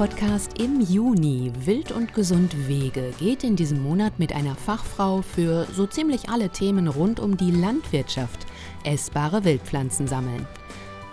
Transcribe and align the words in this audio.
Podcast 0.00 0.58
im 0.58 0.80
Juni. 0.80 1.52
Wild 1.66 1.92
und 1.92 2.14
gesund 2.14 2.66
Wege 2.66 3.12
geht 3.18 3.44
in 3.44 3.54
diesem 3.54 3.82
Monat 3.82 4.18
mit 4.18 4.32
einer 4.32 4.54
Fachfrau 4.54 5.20
für 5.20 5.66
so 5.74 5.86
ziemlich 5.86 6.30
alle 6.30 6.48
Themen 6.48 6.88
rund 6.88 7.20
um 7.20 7.36
die 7.36 7.50
Landwirtschaft. 7.50 8.46
Essbare 8.82 9.44
Wildpflanzen 9.44 10.06
sammeln. 10.06 10.46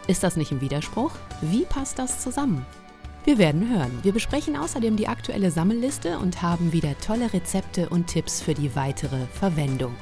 Ist 0.08 0.24
das 0.24 0.38
nicht 0.38 0.54
ein 0.54 0.62
Widerspruch? 0.62 1.12
Wie 1.42 1.66
passt 1.66 2.00
das 2.00 2.22
zusammen? 2.24 2.66
Wir 3.26 3.38
werden 3.38 3.70
hören. 3.70 3.92
Wir 4.04 4.14
besprechen 4.14 4.56
außerdem 4.56 4.96
die 4.96 5.10
aktuelle 5.10 5.52
Sammelliste 5.52 6.18
und 6.20 6.42
haben 6.42 6.72
wieder 6.72 6.98
tolle 7.06 7.34
Rezepte 7.34 7.90
und 7.90 8.08
Tipps 8.08 8.42
für 8.42 8.54
die 8.54 8.74
weitere 8.74 9.26
Verwendung. 9.34 9.96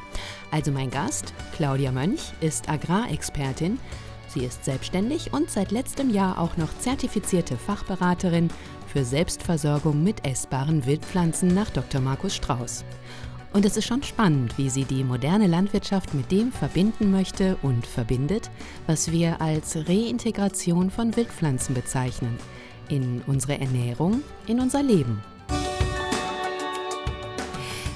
Also 0.52 0.72
mein 0.72 0.92
Gast, 0.92 1.34
Claudia 1.56 1.92
Mönch, 1.92 2.34
ist 2.40 2.70
Agrarexpertin. 2.70 3.80
Sie 4.28 4.44
ist 4.44 4.66
selbstständig 4.66 5.32
und 5.34 5.50
seit 5.50 5.72
letztem 5.72 6.10
Jahr 6.10 6.40
auch 6.40 6.58
noch 6.58 6.78
zertifizierte 6.80 7.58
Fachberaterin 7.58 8.50
für 8.96 9.04
Selbstversorgung 9.04 10.02
mit 10.06 10.26
essbaren 10.26 10.86
Wildpflanzen 10.86 11.54
nach 11.54 11.70
Dr. 11.70 12.00
Markus 12.00 12.34
Strauß. 12.34 12.86
Und 13.52 13.66
es 13.66 13.76
ist 13.76 13.88
schon 13.88 14.04
spannend, 14.04 14.58
wie 14.58 14.70
sie 14.70 14.86
die 14.86 15.04
moderne 15.04 15.48
Landwirtschaft 15.48 16.14
mit 16.14 16.32
dem 16.32 16.54
verbinden 16.54 17.12
möchte 17.12 17.58
und 17.62 17.86
verbindet, 17.86 18.50
was 18.88 19.12
wir 19.12 19.42
als 19.42 19.76
Reintegration 19.90 20.90
von 20.90 21.14
Wildpflanzen 21.14 21.76
bezeichnen– 21.76 22.38
in 22.90 23.22
unsere 23.28 23.60
Ernährung, 23.60 24.22
in 24.48 24.60
unser 24.60 24.84
Leben. 24.84 25.22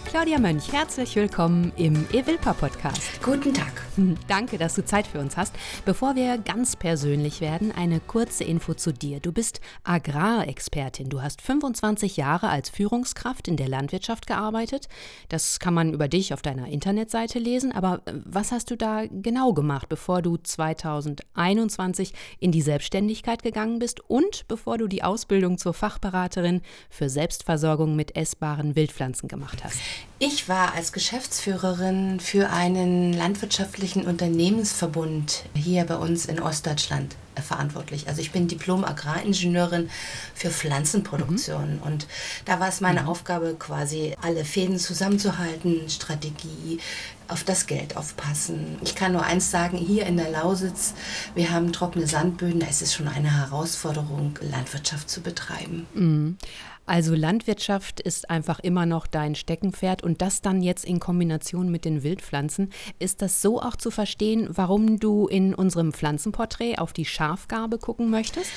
Claudia 0.09 0.39
Mönch, 0.39 0.71
herzlich 0.71 1.15
willkommen 1.15 1.71
im 1.77 1.93
Evilpa 2.11 2.53
Podcast. 2.53 3.21
Guten 3.21 3.53
Tag. 3.53 3.71
Hm, 3.95 4.15
danke, 4.27 4.57
dass 4.57 4.73
du 4.73 4.83
Zeit 4.83 5.05
für 5.05 5.19
uns 5.19 5.37
hast. 5.37 5.53
Bevor 5.85 6.15
wir 6.15 6.39
ganz 6.39 6.75
persönlich 6.75 7.41
werden, 7.41 7.71
eine 7.71 7.99
kurze 7.99 8.43
Info 8.43 8.73
zu 8.73 8.91
dir. 8.91 9.19
Du 9.19 9.31
bist 9.31 9.61
Agrarexpertin. 9.83 11.09
Du 11.09 11.21
hast 11.21 11.43
25 11.43 12.17
Jahre 12.17 12.49
als 12.49 12.71
Führungskraft 12.71 13.47
in 13.47 13.55
der 13.55 13.67
Landwirtschaft 13.67 14.25
gearbeitet. 14.25 14.89
Das 15.27 15.59
kann 15.59 15.75
man 15.75 15.93
über 15.93 16.07
dich 16.07 16.33
auf 16.33 16.41
deiner 16.41 16.69
Internetseite 16.69 17.37
lesen. 17.37 17.71
Aber 17.71 18.01
äh, 18.05 18.13
was 18.25 18.51
hast 18.51 18.71
du 18.71 18.77
da 18.77 19.03
genau 19.05 19.53
gemacht, 19.53 19.89
bevor 19.89 20.23
du 20.23 20.37
2021 20.37 22.13
in 22.39 22.51
die 22.51 22.63
Selbstständigkeit 22.63 23.43
gegangen 23.43 23.77
bist 23.77 23.99
und 24.09 24.47
bevor 24.47 24.79
du 24.79 24.87
die 24.87 25.03
Ausbildung 25.03 25.59
zur 25.59 25.75
Fachberaterin 25.75 26.61
für 26.89 27.09
Selbstversorgung 27.09 27.95
mit 27.95 28.15
essbaren 28.15 28.75
Wildpflanzen 28.75 29.29
gemacht 29.29 29.63
hast? 29.63 29.79
Ich 30.21 30.49
war 30.49 30.73
als 30.73 30.91
Geschäftsführerin 30.91 32.19
für 32.19 32.49
einen 32.49 33.13
landwirtschaftlichen 33.13 34.05
Unternehmensverbund 34.05 35.45
hier 35.55 35.85
bei 35.85 35.95
uns 35.95 36.25
in 36.25 36.41
Ostdeutschland 36.41 37.15
äh, 37.35 37.41
verantwortlich. 37.41 38.09
Also 38.09 38.19
ich 38.19 38.31
bin 38.31 38.49
Diplom-Agraringenieurin 38.49 39.89
für 40.35 40.49
Pflanzenproduktion 40.49 41.77
mhm. 41.77 41.83
und 41.83 42.07
da 42.43 42.59
war 42.59 42.67
es 42.67 42.81
meine 42.81 43.03
mhm. 43.03 43.07
Aufgabe 43.07 43.55
quasi 43.57 44.13
alle 44.21 44.43
Fäden 44.43 44.77
zusammenzuhalten, 44.77 45.89
Strategie, 45.89 46.79
auf 47.29 47.45
das 47.45 47.67
Geld 47.67 47.95
aufpassen. 47.95 48.77
Ich 48.81 48.95
kann 48.95 49.13
nur 49.13 49.23
eins 49.23 49.51
sagen, 49.51 49.77
hier 49.77 50.05
in 50.05 50.17
der 50.17 50.31
Lausitz, 50.31 50.95
wir 51.35 51.51
haben 51.51 51.71
trockene 51.71 52.07
Sandböden, 52.07 52.59
da 52.59 52.67
ist 52.67 52.81
es 52.81 52.93
schon 52.93 53.07
eine 53.07 53.37
Herausforderung, 53.37 54.37
Landwirtschaft 54.41 55.09
zu 55.09 55.21
betreiben. 55.21 55.87
Mhm. 55.93 56.37
Also 56.89 57.13
Landwirtschaft 57.13 57.99
ist 57.99 58.31
einfach 58.31 58.59
immer 58.61 58.87
noch 58.87 59.05
dein 59.05 59.35
Steckenpferd 59.35 60.01
und 60.01 60.23
das 60.23 60.41
dann 60.41 60.63
jetzt 60.63 60.85
in 60.85 60.99
Kombination 60.99 61.69
mit 61.69 61.85
den 61.85 62.01
Wildpflanzen. 62.01 62.71
Ist 62.97 63.21
das 63.21 63.43
so 63.43 63.61
auch 63.61 63.75
zu 63.75 63.91
verstehen, 63.91 64.49
warum 64.49 64.99
du 64.99 65.27
in 65.27 65.53
unserem 65.53 65.93
Pflanzenporträt 65.93 66.79
auf 66.79 66.91
die 66.91 67.05
Schafgarbe 67.05 67.77
gucken 67.77 68.09
möchtest? 68.09 68.49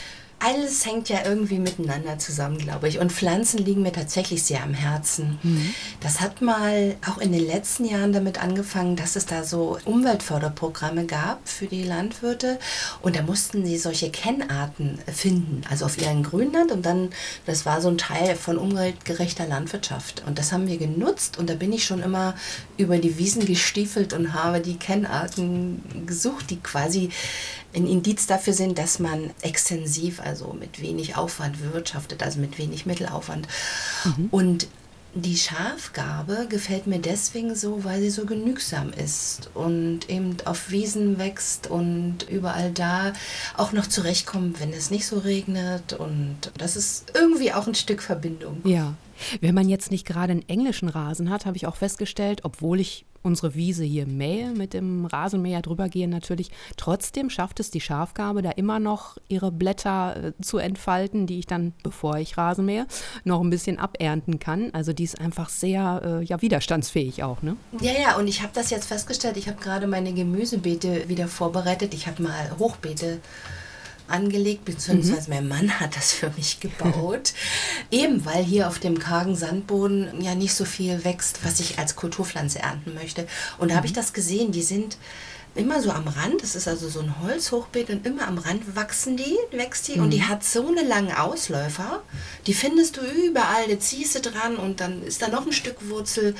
Alles 0.44 0.84
hängt 0.84 1.08
ja 1.08 1.18
irgendwie 1.24 1.58
miteinander 1.58 2.18
zusammen, 2.18 2.58
glaube 2.58 2.88
ich. 2.88 2.98
Und 2.98 3.12
Pflanzen 3.12 3.58
liegen 3.58 3.82
mir 3.82 3.92
tatsächlich 3.92 4.42
sehr 4.42 4.62
am 4.62 4.74
Herzen. 4.74 5.38
Mhm. 5.42 5.74
Das 6.00 6.20
hat 6.20 6.42
mal 6.42 6.96
auch 7.08 7.18
in 7.18 7.32
den 7.32 7.46
letzten 7.46 7.84
Jahren 7.84 8.12
damit 8.12 8.42
angefangen, 8.42 8.96
dass 8.96 9.14
es 9.14 9.26
da 9.26 9.44
so 9.44 9.78
Umweltförderprogramme 9.84 11.06
gab 11.06 11.48
für 11.48 11.66
die 11.66 11.84
Landwirte. 11.84 12.58
Und 13.02 13.16
da 13.16 13.22
mussten 13.22 13.64
sie 13.64 13.78
solche 13.78 14.10
Kennarten 14.10 14.98
finden, 15.06 15.62
also 15.70 15.84
auf 15.84 16.00
ihren 16.00 16.24
Grünland. 16.24 16.72
Und 16.72 16.84
dann, 16.84 17.10
das 17.46 17.64
war 17.64 17.80
so 17.80 17.88
ein 17.88 17.98
Teil 17.98 18.34
von 18.34 18.58
umweltgerechter 18.58 19.46
Landwirtschaft. 19.46 20.24
Und 20.26 20.38
das 20.38 20.50
haben 20.50 20.66
wir 20.66 20.78
genutzt. 20.78 21.38
Und 21.38 21.50
da 21.50 21.54
bin 21.54 21.72
ich 21.72 21.84
schon 21.84 22.02
immer 22.02 22.34
über 22.76 22.98
die 22.98 23.16
Wiesen 23.16 23.46
gestiefelt 23.46 24.12
und 24.12 24.34
habe 24.34 24.60
die 24.60 24.76
Kennarten 24.76 25.82
gesucht, 26.06 26.50
die 26.50 26.58
quasi 26.58 27.10
ein 27.74 27.86
Indiz 27.86 28.26
dafür 28.26 28.52
sind, 28.52 28.78
dass 28.78 28.98
man 28.98 29.30
extensiv, 29.42 30.20
also 30.20 30.52
mit 30.58 30.80
wenig 30.80 31.16
Aufwand 31.16 31.60
wirtschaftet, 31.72 32.22
also 32.22 32.38
mit 32.38 32.58
wenig 32.58 32.86
Mittelaufwand. 32.86 33.48
Mhm. 34.04 34.28
Und 34.30 34.68
die 35.14 35.36
Schafgarbe 35.36 36.46
gefällt 36.48 36.86
mir 36.86 36.98
deswegen 36.98 37.54
so, 37.54 37.84
weil 37.84 38.00
sie 38.00 38.10
so 38.10 38.24
genügsam 38.24 38.92
ist 38.92 39.50
und 39.52 40.08
eben 40.08 40.36
auf 40.46 40.70
Wiesen 40.70 41.18
wächst 41.18 41.66
und 41.66 42.22
überall 42.30 42.70
da 42.70 43.12
auch 43.56 43.72
noch 43.72 43.86
zurechtkommt, 43.86 44.60
wenn 44.60 44.72
es 44.72 44.90
nicht 44.90 45.06
so 45.06 45.18
regnet. 45.18 45.92
Und 45.92 46.38
das 46.56 46.76
ist 46.76 47.12
irgendwie 47.14 47.52
auch 47.52 47.66
ein 47.66 47.74
Stück 47.74 48.02
Verbindung. 48.02 48.62
Ja. 48.64 48.94
Wenn 49.40 49.54
man 49.54 49.68
jetzt 49.68 49.90
nicht 49.90 50.06
gerade 50.06 50.32
einen 50.32 50.48
englischen 50.48 50.88
Rasen 50.88 51.30
hat, 51.30 51.46
habe 51.46 51.56
ich 51.56 51.66
auch 51.66 51.76
festgestellt, 51.76 52.40
obwohl 52.44 52.80
ich 52.80 53.06
unsere 53.22 53.54
Wiese 53.54 53.84
hier 53.84 54.06
mähe, 54.06 54.50
mit 54.50 54.74
dem 54.74 55.06
Rasenmäher 55.06 55.62
drüber 55.62 55.88
gehen 55.88 56.10
natürlich. 56.10 56.50
Trotzdem 56.76 57.30
schafft 57.30 57.60
es 57.60 57.70
die 57.70 57.80
Schafgarbe 57.80 58.42
da 58.42 58.50
immer 58.50 58.80
noch 58.80 59.16
ihre 59.28 59.52
Blätter 59.52 60.16
äh, 60.16 60.42
zu 60.42 60.58
entfalten, 60.58 61.26
die 61.26 61.38
ich 61.38 61.46
dann, 61.46 61.72
bevor 61.82 62.16
ich 62.18 62.36
Rasen 62.36 62.64
mähe, 62.64 62.86
noch 63.24 63.40
ein 63.40 63.50
bisschen 63.50 63.78
abernten 63.78 64.38
kann. 64.38 64.70
Also 64.72 64.92
die 64.92 65.04
ist 65.04 65.20
einfach 65.20 65.48
sehr 65.48 66.02
äh, 66.04 66.24
ja, 66.24 66.42
widerstandsfähig 66.42 67.22
auch. 67.22 67.42
Ne? 67.42 67.56
Ja, 67.80 67.92
ja, 67.92 68.16
und 68.16 68.26
ich 68.26 68.42
habe 68.42 68.52
das 68.54 68.70
jetzt 68.70 68.86
festgestellt. 68.86 69.36
Ich 69.36 69.48
habe 69.48 69.60
gerade 69.60 69.86
meine 69.86 70.12
Gemüsebeete 70.12 71.08
wieder 71.08 71.28
vorbereitet. 71.28 71.94
Ich 71.94 72.06
habe 72.06 72.22
mal 72.22 72.56
Hochbeete 72.58 73.20
angelegt, 74.08 74.64
beziehungsweise 74.64 75.30
mhm. 75.30 75.36
mein 75.36 75.48
Mann 75.48 75.80
hat 75.80 75.96
das 75.96 76.12
für 76.12 76.30
mich 76.30 76.60
gebaut. 76.60 77.32
Eben 77.90 78.24
weil 78.24 78.44
hier 78.44 78.68
auf 78.68 78.78
dem 78.78 78.98
kargen 78.98 79.36
Sandboden 79.36 80.20
ja 80.20 80.34
nicht 80.34 80.54
so 80.54 80.64
viel 80.64 81.04
wächst, 81.04 81.44
was 81.44 81.60
ich 81.60 81.78
als 81.78 81.96
Kulturpflanze 81.96 82.60
ernten 82.60 82.94
möchte. 82.94 83.26
Und 83.58 83.68
da 83.68 83.74
mhm. 83.74 83.76
habe 83.78 83.86
ich 83.86 83.92
das 83.92 84.12
gesehen, 84.12 84.52
die 84.52 84.62
sind 84.62 84.96
immer 85.54 85.82
so 85.82 85.90
am 85.90 86.08
Rand, 86.08 86.42
das 86.42 86.54
ist 86.54 86.66
also 86.66 86.88
so 86.88 87.00
ein 87.00 87.20
Holzhochbeet 87.20 87.90
und 87.90 88.06
immer 88.06 88.26
am 88.26 88.38
Rand 88.38 88.74
wachsen 88.74 89.16
die, 89.16 89.36
wächst 89.50 89.88
die 89.88 89.96
mhm. 89.96 90.04
und 90.04 90.10
die 90.10 90.22
hat 90.22 90.44
so 90.44 90.66
eine 90.66 90.82
lange 90.82 91.20
Ausläufer, 91.22 92.02
die 92.46 92.54
findest 92.54 92.96
du 92.96 93.00
überall, 93.02 93.68
da 93.68 93.78
ziehst 93.78 94.14
du 94.14 94.20
dran 94.20 94.56
und 94.56 94.80
dann 94.80 95.02
ist 95.02 95.20
da 95.20 95.28
noch 95.28 95.44
ein 95.44 95.52
Stück 95.52 95.88
Wurzel 95.88 96.34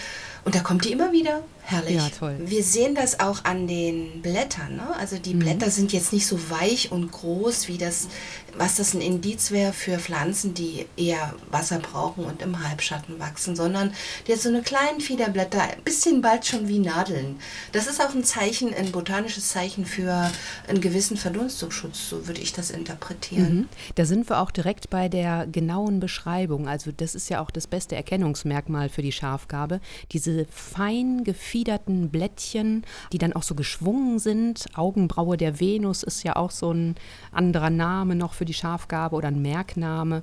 und 0.45 0.55
da 0.55 0.61
kommt 0.61 0.85
die 0.85 0.93
immer 0.93 1.13
wieder. 1.13 1.43
Herrlich. 1.65 1.97
Ja, 1.97 2.09
toll. 2.09 2.37
Wir 2.41 2.63
sehen 2.65 2.95
das 2.95 3.21
auch 3.21 3.45
an 3.45 3.67
den 3.67 4.21
Blättern. 4.21 4.77
Ne? 4.77 4.97
Also 4.99 5.17
die 5.17 5.35
mhm. 5.35 5.41
Blätter 5.41 5.71
sind 5.71 5.93
jetzt 5.93 6.13
nicht 6.13 6.27
so 6.27 6.51
weich 6.51 6.91
und 6.91 7.13
groß, 7.13 7.69
wie 7.69 7.79
das, 7.79 8.09
was 8.57 8.77
das 8.77 8.95
ein 8.95 9.01
Indiz 9.01 9.53
wäre 9.53 9.73
für 9.73 9.99
Pflanzen, 9.99 10.55
die 10.55 10.87
eher 10.97 11.35
Wasser 11.51 11.79
brauchen 11.79 12.25
und 12.25 12.43
im 12.43 12.69
Halbschatten 12.69 13.19
wachsen, 13.21 13.55
sondern 13.55 13.95
die 14.27 14.33
hat 14.33 14.41
so 14.41 14.49
eine 14.49 14.63
kleinen 14.63 15.01
Fiederblätter, 15.01 15.63
ein 15.63 15.83
bisschen 15.85 16.21
bald 16.21 16.47
schon 16.47 16.69
wie 16.69 16.81
Nadeln. 16.81 17.37
Das 17.71 17.87
ist 17.87 18.01
auch 18.01 18.15
ein 18.15 18.25
Zeichen, 18.25 18.75
ein 18.75 18.91
botanisches 18.91 19.51
Zeichen 19.51 19.87
für 19.87 20.31
einen 20.69 20.81
gewissen 20.81 21.17
Verdunstungsschutz, 21.17 22.09
so 22.09 22.27
würde 22.27 22.41
ich 22.41 22.53
das 22.53 22.71
interpretieren. 22.71 23.55
Mhm. 23.55 23.69
Da 23.95 24.05
sind 24.05 24.29
wir 24.29 24.41
auch 24.41 24.51
direkt 24.51 24.91
bei 24.91 25.09
der 25.09 25.47
genauen 25.47 26.01
Beschreibung. 26.01 26.69
Also 26.69 26.91
das 26.91 27.15
ist 27.15 27.31
ja 27.31 27.41
auch 27.41 27.51
das 27.51 27.67
beste 27.67 27.95
Erkennungsmerkmal 27.95 28.89
für 28.89 29.03
die 29.03 29.13
Schafgabe. 29.13 29.81
Diese 30.11 30.47
fein 30.51 31.25
gefiederten 31.53 32.09
Blättchen, 32.09 32.83
die 33.13 33.19
dann 33.19 33.35
auch 33.35 33.43
so 33.43 33.55
geschwungen 33.55 34.19
sind. 34.19 34.65
Augenbraue 34.75 35.37
der 35.37 35.61
Venus 35.61 36.03
ist 36.03 36.23
ja 36.23 36.37
auch 36.37 36.51
so 36.51 36.73
ein 36.73 36.95
anderer 37.31 37.69
Name 37.69 38.15
noch 38.15 38.33
für 38.33 38.47
die 38.47 38.55
Schafgabe 38.55 39.15
oder 39.17 39.29
ein 39.29 39.43
Merkname. 39.43 40.23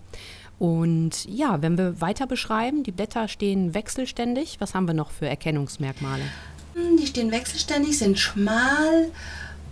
Und 0.58 1.26
ja, 1.26 1.62
wenn 1.62 1.78
wir 1.78 2.02
weiter 2.02 2.26
beschreiben, 2.26 2.82
die 2.82 2.92
Blätter 2.92 3.28
stehen 3.28 3.76
wechselständig. 3.76 4.56
Was 4.60 4.74
haben 4.74 4.88
wir 4.88 4.96
noch 4.96 5.12
für 5.12 5.28
Erkennungsmerkmale? 5.28 6.24
Hm, 6.74 6.98
die 6.98 7.06
stehen 7.06 7.32
wechselständig, 7.32 8.00
sind 8.00 8.18
schmal 8.18 9.12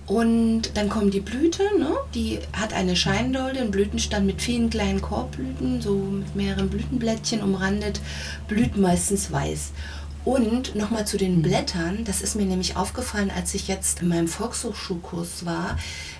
und 0.07 0.77
dann 0.77 0.87
kommt 0.87 1.13
die 1.13 1.19
Blüte, 1.19 1.63
ne? 1.77 1.89
die 2.15 2.39
hat 2.53 2.71
eine 2.73 2.95
Scheindolde, 2.95 3.59
einen 3.59 3.71
Blütenstand 3.71 4.25
mit 4.25 4.41
vielen 4.41 4.69
kleinen 4.69 5.01
Korbblüten, 5.01 5.81
so 5.81 5.95
mit 5.95 6.33
mehreren 6.33 6.69
Blütenblättchen 6.69 7.41
umrandet, 7.41 7.99
blüht 8.47 8.77
meistens 8.77 9.31
weiß. 9.31 9.71
Und 10.27 10.75
nochmal 10.75 11.07
zu 11.07 11.15
den 11.17 11.41
Blättern, 11.41 12.03
das 12.03 12.19
ist 12.21 12.35
mir 12.35 12.45
nämlich 12.45 12.75
aufgefallen, 12.75 13.31
als 13.33 13.53
ich 13.53 13.69
jetzt 13.69 14.01
in 14.01 14.09
meinem 14.09 14.27
Volkshochschulkurs 14.27 15.45
war. 15.45 15.77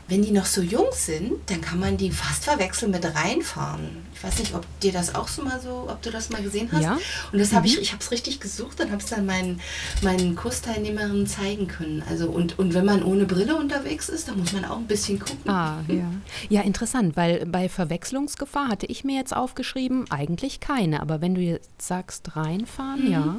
Wenn 0.07 0.21
die 0.24 0.31
noch 0.31 0.45
so 0.45 0.62
jung 0.62 0.86
sind, 0.94 1.33
dann 1.48 1.59
kann 1.59 1.80
man 1.81 1.98
die 1.98 2.12
fast 2.12 2.45
verwechseln 2.45 2.92
mit 2.92 3.04
reinfahren. 3.04 3.89
Ich 4.15 4.24
weiß 4.24 4.39
nicht, 4.39 4.56
ob 4.56 4.65
dir 4.80 4.94
das 4.94 5.13
auch 5.13 5.27
so 5.27 5.44
mal 5.44 5.59
so, 5.59 5.88
ob 5.89 6.01
du 6.01 6.09
das 6.12 6.30
mal 6.30 6.42
gesehen 6.42 6.69
hast. 6.71 6.83
Ja. 6.83 6.98
Und 7.33 7.39
das 7.39 7.51
habe 7.51 7.68
Mhm. 7.68 7.74
ich, 7.74 7.81
ich 7.81 7.92
habe 7.92 8.01
es 8.01 8.09
richtig 8.12 8.39
gesucht 8.39 8.80
und 8.80 8.89
habe 8.92 9.04
es 9.04 9.09
dann 9.09 9.25
meinen, 9.25 9.59
meinen 10.01 10.38
Kursteilnehmerinnen 10.38 11.27
zeigen 11.27 11.68
können. 11.68 12.01
Also 12.09 12.30
und, 12.30 12.57
und 12.57 12.74
wenn 12.74 12.86
man 12.86 13.04
ohne 13.04 13.25
Brille 13.25 13.57
unterwegs 13.57 14.07
ist, 14.07 14.30
dann 14.30 14.39
muss 14.39 14.54
man 14.54 14.63
auch 14.63 14.77
ein 14.77 14.88
bisschen 14.88 15.19
gucken. 15.19 15.51
Ah, 15.51 15.81
ja. 15.89 16.09
Ja, 16.48 16.62
interessant, 16.62 17.18
weil 17.18 17.45
bei 17.45 17.68
Verwechslungsgefahr 17.68 18.69
hatte 18.69 18.86
ich 18.86 19.04
mir 19.04 19.18
jetzt 19.18 19.36
aufgeschrieben, 19.36 20.09
eigentlich 20.09 20.62
keine. 20.62 21.01
Aber 21.01 21.19
wenn 21.19 21.36
du 21.36 21.42
jetzt 21.42 21.81
sagst, 21.81 22.38
reinfahren, 22.38 23.12
ja. 23.12 23.36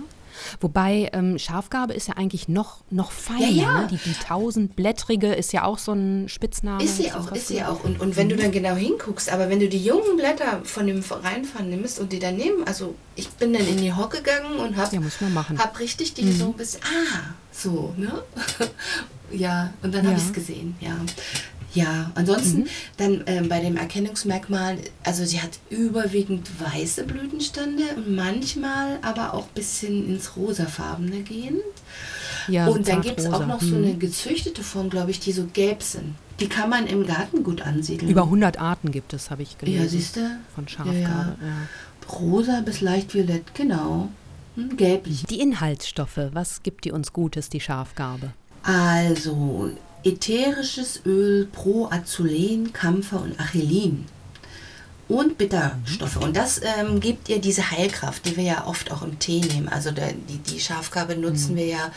Wobei 0.61 1.11
ähm, 1.13 1.39
Schafgarbe 1.39 1.95
ist 1.95 2.09
ja 2.09 2.15
eigentlich 2.17 2.49
noch, 2.49 2.79
noch 2.91 3.11
feiner. 3.13 3.41
Ja, 3.49 3.63
ja. 3.63 3.81
Ne? 3.83 3.89
Die, 3.91 3.97
die 3.97 4.15
tausendblättrige 4.27 5.33
ist 5.35 5.53
ja 5.53 5.65
auch 5.65 5.79
so 5.79 5.93
ein 5.93 6.29
Spitzname. 6.29 6.83
Ist 6.83 6.97
sie 6.97 7.13
auch, 7.13 7.31
ist 7.33 7.49
sie 7.49 7.63
auch. 7.63 7.85
Und, 7.85 8.01
und 8.01 8.17
wenn 8.17 8.29
du 8.29 8.37
dann 8.37 8.53
genau 8.53 8.75
hinguckst, 8.75 9.31
aber 9.31 9.49
wenn 9.51 9.61
du 9.61 9.69
die 9.69 9.83
jungen 9.83 10.17
Blätter 10.17 10.61
von 10.65 10.87
dem 10.87 11.03
Reinfahren 11.09 11.71
nimmst 11.71 11.99
und 12.01 12.13
die 12.13 12.19
daneben, 12.19 12.65
also 12.67 12.95
ich 13.17 13.29
bin 13.31 13.53
dann 13.53 13.67
in 13.67 13.79
die 13.79 13.93
Hocke 13.93 14.19
gegangen 14.19 14.59
und 14.59 14.77
habe 14.77 14.95
Ja, 14.95 15.01
muss 15.01 15.21
man 15.21 15.33
machen. 15.35 15.59
hab 15.59 15.79
richtig 15.79 16.15
die 16.15 16.31
so 16.33 16.47
ein 16.47 16.53
bisschen, 16.55 16.81
ah, 16.85 17.35
so, 17.53 17.93
ne? 17.97 18.23
ja, 19.31 19.73
und 19.83 19.95
dann 19.95 20.03
habe 20.03 20.13
Ja. 20.13 20.19
ich 20.19 20.25
es 20.29 20.33
gesehen, 20.33 20.77
ja. 20.81 20.97
Ja, 21.75 22.11
ansonsten 22.15 22.65
dann 22.97 23.23
ähm, 23.27 23.49
bei 23.49 23.61
dem 23.61 23.77
Erkennungsmerkmal, 23.77 24.79
also 25.05 25.25
sie 25.25 25.41
hat 25.41 25.51
überwiegend 25.69 26.49
weiße 26.61 27.05
Blütenstände 27.05 27.83
und 27.97 28.15
manchmal 28.17 28.99
aber 29.03 29.35
auch 29.35 29.45
ein 29.49 29.55
bisschen 29.55 30.09
ins 30.09 30.35
rosafarbene 30.37 31.21
gehen. 31.21 31.59
Ja, 32.49 32.67
so 32.67 32.73
und 32.73 32.89
dann 32.89 33.03
gibt 33.03 33.21
es 33.21 33.27
auch 33.27 33.47
noch 33.47 33.61
so 33.61 33.77
Mhm. 33.77 33.85
eine 33.85 33.95
gezüchtete 33.97 34.63
Form, 34.63 34.89
glaube 34.89 35.11
ich, 35.11 35.21
die 35.21 35.33
so 35.33 35.45
gelb 35.53 35.83
sind. 35.83 36.15
Die 36.41 36.49
kann 36.49 36.71
man 36.71 36.87
im 36.87 37.07
Garten 37.07 37.43
gut 37.45 37.61
ansiedeln. 37.61 38.11
Über 38.11 38.23
100 38.23 38.59
Arten 38.59 38.91
gibt 38.91 39.13
es, 39.13 39.31
habe 39.31 39.43
ich 39.43 39.59
gelesen. 39.59 39.83
Ja, 39.83 39.89
siehst 39.89 40.17
du? 40.17 40.21
Von 40.55 40.67
Schafgarbe. 40.69 40.99
Ja, 41.03 41.37
Ja, 41.41 41.47
ja. 41.47 42.09
Rosa 42.11 42.61
bis 42.65 42.81
leicht 42.81 43.13
violett, 43.13 43.55
genau. 43.55 44.09
Hm, 44.55 44.77
gelblich. 44.79 45.25
Die 45.29 45.41
Inhaltsstoffe, 45.41 46.19
was 46.33 46.63
gibt 46.63 46.85
die 46.87 46.93
uns 46.93 47.13
Gutes, 47.13 47.51
die 47.51 47.61
Schafgarbe? 47.61 48.33
Also, 48.63 49.71
ätherisches 50.05 51.01
Öl 51.05 51.47
Proazulen, 51.47 52.73
Kampfer 52.73 53.23
und 53.23 53.39
Achillin. 53.41 54.07
Und 55.09 55.39
Bitterstoffe. 55.39 56.19
Und 56.19 56.37
das 56.37 56.61
ähm, 56.63 57.01
gibt 57.01 57.31
ihr 57.31 57.41
diese 57.41 57.71
Heilkraft, 57.71 58.27
die 58.27 58.37
wir 58.37 58.45
ja 58.45 58.67
oft 58.67 58.93
auch 58.93 59.01
im 59.01 59.19
Tee 59.19 59.41
nehmen. 59.41 59.67
Also 59.67 59.91
der, 59.91 60.13
die, 60.13 60.37
die 60.37 60.61
Schafgarbe 60.61 61.17
nutzen 61.17 61.57
wir 61.57 61.65
ja 61.65 61.93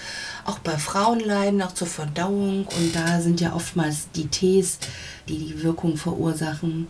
auch 0.45 0.59
bei 0.59 0.77
Frauenleiden, 0.77 1.61
auch 1.61 1.73
zur 1.73 1.87
Verdauung. 1.87 2.65
Und 2.67 2.95
da 2.95 3.19
sind 3.19 3.41
ja 3.41 3.53
oftmals 3.53 4.07
die 4.15 4.27
Tees, 4.27 4.77
die 5.27 5.37
die 5.37 5.61
Wirkung 5.61 5.97
verursachen. 5.97 6.87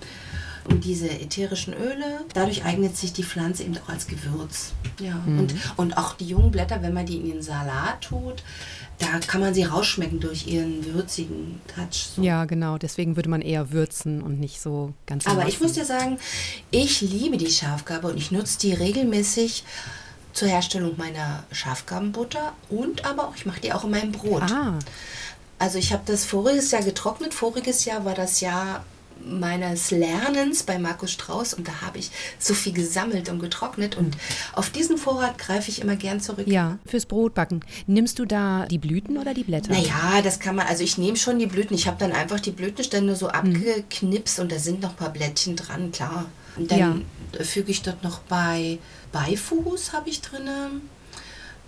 Und 0.71 0.83
diese 0.85 1.09
ätherischen 1.09 1.73
Öle, 1.73 2.21
dadurch 2.33 2.63
eignet 2.63 2.95
sich 2.97 3.13
die 3.13 3.23
Pflanze 3.23 3.63
eben 3.63 3.77
auch 3.77 3.89
als 3.89 4.07
Gewürz. 4.07 4.71
Ja. 4.99 5.21
Und, 5.25 5.53
und 5.77 5.97
auch 5.97 6.13
die 6.15 6.27
jungen 6.27 6.51
Blätter, 6.51 6.81
wenn 6.81 6.93
man 6.93 7.05
die 7.05 7.17
in 7.17 7.25
den 7.25 7.41
Salat 7.41 8.01
tut, 8.01 8.43
da 8.99 9.19
kann 9.25 9.41
man 9.41 9.53
sie 9.53 9.63
rausschmecken 9.63 10.19
durch 10.19 10.47
ihren 10.47 10.93
würzigen 10.93 11.59
Touch. 11.75 12.09
So. 12.15 12.21
Ja, 12.21 12.45
genau. 12.45 12.77
Deswegen 12.77 13.15
würde 13.15 13.29
man 13.29 13.41
eher 13.41 13.71
würzen 13.71 14.21
und 14.21 14.39
nicht 14.39 14.61
so 14.61 14.93
ganz. 15.07 15.25
Aber 15.27 15.47
ich 15.47 15.59
muss 15.59 15.73
dir 15.73 15.85
sagen, 15.85 16.19
ich 16.69 17.01
liebe 17.01 17.37
die 17.37 17.49
Schafgarbe 17.51 18.07
und 18.09 18.17
ich 18.17 18.31
nutze 18.31 18.59
die 18.59 18.73
regelmäßig 18.73 19.63
zur 20.33 20.47
Herstellung 20.47 20.93
meiner 20.97 21.43
Schafgarbenbutter 21.51 22.53
und 22.69 23.05
aber 23.05 23.27
auch, 23.27 23.35
ich 23.35 23.45
mache 23.45 23.59
die 23.59 23.73
auch 23.73 23.83
in 23.83 23.91
meinem 23.91 24.11
Brot. 24.11 24.43
Ah, 24.43 24.77
Also 25.59 25.77
ich 25.77 25.91
habe 25.91 26.03
das 26.05 26.23
voriges 26.25 26.71
Jahr 26.71 26.83
getrocknet. 26.83 27.33
Voriges 27.33 27.85
Jahr 27.85 28.05
war 28.05 28.13
das 28.13 28.39
Jahr 28.39 28.85
meines 29.25 29.91
Lernens 29.91 30.63
bei 30.63 30.79
Markus 30.79 31.11
Strauß 31.11 31.53
und 31.55 31.67
da 31.67 31.81
habe 31.81 31.99
ich 31.99 32.11
so 32.39 32.53
viel 32.53 32.73
gesammelt 32.73 33.29
und 33.29 33.39
getrocknet 33.39 33.97
und 33.97 34.15
auf 34.53 34.69
diesen 34.69 34.97
Vorrat 34.97 35.37
greife 35.37 35.69
ich 35.69 35.81
immer 35.81 35.95
gern 35.95 36.19
zurück. 36.19 36.47
ja, 36.47 36.77
fürs 36.85 37.05
Brotbacken. 37.05 37.63
Nimmst 37.87 38.19
du 38.19 38.25
da 38.25 38.65
die 38.65 38.77
Blüten 38.77 39.17
oder 39.17 39.33
die 39.33 39.43
Blätter? 39.43 39.71
Naja, 39.71 40.21
das 40.23 40.39
kann 40.39 40.55
man, 40.55 40.67
also 40.67 40.83
ich 40.83 40.97
nehme 40.97 41.17
schon 41.17 41.39
die 41.39 41.47
Blüten. 41.47 41.75
Ich 41.75 41.87
habe 41.87 41.97
dann 41.99 42.11
einfach 42.11 42.39
die 42.39 42.51
Blütenstände 42.51 43.15
so 43.15 43.27
abgeknipst 43.29 44.39
und 44.39 44.51
da 44.51 44.59
sind 44.59 44.81
noch 44.81 44.91
ein 44.91 44.95
paar 44.95 45.11
Blättchen 45.13 45.55
dran, 45.55 45.91
klar. 45.91 46.25
Und 46.55 46.71
dann 46.71 46.79
Ja. 47.33 47.43
füge 47.43 47.71
ich 47.71 47.81
dort 47.81 48.03
noch 48.03 48.19
bei 48.19 48.77
Beifuß 49.11 49.93
habe 49.93 50.09
ich 50.09 50.21
drin. 50.21 50.49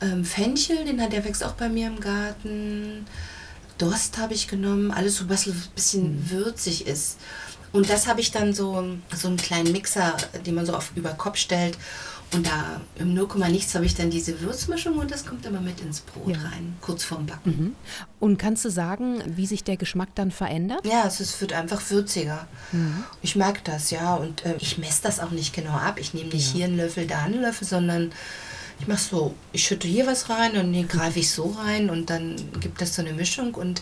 Ähm, 0.01 0.25
Fenchel, 0.25 0.83
den 0.85 1.01
hat 1.01 1.13
der 1.13 1.23
wächst 1.23 1.44
auch 1.44 1.53
bei 1.53 1.69
mir 1.69 1.88
im 1.88 2.00
Garten. 2.00 3.05
Dost 3.77 4.17
habe 4.17 4.33
ich 4.33 4.47
genommen, 4.47 4.91
alles 4.91 5.17
so 5.17 5.29
was 5.29 5.47
ein 5.47 5.61
bisschen 5.75 6.29
würzig 6.29 6.87
ist. 6.87 7.17
Und 7.71 7.89
das 7.89 8.07
habe 8.07 8.21
ich 8.21 8.31
dann 8.31 8.53
so, 8.53 8.97
so 9.15 9.27
einen 9.27 9.37
kleinen 9.37 9.71
Mixer, 9.71 10.15
den 10.45 10.53
man 10.55 10.65
so 10.65 10.75
auf 10.75 10.91
über 10.95 11.09
Kopf 11.11 11.37
stellt. 11.37 11.77
Und 12.31 12.47
da 12.47 12.81
im 12.95 13.13
0, 13.13 13.27
nichts 13.49 13.75
habe 13.75 13.85
ich 13.85 13.93
dann 13.93 14.09
diese 14.09 14.41
Würzmischung 14.41 14.97
und 14.97 15.11
das 15.11 15.23
kommt 15.23 15.45
immer 15.45 15.61
mit 15.61 15.79
ins 15.81 16.01
Brot 16.01 16.29
Ja. 16.35 16.41
rein, 16.41 16.75
kurz 16.81 17.03
vorm 17.03 17.27
Backen. 17.27 17.49
Mhm. 17.51 17.75
Und 18.19 18.37
kannst 18.39 18.65
du 18.65 18.69
sagen, 18.71 19.21
wie 19.27 19.45
sich 19.45 19.63
der 19.63 19.77
Geschmack 19.77 20.09
dann 20.15 20.31
verändert? 20.31 20.83
Ja, 20.83 21.05
es 21.05 21.19
ist, 21.19 21.39
wird 21.41 21.53
einfach 21.53 21.79
würziger. 21.91 22.47
Ich 23.21 23.35
mag 23.35 23.63
das, 23.65 23.91
ja. 23.91 24.15
Und 24.15 24.45
äh, 24.45 24.55
ich 24.59 24.79
messe 24.79 25.03
das 25.03 25.19
auch 25.19 25.29
nicht 25.29 25.53
genau 25.53 25.73
ab. 25.73 25.99
Ich 25.99 26.15
nehme 26.15 26.29
nicht 26.29 26.51
hier 26.51 26.65
einen 26.65 26.77
Löffel, 26.77 27.05
da 27.05 27.19
einen 27.23 27.41
Löffel, 27.41 27.67
sondern 27.67 28.11
ich 28.83 28.89
mache 28.89 29.00
so, 29.00 29.33
ich 29.53 29.63
schütte 29.63 29.88
hier 29.88 30.06
was 30.07 30.30
rein 30.30 30.57
und 30.57 30.74
hier 30.74 30.83
greife 30.83 31.18
ich 31.19 31.31
so 31.31 31.56
rein 31.57 31.89
und 31.89 32.09
dann 32.09 32.35
gibt 32.59 32.81
das 32.81 32.94
so 32.94 33.01
eine 33.01 33.13
Mischung. 33.13 33.56
Und 33.56 33.81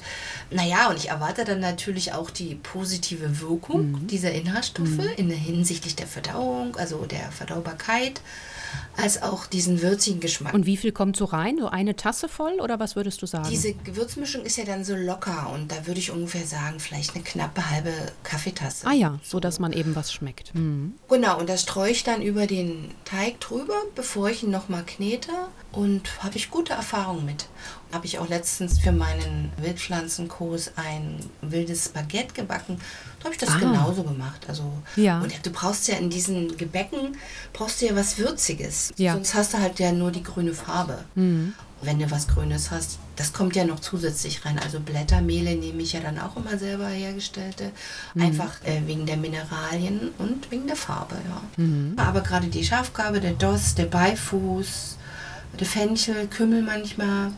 naja, 0.51 0.91
und 0.91 0.97
ich 0.97 1.09
erwarte 1.09 1.43
dann 1.43 1.59
natürlich 1.59 2.13
auch 2.13 2.29
die 2.29 2.53
positive 2.53 3.41
Wirkung 3.41 4.05
dieser 4.05 4.31
Inhaltsstoffe 4.31 4.99
in 5.17 5.29
der 5.29 5.39
hinsichtlich 5.39 5.95
der 5.95 6.05
Verdauung, 6.05 6.75
also 6.75 7.03
der 7.05 7.31
Verdaubarkeit, 7.31 8.21
als 8.97 9.21
auch 9.21 9.45
diesen 9.45 9.81
würzigen 9.81 10.19
Geschmack. 10.19 10.53
Und 10.53 10.65
wie 10.65 10.77
viel 10.77 10.91
kommt 10.91 11.17
so 11.17 11.25
rein? 11.25 11.57
So 11.59 11.67
eine 11.67 11.95
Tasse 11.95 12.29
voll 12.29 12.59
oder 12.59 12.79
was 12.79 12.95
würdest 12.95 13.21
du 13.21 13.25
sagen? 13.25 13.49
Diese 13.49 13.73
Gewürzmischung 13.73 14.43
ist 14.43 14.57
ja 14.57 14.65
dann 14.65 14.83
so 14.83 14.95
locker 14.95 15.51
und 15.53 15.71
da 15.71 15.87
würde 15.87 15.99
ich 15.99 16.11
ungefähr 16.11 16.45
sagen, 16.45 16.79
vielleicht 16.79 17.15
eine 17.15 17.23
knappe 17.23 17.69
halbe 17.69 17.91
Kaffeetasse. 18.23 18.87
ah 18.87 18.93
ja, 18.93 19.19
so 19.23 19.39
dass 19.39 19.59
man 19.59 19.73
eben 19.73 19.95
was 19.95 20.13
schmeckt. 20.13 20.53
Mhm. 20.55 20.95
Genau, 21.09 21.39
und 21.39 21.49
das 21.49 21.61
streue 21.61 21.91
ich 21.91 22.03
dann 22.03 22.21
über 22.21 22.47
den 22.47 22.91
Teig 23.05 23.39
drüber, 23.39 23.75
bevor 23.95 24.29
ich 24.29 24.43
ihn 24.43 24.51
nochmal 24.51 24.83
knete 24.85 25.31
und 25.71 26.23
habe 26.23 26.35
ich 26.37 26.49
gute 26.51 26.73
Erfahrungen 26.73 27.25
mit. 27.25 27.45
Habe 27.93 28.05
ich 28.05 28.19
auch 28.19 28.27
letztens 28.29 28.79
für 28.79 28.91
meinen 28.91 29.51
Wildpflanzenkurs 29.57 30.71
ein 30.75 31.17
wildes 31.41 31.89
Baguette 31.89 32.33
gebacken. 32.33 32.77
Da 33.19 33.25
habe 33.25 33.33
ich 33.33 33.39
das 33.39 33.49
Ah. 33.51 33.59
genauso 33.59 34.03
gemacht. 34.03 34.45
Also, 34.47 34.71
Ja. 34.95 35.19
Und 35.21 35.45
du 35.45 35.49
brauchst 35.51 35.87
ja 35.87 35.95
in 35.95 36.09
diesen 36.09 36.57
Gebäcken, 36.57 37.17
brauchst 37.53 37.81
du 37.81 37.87
ja 37.87 37.95
was 37.95 38.17
Würziges. 38.17 38.91
Ja. 38.97 39.13
Sonst 39.13 39.33
hast 39.35 39.53
du 39.53 39.59
halt 39.59 39.79
ja 39.79 39.91
nur 39.91 40.11
die 40.11 40.23
grüne 40.23 40.53
Farbe. 40.53 41.03
Wenn 41.83 41.97
du 41.97 42.11
was 42.11 42.27
Grünes 42.27 42.69
hast, 42.69 42.99
das 43.15 43.33
kommt 43.33 43.55
ja 43.55 43.65
noch 43.65 43.79
zusätzlich 43.79 44.45
rein. 44.45 44.59
Also 44.59 44.79
Blättermehle 44.79 45.55
nehme 45.55 45.81
ich 45.81 45.93
ja 45.93 45.99
dann 45.99 46.19
auch 46.19 46.37
immer 46.37 46.57
selber 46.57 46.87
hergestellte. 46.87 47.71
Einfach 48.17 48.63
äh, 48.63 48.81
wegen 48.85 49.05
der 49.07 49.17
Mineralien 49.17 50.11
und 50.19 50.49
wegen 50.51 50.67
der 50.67 50.75
Farbe, 50.75 51.15
ja. 51.27 52.03
Aber 52.03 52.21
gerade 52.21 52.47
die 52.47 52.63
Schafgarbe, 52.63 53.19
der 53.19 53.33
Doss, 53.33 53.73
der 53.75 53.85
Beifuß, 53.85 54.97
der 55.59 55.67
Fenchel, 55.67 56.27
Kümmel 56.27 56.61
manchmal, 56.61 57.31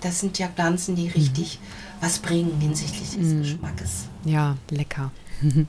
das 0.00 0.20
sind 0.20 0.38
ja 0.38 0.48
Pflanzen, 0.48 0.96
die 0.96 1.08
richtig 1.08 1.58
was 2.00 2.18
bringen 2.18 2.58
hinsichtlich 2.60 3.10
des 3.10 3.38
Geschmackes. 3.38 4.08
Ja, 4.24 4.56
lecker. 4.70 5.10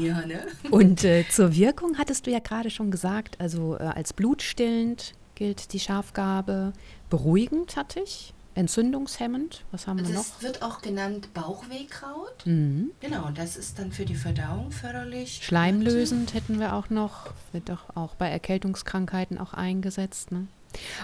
Ja, 0.00 0.26
ne? 0.26 0.46
Und 0.70 1.04
äh, 1.04 1.26
zur 1.28 1.54
Wirkung 1.54 1.98
hattest 1.98 2.26
du 2.26 2.30
ja 2.30 2.38
gerade 2.38 2.70
schon 2.70 2.90
gesagt, 2.90 3.38
also 3.38 3.76
äh, 3.76 3.82
als 3.82 4.14
blutstillend 4.14 5.12
gilt 5.34 5.74
die 5.74 5.80
Schafgarbe. 5.80 6.72
Beruhigend 7.10 7.76
hatte 7.76 8.00
ich, 8.00 8.32
entzündungshemmend. 8.54 9.64
Was 9.72 9.86
haben 9.86 9.98
wir 10.06 10.14
noch? 10.14 10.24
Das 10.24 10.42
wird 10.42 10.62
auch 10.62 10.80
genannt 10.80 11.32
Bauchwehkraut. 11.34 12.46
Mhm. 12.46 12.92
Genau, 13.00 13.30
das 13.34 13.56
ist 13.56 13.78
dann 13.78 13.92
für 13.92 14.04
die 14.04 14.14
Verdauung 14.14 14.70
förderlich. 14.70 15.40
Schleimlösend 15.42 16.34
hätten 16.34 16.58
wir 16.58 16.74
auch 16.74 16.90
noch, 16.90 17.32
wird 17.52 17.68
doch 17.68 17.94
auch 17.96 18.14
bei 18.14 18.28
Erkältungskrankheiten 18.28 19.38
auch 19.38 19.52
eingesetzt. 19.52 20.32
Ne? 20.32 20.46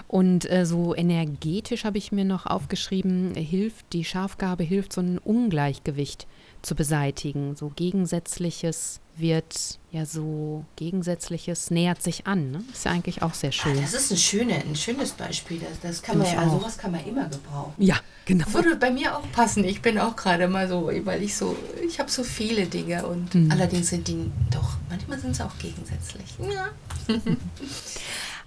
Und 0.07 0.49
äh, 0.49 0.65
so 0.65 0.95
energetisch 0.95 1.83
habe 1.83 1.97
ich 1.97 2.11
mir 2.11 2.25
noch 2.25 2.45
aufgeschrieben, 2.45 3.35
hilft, 3.35 3.91
die 3.93 4.05
Schafgarbe 4.05 4.63
hilft, 4.63 4.93
so 4.93 5.01
ein 5.01 5.17
Ungleichgewicht 5.17 6.27
zu 6.61 6.75
beseitigen. 6.75 7.55
So 7.55 7.71
Gegensätzliches 7.75 8.99
wird 9.15 9.79
ja 9.91 10.05
so 10.05 10.63
Gegensätzliches 10.75 11.71
nähert 11.71 12.03
sich 12.03 12.27
an. 12.27 12.51
Ne? 12.51 12.63
Ist 12.71 12.85
ja 12.85 12.91
eigentlich 12.91 13.23
auch 13.23 13.33
sehr 13.33 13.49
Ah, 13.49 13.51
schön. 13.53 13.81
das 13.81 13.93
ist 13.93 14.11
ein, 14.11 14.17
schöne, 14.17 14.53
ein 14.55 14.75
schönes 14.75 15.11
Beispiel. 15.11 15.59
Das, 15.59 15.79
das 15.81 16.01
kann 16.03 16.19
man 16.19 16.27
ja, 16.27 16.37
also 16.39 16.55
auch. 16.55 16.59
sowas 16.61 16.77
kann 16.77 16.91
man 16.91 17.03
immer 17.05 17.27
gebrauchen. 17.27 17.73
Ja, 17.77 17.95
genau. 18.25 18.45
Würde 18.53 18.75
bei 18.75 18.91
mir 18.91 19.17
auch 19.17 19.23
passen. 19.31 19.63
Ich 19.63 19.81
bin 19.81 19.97
auch 19.97 20.15
gerade 20.15 20.47
mal 20.47 20.67
so, 20.67 20.89
weil 21.03 21.23
ich 21.23 21.35
so, 21.35 21.55
ich 21.87 21.99
habe 21.99 22.11
so 22.11 22.23
viele 22.23 22.67
Dinge 22.67 23.07
und 23.07 23.33
Mhm. 23.33 23.51
allerdings 23.51 23.87
sind 23.89 24.07
die 24.07 24.29
doch, 24.51 24.77
manchmal 24.89 25.19
sind 25.19 25.35
sie 25.35 25.43
auch 25.45 25.57
gegensätzlich. 25.57 26.25
Ja. 26.39 26.69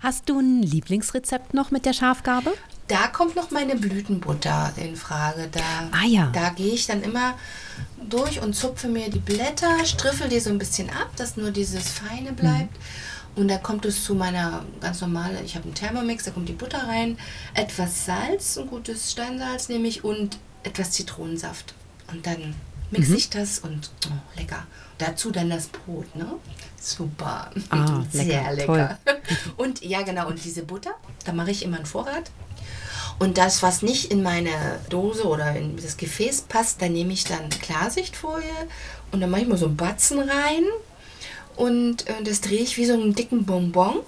Hast 0.01 0.29
du 0.29 0.41
ein 0.41 0.63
Lieblingsrezept 0.63 1.55
noch 1.55 1.71
mit 1.71 1.87
der 1.87 1.93
Schafgarbe? 1.93 2.53
da 2.91 3.07
kommt 3.07 3.37
noch 3.37 3.53
meine 3.53 3.77
Blütenbutter 3.77 4.73
in 4.77 4.97
Frage. 4.97 5.49
Da, 5.51 5.61
ah, 5.93 6.05
ja. 6.05 6.31
da 6.33 6.51
gehe 6.51 6.75
ich 6.75 6.89
dann 6.89 7.03
immer 7.03 7.35
durch 8.09 8.43
und 8.43 8.55
zupfe 8.55 8.89
mir 8.89 9.09
die 9.09 9.21
Blätter, 9.21 9.85
striffel 9.85 10.29
die 10.29 10.41
so 10.41 10.51
ein 10.51 10.59
bisschen 10.59 10.91
ab, 10.91 11.11
dass 11.15 11.37
nur 11.37 11.53
dieses 11.53 11.89
Feine 11.89 12.33
bleibt. 12.33 12.73
Mhm. 12.73 13.43
Und 13.43 13.49
da 13.49 13.59
kommt 13.59 13.85
es 13.85 14.03
zu 14.03 14.17
meiner 14.17 14.65
ganz 14.81 15.01
normale, 15.03 15.41
ich 15.45 15.55
habe 15.55 15.67
einen 15.67 15.75
Thermomix, 15.75 16.25
da 16.25 16.33
kommt 16.33 16.49
die 16.49 16.53
Butter 16.53 16.89
rein, 16.89 17.17
etwas 17.55 18.07
Salz, 18.07 18.59
ein 18.59 18.67
gutes 18.67 19.13
Steinsalz 19.13 19.69
nehme 19.69 19.87
ich 19.87 20.03
und 20.03 20.39
etwas 20.65 20.91
Zitronensaft. 20.91 21.75
Und 22.13 22.27
dann 22.27 22.57
mixe 22.91 23.13
mhm. 23.13 23.17
ich 23.17 23.31
das 23.31 23.61
und 23.61 23.93
oh, 24.09 24.39
lecker. 24.41 24.67
Dazu 25.01 25.31
dann 25.31 25.51
das 25.51 25.69
Brot, 25.69 26.15
ne? 26.15 26.27
Super. 26.81 27.51
Ah, 27.71 28.03
Sehr 28.13 28.53
lecker. 28.53 28.73
lecker. 28.77 28.99
Und 29.57 29.83
ja, 29.83 30.03
genau, 30.03 30.29
und 30.29 30.43
diese 30.45 30.63
Butter, 30.63 30.93
da 31.25 31.33
mache 31.33 31.51
ich 31.51 31.63
immer 31.63 31.77
einen 31.77 31.87
Vorrat. 31.87 32.31
Und 33.19 33.37
das, 33.37 33.63
was 33.63 33.83
nicht 33.83 34.11
in 34.11 34.23
meine 34.23 34.81
Dose 34.89 35.25
oder 35.25 35.55
in 35.55 35.77
das 35.77 35.97
Gefäß 35.99 36.43
passt, 36.43 36.81
da 36.81 36.89
nehme 36.89 37.13
ich 37.13 37.25
dann 37.25 37.51
Klarsichtfolie 37.51 38.45
und 39.13 39.21
dann 39.21 39.31
mache 39.31 39.43
ich 39.43 39.49
mal 39.49 39.59
so 39.59 39.67
einen 39.67 39.77
Batzen 39.77 40.19
rein 40.19 40.65
und 41.57 42.09
äh, 42.09 42.23
das 42.25 42.41
drehe 42.41 42.61
ich 42.61 42.79
wie 42.79 42.87
so 42.87 42.95
einen 42.95 43.15
dicken 43.15 43.45
Bonbon. 43.45 43.99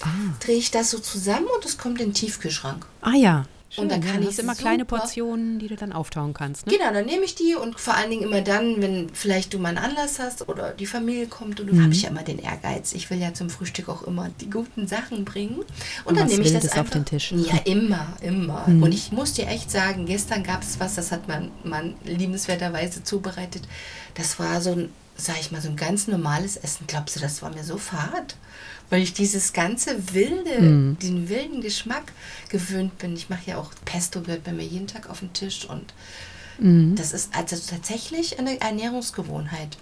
Ah. 0.00 0.08
Drehe 0.40 0.56
ich 0.56 0.70
das 0.70 0.90
so 0.90 0.98
zusammen 0.98 1.46
und 1.54 1.64
es 1.66 1.76
kommt 1.76 2.00
in 2.00 2.08
den 2.08 2.14
Tiefkühlschrank. 2.14 2.86
Ah 3.02 3.14
ja. 3.14 3.44
Schön, 3.74 3.84
und 3.84 3.90
dann 3.90 4.02
kann 4.02 4.22
ja, 4.22 4.28
ich 4.28 4.38
immer 4.38 4.54
kleine 4.54 4.84
Portionen, 4.84 5.58
die 5.58 5.66
du 5.66 5.76
dann 5.76 5.94
auftauen 5.94 6.34
kannst. 6.34 6.66
Ne? 6.66 6.76
Genau, 6.76 6.92
dann 6.92 7.06
nehme 7.06 7.24
ich 7.24 7.34
die 7.34 7.54
und 7.54 7.80
vor 7.80 7.94
allen 7.94 8.10
Dingen 8.10 8.22
immer 8.22 8.42
dann, 8.42 8.82
wenn 8.82 9.08
vielleicht 9.14 9.54
du 9.54 9.58
mal 9.58 9.70
einen 9.70 9.78
Anlass 9.78 10.18
hast 10.18 10.46
oder 10.46 10.72
die 10.72 10.84
Familie 10.84 11.26
kommt 11.26 11.58
und 11.58 11.68
dann 11.68 11.76
mhm. 11.76 11.84
habe 11.84 11.94
ich 11.94 12.02
ja 12.02 12.10
immer 12.10 12.22
den 12.22 12.38
Ehrgeiz. 12.38 12.92
Ich 12.92 13.08
will 13.08 13.18
ja 13.18 13.32
zum 13.32 13.48
Frühstück 13.48 13.88
auch 13.88 14.02
immer 14.02 14.28
die 14.42 14.50
guten 14.50 14.86
Sachen 14.86 15.24
bringen. 15.24 15.56
Und, 15.56 15.66
und 16.04 16.18
dann 16.18 16.28
nehme 16.28 16.42
ich 16.42 16.52
das 16.52 16.64
einfach, 16.64 16.82
auf 16.82 16.90
den 16.90 17.06
Tisch. 17.06 17.32
Ja, 17.32 17.60
immer, 17.64 18.08
immer. 18.20 18.68
Mhm. 18.68 18.82
Und 18.82 18.92
ich 18.92 19.10
muss 19.10 19.32
dir 19.32 19.46
echt 19.46 19.70
sagen, 19.70 20.04
gestern 20.04 20.42
gab 20.42 20.62
es 20.62 20.78
was, 20.78 20.96
das 20.96 21.10
hat 21.10 21.26
mein 21.26 21.50
Mann 21.64 21.94
liebenswerterweise 22.04 23.02
zubereitet. 23.04 23.62
Das 24.12 24.38
war 24.38 24.60
so 24.60 24.72
ein, 24.72 24.90
sag 25.16 25.40
ich 25.40 25.50
mal, 25.50 25.62
so 25.62 25.70
ein 25.70 25.76
ganz 25.76 26.08
normales 26.08 26.58
Essen. 26.58 26.84
Glaubst 26.86 27.16
du, 27.16 27.20
das 27.20 27.40
war 27.40 27.48
mir 27.48 27.64
so 27.64 27.78
fad? 27.78 28.36
Weil 28.92 29.02
ich 29.02 29.14
dieses 29.14 29.54
ganze 29.54 30.12
wilde, 30.12 30.60
mm. 30.60 30.98
diesen 31.00 31.30
wilden 31.30 31.62
Geschmack 31.62 32.12
gewöhnt 32.50 32.98
bin. 32.98 33.14
Ich 33.14 33.30
mache 33.30 33.40
ja 33.46 33.56
auch 33.56 33.70
Pesto 33.86 34.20
gehört 34.20 34.44
bei 34.44 34.52
mir 34.52 34.66
jeden 34.66 34.86
Tag 34.86 35.08
auf 35.08 35.20
den 35.20 35.32
Tisch 35.32 35.64
und 35.64 35.94
mm. 36.58 36.94
das 36.94 37.14
ist 37.14 37.34
also 37.34 37.56
tatsächlich 37.56 38.38
eine 38.38 38.60
Ernährungsgewohnheit. 38.60 39.78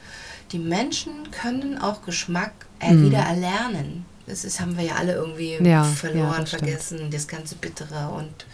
Die 0.53 0.61
Menschen 0.61 1.33
können 1.33 1.77
auch 1.77 2.03
Geschmack 2.03 2.53
mm. 2.81 3.05
wieder 3.05 3.19
erlernen. 3.19 4.07
Das 4.29 4.45
ist, 4.45 4.61
haben 4.61 4.77
wir 4.77 4.85
ja 4.85 4.95
alle 4.95 5.15
irgendwie 5.15 5.59
ja, 5.61 5.83
verloren, 5.83 6.43
ja, 6.43 6.47
vergessen, 6.47 7.11
das 7.11 7.27
ganze 7.27 7.57
Bittere 7.57 8.11
und 8.11 8.47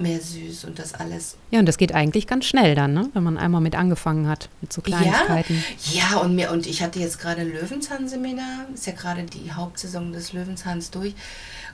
mehr 0.00 0.20
süß 0.20 0.64
und 0.64 0.78
das 0.78 0.94
alles. 0.94 1.36
Ja, 1.50 1.60
und 1.60 1.66
das 1.66 1.78
geht 1.78 1.94
eigentlich 1.94 2.26
ganz 2.26 2.46
schnell 2.46 2.74
dann, 2.74 2.94
ne? 2.94 3.10
wenn 3.12 3.22
man 3.22 3.38
einmal 3.38 3.60
mit 3.60 3.74
angefangen 3.74 4.28
hat, 4.28 4.48
mit 4.60 4.72
so 4.72 4.80
Kleinigkeiten. 4.80 5.62
Ja, 5.92 6.10
ja 6.12 6.16
und, 6.18 6.34
mir, 6.34 6.50
und 6.50 6.66
ich 6.66 6.82
hatte 6.82 6.98
jetzt 6.98 7.18
gerade 7.18 7.42
ein 7.42 7.52
Löwenzahn-Seminar, 7.52 8.66
ist 8.74 8.86
ja 8.86 8.92
gerade 8.92 9.24
die 9.24 9.52
Hauptsaison 9.52 10.12
des 10.12 10.32
Löwenzahns 10.32 10.90
durch. 10.90 11.14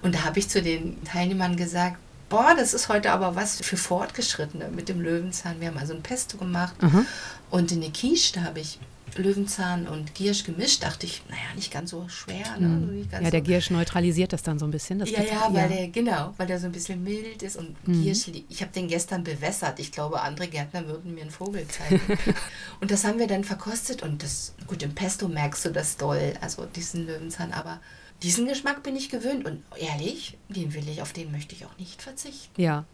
Und 0.03 0.15
da 0.15 0.25
habe 0.25 0.39
ich 0.39 0.49
zu 0.49 0.63
den 0.63 1.03
Teilnehmern 1.05 1.57
gesagt, 1.57 1.97
boah, 2.29 2.55
das 2.57 2.75
ist 2.75 2.89
heute 2.89 3.13
aber 3.13 3.37
was 3.37 3.61
für 3.61 3.77
Fortgeschrittene 3.77 4.69
mit 4.69 4.89
dem 4.89 5.01
Löwenzahn. 5.01 5.61
Wir 5.61 5.69
haben 5.69 5.79
also 5.79 5.95
ein 5.95 6.03
Pesto 6.03 6.37
gemacht 6.37 6.81
mhm. 6.83 7.07
und 7.51 7.73
in 7.73 7.81
der 7.81 7.91
Quiche, 7.91 8.35
da 8.35 8.43
habe 8.43 8.61
ich 8.61 8.79
Löwenzahn 9.19 9.87
und 9.89 10.15
Giersch 10.15 10.45
gemischt, 10.45 10.83
dachte 10.83 11.07
ich, 11.07 11.23
naja, 11.29 11.55
nicht 11.55 11.73
ganz 11.73 11.91
so 11.91 12.09
schwer. 12.09 12.59
Ne? 12.59 12.69
Mhm. 12.69 13.09
Ja, 13.11 13.31
der 13.31 13.41
Giersch 13.41 13.71
neutralisiert 13.71 14.33
das 14.33 14.43
dann 14.43 14.59
so 14.59 14.65
ein 14.65 14.71
bisschen. 14.71 15.01
ja, 15.01 15.23
ja, 15.23 15.49
weil 15.53 15.69
der, 15.69 15.89
genau, 15.89 16.35
weil 16.37 16.47
der 16.47 16.61
so 16.61 16.67
ein 16.67 16.73
bisschen 16.73 17.03
mild 17.03 17.43
ist 17.43 17.57
und 17.57 17.77
mhm. 17.87 18.03
Giersch, 18.03 18.31
ich 18.49 18.63
habe 18.63 18.73
den 18.73 18.89
gestern 18.89 19.25
bewässert. 19.25 19.79
Ich 19.79 19.93
glaube, 19.93 20.21
andere 20.21 20.49
Gärtner 20.49 20.87
würden 20.87 21.15
mir 21.15 21.23
einen 21.23 21.31
Vogel 21.31 21.67
zeigen. 21.69 22.01
und 22.81 22.91
das 22.91 23.05
haben 23.05 23.19
wir 23.19 23.27
dann 23.27 23.45
verkostet 23.45 24.03
und 24.03 24.23
das, 24.23 24.55
gut, 24.67 24.83
im 24.83 24.95
Pesto 24.95 25.29
merkst 25.29 25.65
du 25.65 25.71
das 25.71 25.97
doll, 25.97 26.35
also 26.41 26.67
diesen 26.67 27.07
Löwenzahn, 27.07 27.53
aber 27.53 27.81
diesen 28.23 28.47
Geschmack 28.47 28.83
bin 28.83 28.97
ich 28.97 29.11
gewöhnt 29.11 29.45
und 29.45 29.63
ehrlich, 29.77 30.39
den 30.49 30.73
will 30.75 30.89
ich, 30.89 31.03
auf 31.03 31.13
den 31.13 31.31
möchte 31.33 31.55
ich 31.55 31.67
auch 31.67 31.79
nicht 31.79 32.03
verzichten. 32.03 32.61
Ja, 32.61 32.85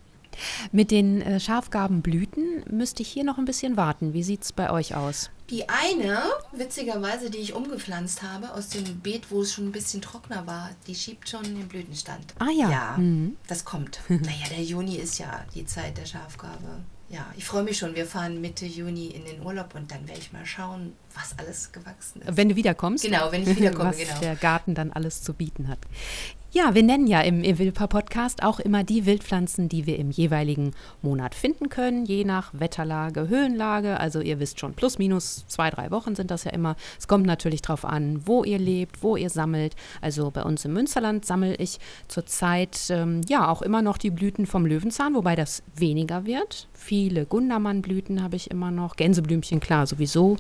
mit 0.70 0.90
den 0.90 1.22
äh, 1.22 1.40
Schafgarbenblüten 1.40 2.64
müsste 2.70 3.02
ich 3.02 3.08
hier 3.08 3.24
noch 3.24 3.38
ein 3.38 3.44
bisschen 3.44 3.76
warten. 3.76 4.12
Wie 4.12 4.22
sieht 4.22 4.42
es 4.42 4.52
bei 4.52 4.70
euch 4.70 4.94
aus? 4.94 5.30
Die 5.50 5.68
eine, 5.68 6.22
witzigerweise, 6.52 7.28
die 7.28 7.38
ich 7.38 7.52
umgepflanzt 7.52 8.22
habe, 8.22 8.54
aus 8.54 8.68
dem 8.68 9.00
Beet, 9.00 9.30
wo 9.30 9.42
es 9.42 9.52
schon 9.52 9.68
ein 9.68 9.72
bisschen 9.72 10.00
trockener 10.00 10.46
war, 10.46 10.70
die 10.86 10.94
schiebt 10.94 11.28
schon 11.28 11.42
den 11.42 11.68
Blütenstand. 11.68 12.34
Ah 12.38 12.50
ja. 12.50 12.70
Ja, 12.70 12.96
mhm. 12.96 13.36
das 13.48 13.64
kommt. 13.64 14.00
naja, 14.08 14.48
der 14.50 14.62
Juni 14.62 14.96
ist 14.96 15.18
ja 15.18 15.44
die 15.54 15.66
Zeit 15.66 15.98
der 15.98 16.06
Schafgabe. 16.06 16.82
Ja, 17.12 17.26
ich 17.36 17.44
freue 17.44 17.62
mich 17.62 17.76
schon. 17.76 17.94
Wir 17.94 18.06
fahren 18.06 18.40
Mitte 18.40 18.64
Juni 18.64 19.08
in 19.08 19.26
den 19.26 19.42
Urlaub 19.42 19.74
und 19.74 19.90
dann 19.90 20.08
werde 20.08 20.18
ich 20.18 20.32
mal 20.32 20.46
schauen, 20.46 20.94
was 21.14 21.38
alles 21.38 21.70
gewachsen 21.70 22.22
ist. 22.22 22.34
Wenn 22.34 22.48
du 22.48 22.56
wiederkommst? 22.56 23.04
Genau, 23.04 23.30
wenn 23.30 23.42
ich 23.42 23.54
wiederkomme, 23.54 23.90
was 23.90 23.98
genau. 23.98 24.20
der 24.20 24.36
Garten 24.36 24.74
dann 24.74 24.90
alles 24.90 25.22
zu 25.22 25.34
bieten 25.34 25.68
hat. 25.68 25.80
Ja, 26.54 26.74
wir 26.74 26.82
nennen 26.82 27.06
ja 27.06 27.22
im 27.22 27.42
Evilpa 27.42 27.86
Podcast 27.86 28.42
auch 28.42 28.60
immer 28.60 28.84
die 28.84 29.06
Wildpflanzen, 29.06 29.70
die 29.70 29.86
wir 29.86 29.98
im 29.98 30.10
jeweiligen 30.10 30.74
Monat 31.00 31.34
finden 31.34 31.70
können, 31.70 32.04
je 32.04 32.24
nach 32.26 32.50
Wetterlage, 32.52 33.30
Höhenlage. 33.30 33.98
Also 33.98 34.20
ihr 34.20 34.38
wisst 34.38 34.60
schon, 34.60 34.74
plus 34.74 34.98
minus 34.98 35.46
zwei, 35.48 35.70
drei 35.70 35.90
Wochen 35.90 36.14
sind 36.14 36.30
das 36.30 36.44
ja 36.44 36.50
immer. 36.50 36.76
Es 36.98 37.08
kommt 37.08 37.24
natürlich 37.24 37.62
darauf 37.62 37.86
an, 37.86 38.26
wo 38.26 38.44
ihr 38.44 38.58
lebt, 38.58 39.02
wo 39.02 39.16
ihr 39.16 39.30
sammelt. 39.30 39.76
Also 40.02 40.30
bei 40.30 40.42
uns 40.42 40.66
im 40.66 40.74
Münsterland 40.74 41.24
sammle 41.24 41.54
ich 41.54 41.80
zurzeit 42.08 42.78
ähm, 42.90 43.22
ja 43.26 43.48
auch 43.48 43.62
immer 43.62 43.80
noch 43.80 43.96
die 43.96 44.10
Blüten 44.10 44.44
vom 44.44 44.66
Löwenzahn, 44.66 45.14
wobei 45.14 45.36
das 45.36 45.62
weniger 45.74 46.26
wird. 46.26 46.68
Viele 46.74 47.24
Gundermannblüten 47.24 48.22
habe 48.22 48.36
ich 48.36 48.50
immer 48.50 48.70
noch, 48.70 48.96
Gänseblümchen 48.96 49.60
klar 49.60 49.86
sowieso. 49.86 50.36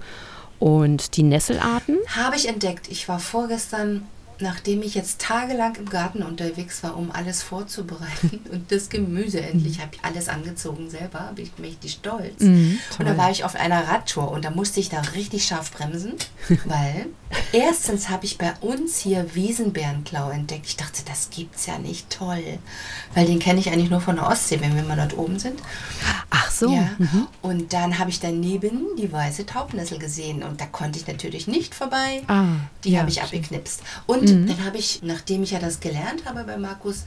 Und 0.58 1.16
die 1.16 1.22
Nesselarten? 1.22 1.96
Habe 2.08 2.36
ich 2.36 2.46
entdeckt. 2.48 2.88
Ich 2.90 3.08
war 3.08 3.18
vorgestern 3.18 4.06
nachdem 4.42 4.82
ich 4.82 4.94
jetzt 4.94 5.20
tagelang 5.20 5.76
im 5.76 5.88
Garten 5.88 6.22
unterwegs 6.22 6.82
war, 6.82 6.96
um 6.96 7.10
alles 7.10 7.42
vorzubereiten 7.42 8.40
und 8.52 8.70
das 8.70 8.88
Gemüse 8.88 9.40
endlich, 9.40 9.80
habe 9.80 9.94
ich 9.94 10.04
alles 10.04 10.28
angezogen 10.28 10.90
selber, 10.90 11.20
habe 11.20 11.42
ich 11.42 11.52
mächtig 11.58 11.92
stolz. 11.92 12.40
Mhm, 12.40 12.78
und 12.98 13.06
da 13.06 13.16
war 13.16 13.30
ich 13.30 13.44
auf 13.44 13.54
einer 13.54 13.88
Radtour 13.88 14.30
und 14.30 14.44
da 14.44 14.50
musste 14.50 14.80
ich 14.80 14.88
da 14.88 15.00
richtig 15.14 15.44
scharf 15.44 15.72
bremsen, 15.72 16.14
weil 16.64 17.06
erstens 17.52 18.08
habe 18.08 18.26
ich 18.26 18.38
bei 18.38 18.52
uns 18.60 18.98
hier 18.98 19.34
Wiesenbärenklau 19.34 20.30
entdeckt. 20.30 20.66
Ich 20.66 20.76
dachte, 20.76 21.02
das 21.06 21.30
gibt's 21.30 21.66
ja 21.66 21.78
nicht 21.78 22.10
toll, 22.10 22.58
weil 23.14 23.26
den 23.26 23.38
kenne 23.38 23.60
ich 23.60 23.70
eigentlich 23.70 23.90
nur 23.90 24.00
von 24.00 24.16
der 24.16 24.26
Ostsee, 24.26 24.60
wenn 24.60 24.76
wir 24.76 24.82
mal 24.82 24.96
dort 24.96 25.16
oben 25.16 25.38
sind. 25.38 25.60
So. 26.62 26.72
Ja. 26.72 26.88
Mhm. 26.98 27.26
Und 27.42 27.72
dann 27.72 27.98
habe 27.98 28.10
ich 28.10 28.20
daneben 28.20 28.86
die 28.96 29.12
weiße 29.12 29.46
Taubnessel 29.46 29.98
gesehen 29.98 30.44
und 30.44 30.60
da 30.60 30.66
konnte 30.66 30.98
ich 30.98 31.06
natürlich 31.08 31.48
nicht 31.48 31.74
vorbei. 31.74 32.22
Ah, 32.28 32.44
die 32.84 32.92
ja, 32.92 33.00
habe 33.00 33.10
ich 33.10 33.20
abgeknipst. 33.20 33.82
Und 34.06 34.22
Mhm. 34.22 34.46
Dann 34.46 34.64
habe 34.64 34.78
ich, 34.78 35.00
nachdem 35.02 35.42
ich 35.42 35.50
ja 35.50 35.58
das 35.58 35.80
gelernt 35.80 36.24
habe 36.26 36.44
bei 36.44 36.56
Markus, 36.56 37.04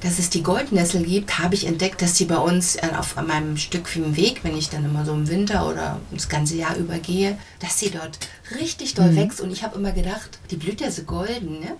dass 0.00 0.18
es 0.18 0.30
die 0.30 0.42
Goldnessel 0.42 1.04
gibt, 1.04 1.38
habe 1.38 1.54
ich 1.54 1.66
entdeckt, 1.66 2.00
dass 2.00 2.14
die 2.14 2.24
bei 2.24 2.38
uns 2.38 2.76
äh, 2.76 2.88
auf 2.96 3.16
meinem 3.16 3.56
Stück 3.58 3.88
vom 3.88 4.16
Weg, 4.16 4.40
wenn 4.42 4.56
ich 4.56 4.70
dann 4.70 4.84
immer 4.84 5.04
so 5.04 5.12
im 5.12 5.28
Winter 5.28 5.68
oder 5.68 6.00
das 6.10 6.28
ganze 6.28 6.56
Jahr 6.56 6.76
übergehe, 6.76 7.36
dass 7.60 7.78
sie 7.78 7.90
dort 7.90 8.18
richtig 8.58 8.94
doll 8.94 9.12
mhm. 9.12 9.16
wächst. 9.16 9.40
Und 9.40 9.52
ich 9.52 9.62
habe 9.62 9.76
immer 9.76 9.92
gedacht, 9.92 10.38
die 10.50 10.56
blüht 10.56 10.80
ja 10.80 10.90
so 10.90 11.02
golden, 11.02 11.60
ne? 11.60 11.76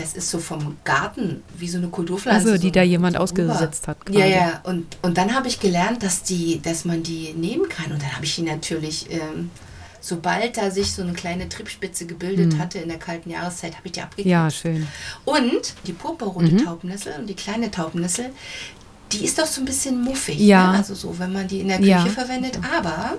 Das 0.00 0.14
ist 0.14 0.30
so 0.30 0.38
vom 0.38 0.76
Garten 0.84 1.42
wie 1.56 1.68
so 1.68 1.78
eine 1.78 1.88
Kulturpflanze. 1.88 2.48
Also 2.50 2.60
die 2.60 2.68
so 2.68 2.72
da 2.74 2.82
jemand 2.82 3.16
so 3.16 3.22
ausgesetzt 3.22 3.86
hat. 3.88 4.04
Quasi. 4.06 4.18
Ja, 4.18 4.26
ja. 4.26 4.60
Und, 4.64 4.96
und 5.02 5.18
dann 5.18 5.34
habe 5.34 5.48
ich 5.48 5.60
gelernt, 5.60 6.02
dass, 6.02 6.22
die, 6.22 6.60
dass 6.62 6.84
man 6.84 7.02
die 7.02 7.32
nehmen 7.34 7.68
kann. 7.68 7.92
Und 7.92 8.02
dann 8.02 8.14
habe 8.14 8.24
ich 8.24 8.34
die 8.36 8.42
natürlich 8.42 9.10
ähm, 9.10 9.50
sobald 10.00 10.56
da 10.56 10.70
sich 10.70 10.92
so 10.92 11.02
eine 11.02 11.12
kleine 11.12 11.48
Triebspitze 11.48 12.06
gebildet 12.06 12.54
mhm. 12.54 12.58
hatte 12.58 12.78
in 12.78 12.88
der 12.88 12.98
kalten 12.98 13.30
Jahreszeit, 13.30 13.76
habe 13.76 13.86
ich 13.86 13.92
die 13.92 14.00
abgekriegt. 14.00 14.28
Ja, 14.28 14.50
schön. 14.50 14.86
Und 15.24 15.74
die 15.86 15.92
purpurrote 15.92 16.52
mhm. 16.52 16.64
Taubennessel 16.64 17.14
und 17.18 17.26
die 17.26 17.34
kleine 17.34 17.70
Taubennessel, 17.70 18.30
die 19.12 19.24
ist 19.24 19.38
doch 19.38 19.46
so 19.46 19.60
ein 19.60 19.64
bisschen 19.64 20.02
muffig. 20.02 20.38
Ja. 20.38 20.72
Ne? 20.72 20.78
Also 20.78 20.94
so, 20.94 21.18
wenn 21.18 21.32
man 21.32 21.46
die 21.46 21.60
in 21.60 21.68
der 21.68 21.78
Küche 21.78 21.90
ja. 21.90 22.06
verwendet. 22.06 22.58
Aber 22.76 23.18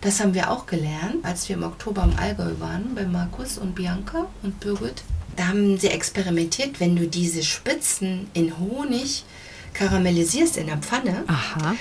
das 0.00 0.20
haben 0.20 0.34
wir 0.34 0.50
auch 0.50 0.66
gelernt, 0.66 1.24
als 1.24 1.48
wir 1.48 1.56
im 1.56 1.64
Oktober 1.64 2.04
im 2.04 2.18
Allgäu 2.18 2.52
waren, 2.58 2.94
bei 2.94 3.04
Markus 3.04 3.58
und 3.58 3.74
Bianca 3.74 4.26
und 4.42 4.60
Birgit. 4.60 5.02
Da 5.36 5.48
haben 5.48 5.78
sie 5.78 5.88
experimentiert, 5.88 6.80
wenn 6.80 6.96
du 6.96 7.06
diese 7.06 7.42
Spitzen 7.42 8.28
in 8.34 8.58
Honig 8.58 9.24
karamellisierst 9.72 10.56
in 10.56 10.66
der 10.66 10.78
Pfanne, 10.78 11.24
Aha 11.26 11.76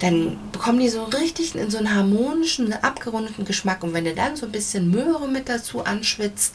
dann 0.00 0.38
bekommen 0.50 0.80
die 0.80 0.88
so 0.88 1.04
richtig 1.04 1.54
in 1.54 1.70
so 1.70 1.78
einen 1.78 1.94
harmonischen, 1.94 2.72
abgerundeten 2.72 3.44
Geschmack. 3.44 3.82
Und 3.84 3.92
wenn 3.92 4.04
du 4.04 4.14
dann 4.14 4.36
so 4.36 4.46
ein 4.46 4.52
bisschen 4.52 4.90
Möhre 4.90 5.28
mit 5.28 5.48
dazu 5.48 5.84
anschwitzt, 5.84 6.54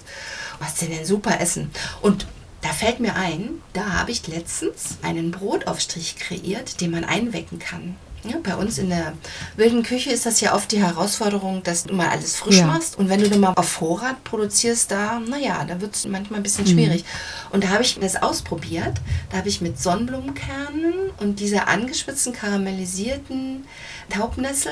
was 0.59 0.75
denn 0.75 0.89
denn 0.89 1.05
super 1.05 1.39
essen? 1.39 1.71
Und 2.01 2.27
da 2.61 2.69
fällt 2.69 2.99
mir 2.99 3.15
ein, 3.15 3.61
da 3.73 3.93
habe 3.93 4.11
ich 4.11 4.27
letztens 4.27 4.97
einen 5.03 5.31
Brotaufstrich 5.31 6.15
kreiert, 6.17 6.81
den 6.81 6.91
man 6.91 7.03
einwecken 7.03 7.59
kann. 7.59 7.95
Ja, 8.27 8.37
bei 8.41 8.55
uns 8.55 8.77
in 8.79 8.89
der 8.89 9.13
wilden 9.55 9.83
Küche 9.83 10.09
ist 10.11 10.25
das 10.25 10.41
ja 10.41 10.55
oft 10.55 10.71
die 10.71 10.81
Herausforderung, 10.81 11.61
dass 11.63 11.83
du 11.83 11.93
mal 11.93 12.09
alles 12.09 12.35
frisch 12.35 12.57
Ja. 12.59 12.65
machst. 12.67 12.97
Und 12.97 13.07
wenn 13.09 13.19
du 13.21 13.29
dann 13.29 13.39
mal 13.39 13.53
auf 13.55 13.69
Vorrat 13.69 14.23
produzierst, 14.23 14.89
da, 14.89 15.19
naja, 15.19 15.63
da 15.67 15.79
wird 15.79 15.95
es 15.95 16.07
manchmal 16.07 16.39
ein 16.39 16.43
bisschen 16.43 16.65
schwierig. 16.65 17.03
Mhm. 17.03 17.51
Und 17.53 17.63
da 17.63 17.69
habe 17.69 17.83
ich 17.83 17.99
das 17.99 18.15
ausprobiert. 18.15 18.95
Da 19.29 19.37
habe 19.37 19.49
ich 19.49 19.61
mit 19.61 19.79
Sonnenblumenkernen 19.79 20.93
und 21.19 21.39
dieser 21.39 21.67
angespitzten, 21.67 22.33
karamellisierten 22.33 23.65
Taubnessel 24.09 24.71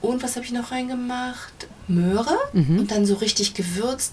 und 0.00 0.22
was 0.22 0.36
habe 0.36 0.44
ich 0.44 0.52
noch 0.52 0.70
reingemacht? 0.70 1.68
Möhre 1.88 2.36
Mhm. 2.52 2.78
und 2.80 2.90
dann 2.90 3.06
so 3.06 3.14
richtig 3.14 3.54
gewürzt. 3.54 4.12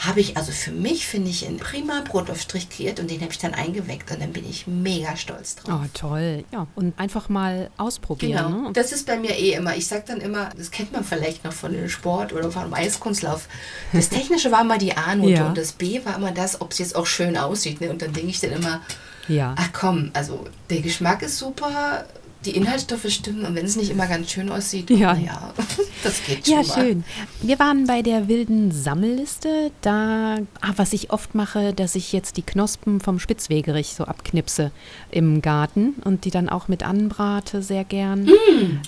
Habe 0.00 0.20
ich, 0.20 0.36
also 0.38 0.50
für 0.50 0.70
mich 0.72 1.06
finde 1.06 1.28
ich 1.30 1.46
einen 1.46 1.58
prima 1.58 2.02
Brotaufstrich 2.08 2.70
kreiert 2.70 3.00
und 3.00 3.10
den 3.10 3.20
habe 3.20 3.32
ich 3.32 3.38
dann 3.38 3.52
eingeweckt 3.52 4.10
und 4.10 4.20
dann 4.22 4.32
bin 4.32 4.48
ich 4.48 4.66
mega 4.66 5.14
stolz 5.16 5.56
drauf. 5.56 5.80
Oh, 5.84 5.86
toll. 5.92 6.44
Ja, 6.52 6.66
und 6.74 6.98
einfach 6.98 7.28
mal 7.28 7.70
ausprobieren. 7.76 8.46
Genau. 8.46 8.62
Ne? 8.68 8.72
Das 8.72 8.92
ist 8.92 9.06
bei 9.06 9.18
mir 9.18 9.36
eh 9.38 9.52
immer. 9.52 9.76
Ich 9.76 9.86
sage 9.86 10.04
dann 10.06 10.22
immer, 10.22 10.50
das 10.56 10.70
kennt 10.70 10.92
man 10.92 11.04
vielleicht 11.04 11.44
noch 11.44 11.52
von 11.52 11.72
dem 11.72 11.88
Sport 11.90 12.32
oder 12.32 12.50
vom 12.50 12.72
Eiskunstlauf. 12.72 13.46
Das 13.92 14.08
Technische 14.10 14.50
war 14.50 14.62
immer 14.62 14.78
die 14.78 14.96
A-Note 14.96 15.30
Ja. 15.32 15.46
und 15.48 15.58
das 15.58 15.72
B 15.72 16.00
war 16.04 16.16
immer 16.16 16.32
das, 16.32 16.60
ob 16.62 16.72
es 16.72 16.78
jetzt 16.78 16.96
auch 16.96 17.06
schön 17.06 17.36
aussieht. 17.36 17.82
Ne? 17.82 17.90
Und 17.90 18.00
dann 18.00 18.14
denke 18.14 18.30
ich 18.30 18.40
dann 18.40 18.52
immer, 18.52 18.80
Ja. 19.28 19.54
ach 19.58 19.68
komm, 19.74 20.10
also 20.14 20.46
der 20.70 20.80
Geschmack 20.80 21.20
ist 21.22 21.36
super, 21.36 22.06
die 22.46 22.52
Inhaltsstoffe 22.56 23.08
stimmen 23.10 23.44
und 23.44 23.54
wenn 23.54 23.66
es 23.66 23.76
nicht 23.76 23.90
immer 23.90 24.06
ganz 24.06 24.30
schön 24.30 24.48
aussieht, 24.50 24.88
Ja. 24.90 25.12
naja, 25.14 25.52
das 26.02 26.22
geht 26.26 26.46
schon 26.46 26.54
Ja, 26.54 26.62
mal. 26.62 26.74
schön. 26.74 27.04
Wir 27.42 27.58
waren 27.58 27.86
bei 27.86 28.00
der 28.02 28.28
wilden 28.28 28.72
Sammelliste. 28.72 29.70
Da, 29.82 30.36
ah, 30.60 30.72
was 30.76 30.92
ich 30.94 31.10
oft 31.10 31.34
mache, 31.34 31.74
dass 31.74 31.94
ich 31.94 32.12
jetzt 32.12 32.36
die 32.36 32.42
Knospen 32.42 33.00
vom 33.00 33.18
Spitzwegerich 33.18 33.88
so 33.94 34.04
abknipse 34.04 34.70
im 35.10 35.42
Garten 35.42 35.94
und 36.04 36.24
die 36.24 36.30
dann 36.30 36.48
auch 36.48 36.68
mit 36.68 36.82
anbrate 36.82 37.62
sehr 37.62 37.84
gern. 37.84 38.28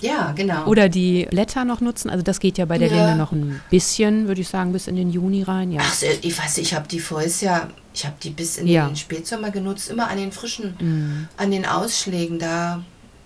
Ja, 0.01 0.31
genau. 0.31 0.65
Oder 0.65 0.89
die 0.89 1.27
Blätter 1.29 1.63
noch 1.65 1.81
nutzen. 1.81 2.09
Also 2.09 2.23
das 2.23 2.39
geht 2.39 2.57
ja 2.57 2.65
bei 2.65 2.77
der 2.77 2.87
Ja. 2.89 3.05
Linde 3.05 3.17
noch 3.17 3.31
ein 3.33 3.61
bisschen, 3.69 4.27
würde 4.27 4.41
ich 4.41 4.47
sagen, 4.47 4.73
bis 4.73 4.87
in 4.87 4.95
den 4.95 5.11
Juni 5.11 5.43
rein. 5.43 5.71
Ja. 5.71 5.81
Ach, 5.83 5.93
so, 5.93 6.07
ich 6.21 6.37
weiß, 6.37 6.57
ich 6.57 6.73
habe 6.73 6.87
die 6.87 6.99
voriges 6.99 7.41
Jahr, 7.41 7.69
ich 7.93 8.05
habe 8.05 8.15
die 8.23 8.31
bis 8.31 8.57
in 8.57 8.67
Ja. 8.67 8.85
Mhm. 8.85 8.89
den 8.89 8.95
Spätsommer 8.95 9.51
genutzt, 9.51 9.89
immer 9.91 10.07
an 10.09 10.17
den 10.17 10.31
frischen, 10.31 11.27
an 11.37 11.51
den 11.51 11.65
Ausschlägen, 11.65 12.39
da, 12.39 12.83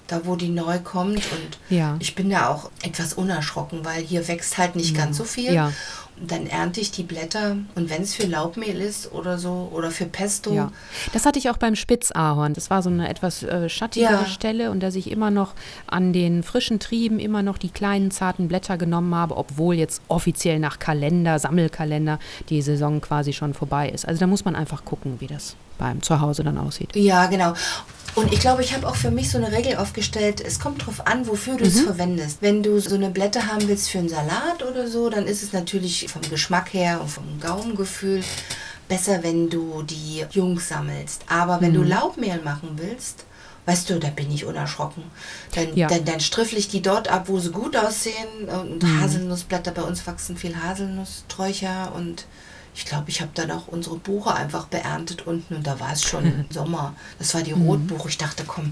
da 0.07 0.21
wo 0.25 0.35
die 0.35 0.49
neu 0.49 0.79
kommt. 0.79 1.17
Und 1.31 1.57
Ja. 1.69 1.95
ich 1.99 2.15
bin 2.15 2.29
da 2.29 2.49
auch 2.49 2.69
etwas 2.83 3.13
unerschrocken, 3.13 3.83
weil 3.85 4.01
hier 4.03 4.27
wächst 4.27 4.57
halt 4.57 4.75
nicht 4.75 4.95
ganz 4.95 5.17
so 5.17 5.23
viel. 5.23 5.53
Ja. 5.53 5.71
Und 6.19 6.31
dann 6.31 6.47
ernte 6.47 6.81
ich 6.81 6.89
die 6.89 7.03
Blätter 7.03 7.57
und 7.75 7.91
wenn 7.91 8.01
es 8.01 8.15
für 8.15 8.25
Laubmehl 8.25 8.81
ist 8.81 9.11
oder 9.11 9.37
so 9.37 9.69
oder 9.71 9.91
für 9.91 10.05
Pesto, 10.05 10.51
Ja, 10.51 10.71
das 11.13 11.27
hatte 11.27 11.37
ich 11.37 11.47
auch 11.51 11.57
beim 11.57 11.75
Spitzahorn. 11.75 12.55
Das 12.55 12.71
war 12.71 12.81
so 12.81 12.89
eine 12.89 13.07
etwas 13.07 13.43
äh, 13.43 13.69
schattigere 13.69 14.11
Ja. 14.13 14.25
Stelle 14.25 14.71
und 14.71 14.79
dass 14.81 14.95
ich 14.95 15.11
immer 15.11 15.29
noch 15.29 15.53
an 15.85 16.13
den 16.13 16.41
frischen 16.41 16.79
Trieben 16.79 17.19
immer 17.19 17.43
noch 17.43 17.59
die 17.59 17.69
kleinen 17.69 18.09
zarten 18.09 18.47
Blätter 18.47 18.79
genommen 18.79 19.13
habe, 19.13 19.37
obwohl 19.37 19.75
jetzt 19.75 20.01
offiziell 20.07 20.57
nach 20.57 20.79
Kalender, 20.79 21.37
Sammelkalender 21.37 22.17
die 22.49 22.63
Saison 22.63 22.99
quasi 22.99 23.31
schon 23.33 23.53
vorbei 23.53 23.87
ist. 23.89 24.07
Also 24.07 24.19
da 24.19 24.25
muss 24.25 24.43
man 24.43 24.55
einfach 24.55 24.85
gucken, 24.85 25.17
wie 25.19 25.27
das 25.27 25.55
beim 25.77 26.01
Zuhause 26.01 26.43
dann 26.43 26.57
aussieht. 26.57 26.95
Ja, 26.95 27.27
genau. 27.27 27.53
Und 28.17 28.33
ich 28.33 28.39
glaube, 28.39 28.63
ich 28.63 28.73
habe 28.73 28.87
auch 28.87 28.95
für 28.95 29.11
mich 29.11 29.29
so 29.29 29.37
eine 29.37 29.51
Regel 29.51 29.75
aufgestellt, 29.77 30.41
es 30.41 30.59
kommt 30.59 30.83
drauf 30.83 31.05
an, 31.05 31.27
wofür 31.27 31.55
du 31.55 31.65
Mhm. 31.65 31.69
es 31.69 31.81
verwendest. 31.81 32.37
Wenn 32.41 32.63
du 32.63 32.79
so 32.79 32.95
eine 32.95 33.11
Blätter 33.11 33.45
haben 33.45 33.67
willst 33.67 33.89
für 33.91 33.99
einen 33.99 34.09
Salat 34.09 34.63
oder 34.67 34.87
so, 34.87 35.07
dann 35.11 35.27
ist 35.27 35.43
es 35.43 35.53
natürlich 35.53 36.07
vom 36.09 36.23
Geschmack 36.23 36.73
her 36.73 36.99
und 36.99 37.09
vom 37.11 37.39
Gaumengefühl 37.39 38.23
besser, 38.87 39.21
wenn 39.21 39.51
du 39.51 39.83
die 39.83 40.25
jung 40.31 40.59
sammelst. 40.59 41.21
Aber 41.29 41.61
wenn 41.61 41.75
du 41.75 41.81
Mhm. 41.81 41.89
Laubmehl 41.89 42.41
machen 42.43 42.69
willst, 42.77 43.25
weißt 43.67 43.87
du, 43.91 43.99
da 43.99 44.07
bin 44.09 44.31
ich 44.33 44.45
unerschrocken. 44.45 45.03
Dann, 45.53 45.75
Ja. 45.75 45.87
dann, 45.87 46.03
dann 46.05 46.19
striffel 46.19 46.57
ich 46.57 46.69
die 46.69 46.81
dort 46.81 47.09
ab, 47.09 47.25
wo 47.27 47.37
sie 47.39 47.51
gut 47.51 47.75
aussehen. 47.77 48.49
Und 48.51 48.81
Mhm. 48.81 48.99
Haselnussblätter, 48.99 49.69
bei 49.71 49.83
uns 49.83 50.07
wachsen 50.07 50.37
viel 50.37 50.55
Haselnussträucher 50.55 51.93
und 51.95 52.25
ich 52.77 52.85
glaube, 52.85 53.09
ich 53.09 53.21
habe 53.21 53.31
dann 53.33 53.49
auch 53.51 53.67
unsere 53.67 53.97
Buche 53.97 54.33
einfach 54.33 54.67
beerntet 54.67 55.25
unten 55.25 55.55
und 55.55 55.65
da 55.67 55.79
war 55.79 55.91
es 55.93 56.03
schon 56.03 56.45
Sommer. 56.51 56.95
Das 57.17 57.33
war 57.33 57.41
die 57.41 57.53
Mhm. 57.55 57.63
Rotbuche. 57.63 58.07
Ich 58.09 58.17
dachte, 58.19 58.43
komm, 58.45 58.71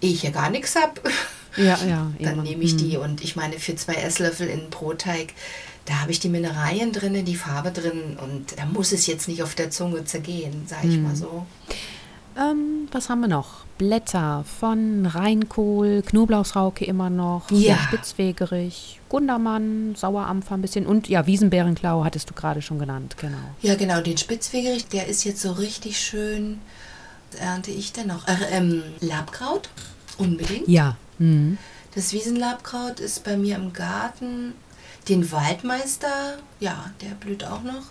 ehe 0.00 0.10
ich 0.12 0.22
hier 0.22 0.30
gar 0.30 0.48
nichts 0.50 0.74
habe, 0.74 1.00
Ja, 1.56 1.78
ja. 1.86 2.10
dann 2.18 2.42
nehme 2.42 2.62
ich 2.64 2.72
Mhm. 2.74 2.78
die. 2.78 2.96
Und 2.96 3.22
ich 3.22 3.36
meine, 3.36 3.58
für 3.58 3.76
zwei 3.76 3.94
Esslöffel 3.94 4.48
in 4.48 4.70
Brotteig, 4.70 5.34
da 5.84 6.00
habe 6.00 6.10
ich 6.10 6.18
die 6.18 6.28
Mineralien 6.30 6.92
drin, 6.92 7.24
die 7.24 7.36
Farbe 7.36 7.70
drin 7.70 8.16
und 8.20 8.58
da 8.58 8.64
muss 8.66 8.90
es 8.92 9.06
jetzt 9.06 9.28
nicht 9.28 9.42
auf 9.42 9.54
der 9.54 9.70
Zunge 9.70 10.04
zergehen, 10.04 10.66
sage 10.66 10.88
ich 10.88 10.96
Mhm. 10.96 11.02
mal 11.04 11.14
so. 11.16 11.46
Ähm, 12.36 12.88
was 12.92 13.08
haben 13.08 13.20
wir 13.20 13.28
noch? 13.28 13.64
Blätter 13.78 14.44
von 14.58 15.06
Reinkohl, 15.06 16.02
Knoblauchsrauke 16.02 16.84
immer 16.84 17.10
noch, 17.10 17.50
Ja. 17.50 17.76
Spitzwegerich, 17.78 19.00
Gundermann, 19.08 19.94
Sauerampfer 19.96 20.54
ein 20.54 20.62
bisschen 20.62 20.86
und 20.86 21.08
ja, 21.08 21.26
Wiesenbärenklau 21.26 22.04
hattest 22.04 22.30
du 22.30 22.34
gerade 22.34 22.62
schon 22.62 22.78
genannt, 22.78 23.16
genau. 23.18 23.36
Ja, 23.60 23.74
genau, 23.74 24.00
den 24.00 24.16
Spitzwegerich, 24.16 24.86
der 24.88 25.06
ist 25.08 25.24
jetzt 25.24 25.42
so 25.42 25.52
richtig 25.52 25.98
schön. 26.00 26.60
Ernte 27.38 27.70
ich 27.70 27.92
denn 27.92 28.06
noch? 28.06 28.26
Äh, 28.28 28.36
ähm, 28.50 28.82
Labkraut, 29.00 29.68
unbedingt. 30.16 30.68
Ja. 30.68 30.96
Mhm. 31.18 31.58
Das 31.94 32.12
Wiesenlabkraut 32.12 33.00
ist 33.00 33.24
bei 33.24 33.36
mir 33.36 33.56
im 33.56 33.72
Garten. 33.72 34.54
Den 35.08 35.30
Waldmeister, 35.30 36.38
ja, 36.60 36.90
der 37.02 37.14
blüht 37.14 37.44
auch 37.44 37.62
noch. 37.62 37.84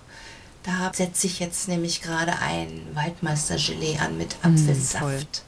Da 0.65 0.91
setze 0.93 1.27
ich 1.27 1.39
jetzt 1.39 1.67
nämlich 1.67 2.01
gerade 2.01 2.33
ein 2.39 2.81
Waldmeister-Gelee 2.93 3.99
an 3.99 4.17
mit 4.17 4.31
toll. 4.41 4.51
Apfelsaft. 4.53 5.43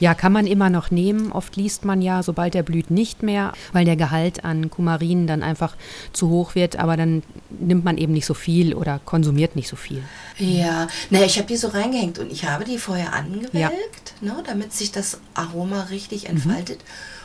Ja, 0.00 0.14
kann 0.14 0.32
man 0.32 0.46
immer 0.46 0.70
noch 0.70 0.90
nehmen. 0.90 1.30
Oft 1.32 1.56
liest 1.56 1.84
man 1.84 2.02
ja, 2.02 2.22
sobald 2.22 2.54
der 2.54 2.62
blüht, 2.62 2.90
nicht 2.90 3.22
mehr, 3.22 3.52
weil 3.72 3.84
der 3.84 3.96
Gehalt 3.96 4.44
an 4.44 4.70
Kumarin 4.70 5.26
dann 5.26 5.42
einfach 5.42 5.76
zu 6.12 6.30
hoch 6.30 6.54
wird. 6.54 6.76
Aber 6.76 6.96
dann 6.96 7.22
nimmt 7.50 7.84
man 7.84 7.98
eben 7.98 8.12
nicht 8.12 8.26
so 8.26 8.34
viel 8.34 8.74
oder 8.74 9.00
konsumiert 9.04 9.54
nicht 9.54 9.68
so 9.68 9.76
viel. 9.76 10.02
Ja, 10.38 10.88
naja, 11.10 11.26
ich 11.26 11.36
habe 11.36 11.46
die 11.46 11.56
so 11.56 11.68
reingehängt 11.68 12.18
und 12.18 12.32
ich 12.32 12.44
habe 12.44 12.64
die 12.64 12.78
vorher 12.78 13.12
angewelkt, 13.12 14.14
ne, 14.20 14.42
damit 14.46 14.72
sich 14.72 14.90
das 14.90 15.20
Aroma 15.34 15.84
richtig 15.84 16.28
entfaltet. 16.28 16.80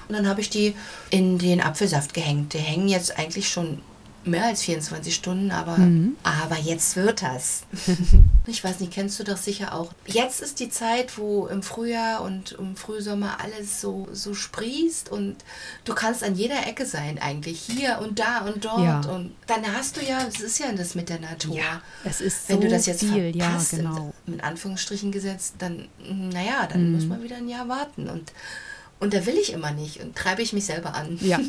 Und 0.07 0.15
dann 0.15 0.27
habe 0.27 0.41
ich 0.41 0.49
die 0.49 0.75
in 1.09 1.37
den 1.37 1.61
Apfelsaft 1.61 2.13
gehängt. 2.13 2.53
Die 2.53 2.59
hängen 2.59 2.87
jetzt 2.87 3.17
eigentlich 3.17 3.49
schon 3.49 3.79
mehr 4.29 4.45
als 4.45 4.63
24 4.63 5.13
Stunden, 5.13 5.51
aber, 5.51 5.77
aber 6.23 6.57
jetzt 6.61 6.95
wird 6.95 7.21
das. 7.21 7.63
ich 8.47 8.63
weiß 8.63 8.79
nicht, 8.79 8.93
kennst 8.93 9.19
du 9.19 9.23
das 9.23 9.45
sicher 9.45 9.73
auch. 9.73 9.91
Jetzt 10.05 10.41
ist 10.41 10.59
die 10.59 10.69
Zeit, 10.69 11.17
wo 11.17 11.47
im 11.47 11.63
Frühjahr 11.63 12.21
und 12.21 12.53
im 12.53 12.75
Frühsommer 12.75 13.37
alles 13.41 13.81
so, 13.81 14.07
so 14.11 14.33
sprießt 14.33 15.09
und 15.09 15.37
du 15.85 15.93
kannst 15.93 16.23
an 16.23 16.35
jeder 16.35 16.67
Ecke 16.67 16.85
sein 16.85 17.19
eigentlich. 17.19 17.61
Hier 17.61 17.99
und 18.01 18.19
da 18.19 18.39
und 18.39 18.63
dort. 18.65 18.83
Ja. 18.83 19.01
Und 19.01 19.33
dann 19.47 19.65
hast 19.75 19.97
du 19.97 20.01
ja, 20.01 20.19
es 20.27 20.39
ist 20.39 20.59
ja 20.59 20.71
das 20.71 20.95
mit 20.95 21.09
der 21.09 21.19
Natur. 21.19 21.59
es 22.03 22.21
ist 22.21 22.49
Wenn 22.49 22.57
so 22.57 22.61
du 22.63 22.69
das 22.69 22.85
jetzt 22.85 23.01
viel. 23.01 23.35
Ja, 23.35 23.45
verpasst, 23.45 23.71
genau. 23.71 24.13
mit 24.25 24.43
Anführungsstrichen 24.43 25.11
gesetzt, 25.11 25.55
dann, 25.59 25.87
naja, 25.99 26.67
dann 26.71 26.91
muss 26.93 27.05
man 27.05 27.23
wieder 27.23 27.37
ein 27.37 27.49
Jahr 27.49 27.67
warten. 27.67 28.09
Und, 28.09 28.31
und 28.99 29.13
da 29.13 29.25
will 29.25 29.37
ich 29.37 29.53
immer 29.53 29.71
nicht 29.71 30.01
und 30.01 30.15
treibe 30.15 30.41
ich 30.41 30.53
mich 30.53 30.65
selber 30.65 30.93
an. 30.95 31.17
Ja. 31.21 31.39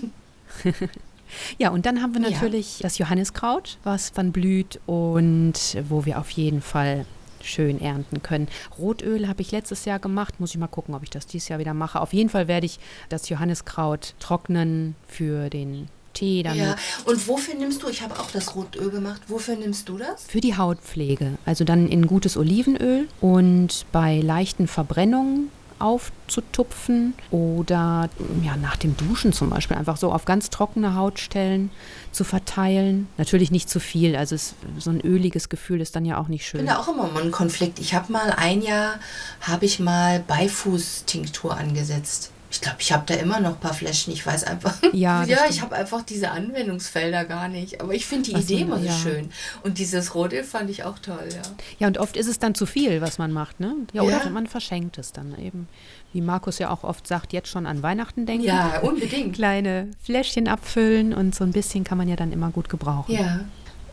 Ja, 1.58 1.70
und 1.70 1.86
dann 1.86 2.02
haben 2.02 2.14
wir 2.14 2.22
Ja. 2.22 2.30
natürlich 2.30 2.78
das 2.82 2.98
Johanniskraut, 2.98 3.78
was 3.84 4.12
dann 4.12 4.32
blüht 4.32 4.80
und 4.86 5.54
wo 5.88 6.04
wir 6.04 6.18
auf 6.18 6.30
jeden 6.30 6.62
Fall 6.62 7.04
schön 7.42 7.80
ernten 7.80 8.22
können. 8.22 8.48
Rotöl 8.78 9.26
habe 9.26 9.40
ich 9.40 9.50
letztes 9.50 9.86
Jahr 9.86 9.98
gemacht, 9.98 10.40
muss 10.40 10.50
ich 10.50 10.58
mal 10.58 10.66
gucken, 10.66 10.94
ob 10.94 11.02
ich 11.02 11.10
das 11.10 11.26
dieses 11.26 11.48
Jahr 11.48 11.58
wieder 11.58 11.72
mache. 11.72 12.00
Auf 12.00 12.12
jeden 12.12 12.28
Fall 12.28 12.48
werde 12.48 12.66
ich 12.66 12.78
das 13.08 13.28
Johanniskraut 13.30 14.14
trocknen 14.20 14.94
für 15.08 15.48
den 15.48 15.88
Tee 16.12 16.42
damit. 16.42 16.60
Ja, 16.60 16.76
und 17.06 17.28
wofür 17.28 17.54
nimmst 17.54 17.82
du, 17.82 17.88
ich 17.88 18.02
habe 18.02 18.18
auch 18.18 18.30
das 18.30 18.54
Rotöl 18.56 18.90
gemacht, 18.90 19.22
wofür 19.28 19.56
nimmst 19.56 19.88
du 19.88 19.96
das? 19.96 20.24
Für 20.26 20.40
die 20.40 20.56
Hautpflege, 20.56 21.38
also 21.46 21.64
dann 21.64 21.88
in 21.88 22.06
gutes 22.06 22.36
Olivenöl 22.36 23.06
und 23.20 23.86
bei 23.92 24.20
leichten 24.20 24.66
Verbrennungen 24.66 25.50
aufzutupfen 25.80 27.14
oder 27.30 28.08
ja, 28.44 28.56
nach 28.56 28.76
dem 28.76 28.96
Duschen 28.96 29.32
zum 29.32 29.50
Beispiel 29.50 29.76
einfach 29.76 29.96
so 29.96 30.12
auf 30.12 30.24
ganz 30.24 30.50
trockene 30.50 30.94
Hautstellen 30.94 31.70
zu 32.12 32.24
verteilen. 32.24 33.08
Natürlich 33.18 33.50
nicht 33.50 33.68
zu 33.68 33.80
viel, 33.80 34.16
also 34.16 34.34
es, 34.34 34.54
so 34.78 34.90
ein 34.90 35.00
öliges 35.00 35.48
Gefühl 35.48 35.80
ist 35.80 35.96
dann 35.96 36.04
ja 36.04 36.18
auch 36.18 36.28
nicht 36.28 36.42
Ich 36.42 36.48
schön. 36.48 36.58
bin 36.58 36.66
da 36.66 36.78
auch 36.78 36.88
immer 36.88 37.08
mal 37.08 37.22
ein 37.22 37.30
Konflikt. 37.30 37.78
Ich 37.78 37.94
habe 37.94 38.12
mal 38.12 38.34
ein 38.36 38.62
Jahr, 38.62 38.94
habe 39.40 39.64
ich 39.64 39.80
mal 39.80 40.20
Beifußtinktur 40.20 41.56
angesetzt. 41.56 42.30
Ich 42.52 42.60
glaube, 42.60 42.78
ich 42.80 42.92
habe 42.92 43.04
da 43.06 43.14
immer 43.14 43.38
noch 43.40 43.50
ein 43.52 43.60
paar 43.60 43.74
Fläschchen. 43.74 44.12
Ich 44.12 44.26
weiß 44.26 44.44
einfach. 44.44 44.76
Ja, 44.92 45.22
ja 45.24 45.38
ich 45.48 45.62
habe 45.62 45.76
einfach 45.76 46.02
diese 46.02 46.30
Anwendungsfelder 46.32 47.24
gar 47.24 47.48
nicht. 47.48 47.80
Aber 47.80 47.94
ich 47.94 48.06
finde 48.06 48.30
die 48.30 48.32
so, 48.32 48.38
Idee 48.54 48.62
immer 48.62 48.78
so 48.80 48.86
ja. 48.86 48.92
schön. 48.92 49.30
Und 49.62 49.78
dieses 49.78 50.14
Rotöl 50.14 50.42
fand 50.42 50.68
ich 50.68 50.82
auch 50.84 50.98
toll, 50.98 51.28
ja. 51.30 51.42
Ja, 51.78 51.86
und 51.86 51.98
oft 51.98 52.16
ist 52.16 52.26
es 52.26 52.38
dann 52.40 52.54
zu 52.56 52.66
viel, 52.66 53.00
was 53.00 53.18
man 53.18 53.30
macht, 53.32 53.60
ne? 53.60 53.74
Ja, 53.92 54.02
oder 54.02 54.24
Ja. 54.24 54.30
man 54.30 54.46
verschenkt 54.48 54.98
es 54.98 55.12
dann 55.12 55.38
eben. 55.38 55.68
Wie 56.12 56.20
Markus 56.20 56.58
ja 56.58 56.70
auch 56.70 56.82
oft 56.82 57.06
sagt, 57.06 57.32
jetzt 57.32 57.48
schon 57.48 57.66
an 57.66 57.82
Weihnachten 57.84 58.26
denken. 58.26 58.44
Ja, 58.44 58.80
unbedingt. 58.80 59.34
Kleine 59.36 59.88
Fläschchen 60.02 60.48
abfüllen 60.48 61.14
und 61.14 61.34
so 61.36 61.44
ein 61.44 61.52
bisschen 61.52 61.84
kann 61.84 61.98
man 61.98 62.08
ja 62.08 62.16
dann 62.16 62.32
immer 62.32 62.50
gut 62.50 62.68
gebrauchen. 62.68 63.14
Ja. 63.14 63.40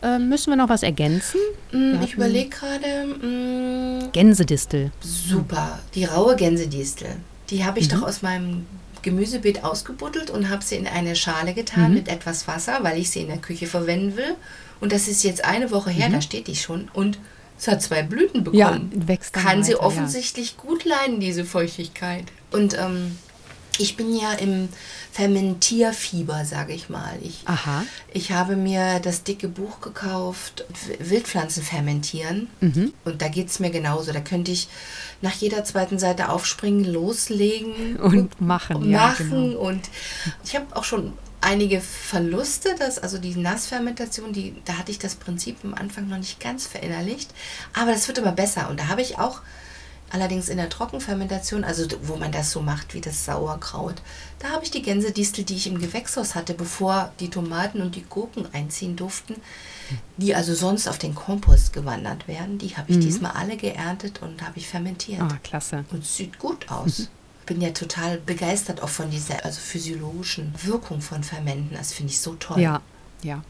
Ähm, 0.02 0.28
müssen 0.28 0.50
wir 0.50 0.56
noch 0.56 0.68
was 0.68 0.82
ergänzen? 0.82 1.40
Mm, 1.72 1.92
Wir 1.94 2.02
Ich 2.02 2.14
überlege 2.14 2.48
gerade, 2.50 3.06
mm, 3.06 4.12
Gänsedistel. 4.12 4.90
super, 5.00 5.78
die 5.94 6.04
raue 6.04 6.34
Gänsedistel. 6.36 7.16
Die 7.50 7.64
habe 7.64 7.78
ich 7.78 7.88
doch 7.88 8.02
aus 8.02 8.22
meinem 8.22 8.66
Gemüsebeet 9.02 9.64
ausgebuddelt 9.64 10.30
und 10.30 10.48
habe 10.48 10.64
sie 10.64 10.76
in 10.76 10.86
eine 10.86 11.16
Schale 11.16 11.54
getan 11.54 11.88
mhm. 11.88 11.94
mit 11.94 12.08
etwas 12.08 12.48
Wasser, 12.48 12.78
weil 12.82 12.98
ich 12.98 13.10
sie 13.10 13.20
in 13.20 13.28
der 13.28 13.38
Küche 13.38 13.66
verwenden 13.66 14.16
will. 14.16 14.34
Und 14.80 14.92
das 14.92 15.08
ist 15.08 15.24
jetzt 15.24 15.44
eine 15.44 15.70
Woche 15.70 15.90
her, 15.90 16.08
mhm. 16.08 16.14
da 16.14 16.20
steht 16.20 16.46
die 16.46 16.56
schon. 16.56 16.88
Und 16.92 17.18
es 17.58 17.68
hat 17.68 17.82
zwei 17.82 18.02
Blüten 18.02 18.44
bekommen. 18.44 18.92
Ja, 18.94 19.08
wächst 19.08 19.32
Kann 19.32 19.58
weiter, 19.58 19.64
sie 19.64 19.76
offensichtlich 19.76 20.56
ja. 20.56 20.62
gut 20.62 20.84
leiden, 20.84 21.20
diese 21.20 21.44
Feuchtigkeit. 21.44 22.24
Und 22.50 22.78
ähm, 22.78 23.18
ich 23.78 23.96
bin 23.96 24.14
ja 24.14 24.32
im 24.32 24.68
Fermentierfieber, 25.12 26.44
sage 26.44 26.72
ich 26.72 26.88
mal. 26.88 27.18
Ich, 27.22 27.42
Aha. 27.46 27.84
ich 28.12 28.32
habe 28.32 28.56
mir 28.56 29.00
das 29.00 29.22
dicke 29.22 29.48
Buch 29.48 29.80
gekauft, 29.80 30.64
Wildpflanzen 30.98 31.62
fermentieren. 31.62 32.48
Mhm. 32.60 32.92
Und 33.04 33.22
da 33.22 33.28
geht 33.28 33.48
es 33.48 33.60
mir 33.60 33.70
genauso. 33.70 34.12
Da 34.12 34.20
könnte 34.20 34.50
ich 34.50 34.68
nach 35.22 35.34
jeder 35.34 35.64
zweiten 35.64 35.98
Seite 35.98 36.28
aufspringen, 36.28 36.84
loslegen 36.84 37.96
und, 37.96 38.18
und 38.18 38.40
machen. 38.40 38.76
Und, 38.76 38.90
ja, 38.90 39.08
machen. 39.08 39.30
Genau. 39.30 39.60
Und 39.60 39.88
ich 40.44 40.56
habe 40.56 40.76
auch 40.76 40.84
schon 40.84 41.12
einige 41.40 41.80
Verluste, 41.80 42.74
dass, 42.78 42.98
also 42.98 43.18
die 43.18 43.36
Nassfermentation, 43.36 44.32
die, 44.32 44.54
da 44.64 44.74
hatte 44.74 44.90
ich 44.90 44.98
das 44.98 45.14
Prinzip 45.14 45.58
am 45.62 45.74
Anfang 45.74 46.08
noch 46.08 46.18
nicht 46.18 46.40
ganz 46.40 46.66
verinnerlicht. 46.66 47.30
Aber 47.74 47.92
das 47.92 48.08
wird 48.08 48.18
immer 48.18 48.32
besser. 48.32 48.68
Und 48.70 48.80
da 48.80 48.88
habe 48.88 49.02
ich 49.02 49.18
auch 49.18 49.40
Allerdings 50.10 50.48
in 50.48 50.56
der 50.56 50.70
Trockenfermentation, 50.70 51.64
also 51.64 51.86
wo 52.02 52.16
man 52.16 52.32
das 52.32 52.50
so 52.50 52.62
macht 52.62 52.94
wie 52.94 53.00
das 53.00 53.24
Sauerkraut, 53.26 53.96
da 54.38 54.50
habe 54.50 54.64
ich 54.64 54.70
die 54.70 54.82
Gänsedistel, 54.82 55.44
die 55.44 55.56
ich 55.56 55.66
im 55.66 55.78
Gewächshaus 55.78 56.34
hatte, 56.34 56.54
bevor 56.54 57.12
die 57.20 57.28
Tomaten 57.28 57.82
und 57.82 57.94
die 57.94 58.04
Gurken 58.04 58.46
einziehen 58.54 58.96
durften, 58.96 59.34
die 60.16 60.34
also 60.34 60.54
sonst 60.54 60.88
auf 60.88 60.98
den 60.98 61.14
Kompost 61.14 61.72
gewandert 61.72 62.26
werden, 62.26 62.58
die 62.58 62.76
habe 62.76 62.90
ich 62.90 62.96
mhm. 62.96 63.02
diesmal 63.02 63.32
alle 63.32 63.56
geerntet 63.56 64.22
und 64.22 64.42
habe 64.42 64.58
ich 64.58 64.68
fermentiert. 64.68 65.20
Ah, 65.20 65.38
klasse. 65.42 65.84
Und 65.90 66.02
es 66.02 66.16
sieht 66.16 66.38
gut 66.38 66.70
aus. 66.70 67.00
Mhm. 67.00 67.06
Bin 67.46 67.60
ja 67.60 67.70
total 67.70 68.18
begeistert 68.18 68.82
auch 68.82 68.90
von 68.90 69.10
dieser 69.10 69.44
also 69.44 69.58
physiologischen 69.60 70.52
Wirkung 70.62 71.00
von 71.00 71.22
Fermenten. 71.22 71.74
Das 71.74 71.92
finde 71.92 72.12
ich 72.12 72.20
so 72.20 72.34
toll. 72.34 72.60
Ja, 72.60 72.82
ja. 73.22 73.42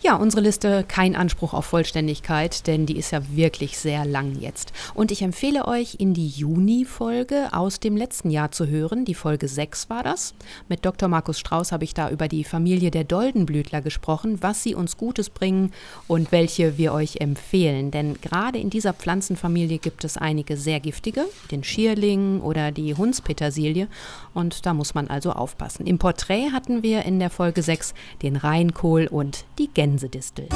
Ja, 0.00 0.14
unsere 0.14 0.42
Liste 0.42 0.84
kein 0.86 1.16
Anspruch 1.16 1.52
auf 1.52 1.66
Vollständigkeit, 1.66 2.68
denn 2.68 2.86
die 2.86 2.98
ist 2.98 3.10
ja 3.10 3.20
wirklich 3.34 3.76
sehr 3.78 4.04
lang 4.04 4.38
jetzt. 4.38 4.72
Und 4.94 5.10
ich 5.10 5.22
empfehle 5.22 5.66
euch, 5.66 5.96
in 5.98 6.14
die 6.14 6.28
Juni-Folge 6.28 7.48
aus 7.50 7.80
dem 7.80 7.96
letzten 7.96 8.30
Jahr 8.30 8.52
zu 8.52 8.68
hören. 8.68 9.04
Die 9.04 9.14
Folge 9.14 9.48
6 9.48 9.90
war 9.90 10.04
das. 10.04 10.34
Mit 10.68 10.86
Dr. 10.86 11.08
Markus 11.08 11.40
Strauß 11.40 11.72
habe 11.72 11.82
ich 11.82 11.94
da 11.94 12.10
über 12.10 12.28
die 12.28 12.44
Familie 12.44 12.92
der 12.92 13.02
Doldenblütler 13.02 13.80
gesprochen, 13.80 14.40
was 14.40 14.62
sie 14.62 14.76
uns 14.76 14.96
Gutes 14.96 15.30
bringen 15.30 15.72
und 16.06 16.30
welche 16.30 16.78
wir 16.78 16.92
euch 16.92 17.16
empfehlen. 17.16 17.90
Denn 17.90 18.20
gerade 18.20 18.58
in 18.58 18.70
dieser 18.70 18.94
Pflanzenfamilie 18.94 19.78
gibt 19.78 20.04
es 20.04 20.16
einige 20.16 20.56
sehr 20.56 20.78
giftige, 20.78 21.24
den 21.50 21.64
Schierling 21.64 22.40
oder 22.40 22.70
die 22.70 22.94
Hundspetersilie. 22.94 23.88
Und 24.32 24.64
da 24.64 24.74
muss 24.74 24.94
man 24.94 25.08
also 25.08 25.32
aufpassen. 25.32 25.88
Im 25.88 25.98
Porträt 25.98 26.52
hatten 26.52 26.84
wir 26.84 27.04
in 27.04 27.18
der 27.18 27.30
Folge 27.30 27.62
6 27.62 27.94
den 28.22 28.36
Rheinkohl 28.36 29.08
und 29.08 29.44
die 29.58 29.66
Gänse. 29.66 29.87
Gänsedistel. 29.88 30.48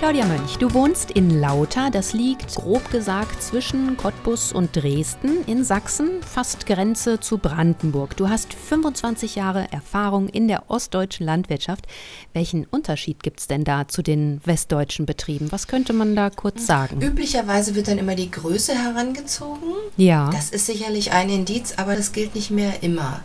Claudia 0.00 0.24
Mönch, 0.24 0.56
du 0.56 0.72
wohnst 0.72 1.10
in 1.10 1.28
Lauter. 1.28 1.90
Das 1.90 2.14
liegt 2.14 2.54
grob 2.54 2.90
gesagt 2.90 3.42
zwischen 3.42 3.98
Cottbus 3.98 4.50
und 4.50 4.74
Dresden 4.74 5.44
in 5.46 5.62
Sachsen, 5.62 6.22
fast 6.22 6.64
Grenze 6.64 7.20
zu 7.20 7.36
Brandenburg. 7.36 8.16
Du 8.16 8.30
hast 8.30 8.54
25 8.54 9.34
Jahre 9.34 9.70
Erfahrung 9.70 10.30
in 10.30 10.48
der 10.48 10.70
ostdeutschen 10.70 11.26
Landwirtschaft. 11.26 11.86
Welchen 12.32 12.64
Unterschied 12.64 13.22
gibt 13.22 13.40
es 13.40 13.46
denn 13.46 13.62
da 13.62 13.88
zu 13.88 14.00
den 14.00 14.40
westdeutschen 14.46 15.04
Betrieben? 15.04 15.52
Was 15.52 15.68
könnte 15.68 15.92
man 15.92 16.16
da 16.16 16.30
kurz 16.30 16.64
sagen? 16.64 17.02
Üblicherweise 17.02 17.74
wird 17.74 17.88
dann 17.88 17.98
immer 17.98 18.14
die 18.14 18.30
Größe 18.30 18.72
herangezogen. 18.72 19.74
Ja. 19.98 20.30
Das 20.30 20.48
ist 20.48 20.64
sicherlich 20.64 21.12
ein 21.12 21.28
Indiz, 21.28 21.74
aber 21.76 21.94
das 21.94 22.12
gilt 22.12 22.34
nicht 22.34 22.50
mehr 22.50 22.82
immer. 22.82 23.20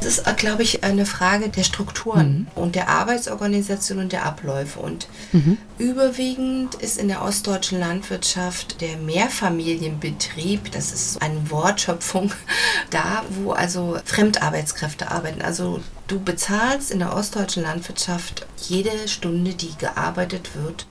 Es 0.00 0.06
ist, 0.06 0.36
glaube 0.38 0.64
ich, 0.64 0.82
eine 0.82 1.06
Frage 1.06 1.50
der 1.50 1.62
Strukturen 1.62 2.48
mhm. 2.56 2.60
und 2.60 2.74
der 2.74 2.88
Arbeitsorganisation 2.88 4.00
und 4.00 4.10
der 4.10 4.26
Abläufe. 4.26 4.80
Und 4.80 5.06
mhm. 5.30 5.56
über 5.78 6.15
Überwiegend 6.16 6.76
ist 6.76 6.96
in 6.96 7.08
der 7.08 7.20
ostdeutschen 7.20 7.78
Landwirtschaft 7.78 8.80
der 8.80 8.96
Mehrfamilienbetrieb, 8.96 10.72
das 10.72 10.90
ist 10.90 11.20
eine 11.20 11.50
Wortschöpfung, 11.50 12.32
da, 12.90 13.22
wo 13.28 13.52
also 13.52 13.98
Fremdarbeitskräfte 14.02 15.10
arbeiten. 15.10 15.42
Also 15.42 15.80
du 16.06 16.18
bezahlst 16.18 16.90
in 16.90 17.00
der 17.00 17.14
ostdeutschen 17.14 17.64
Landwirtschaft 17.64 18.46
jede 18.66 19.08
Stunde, 19.08 19.52
die 19.52 19.76
gearbeitet 19.76 20.56
wird, 20.56 20.86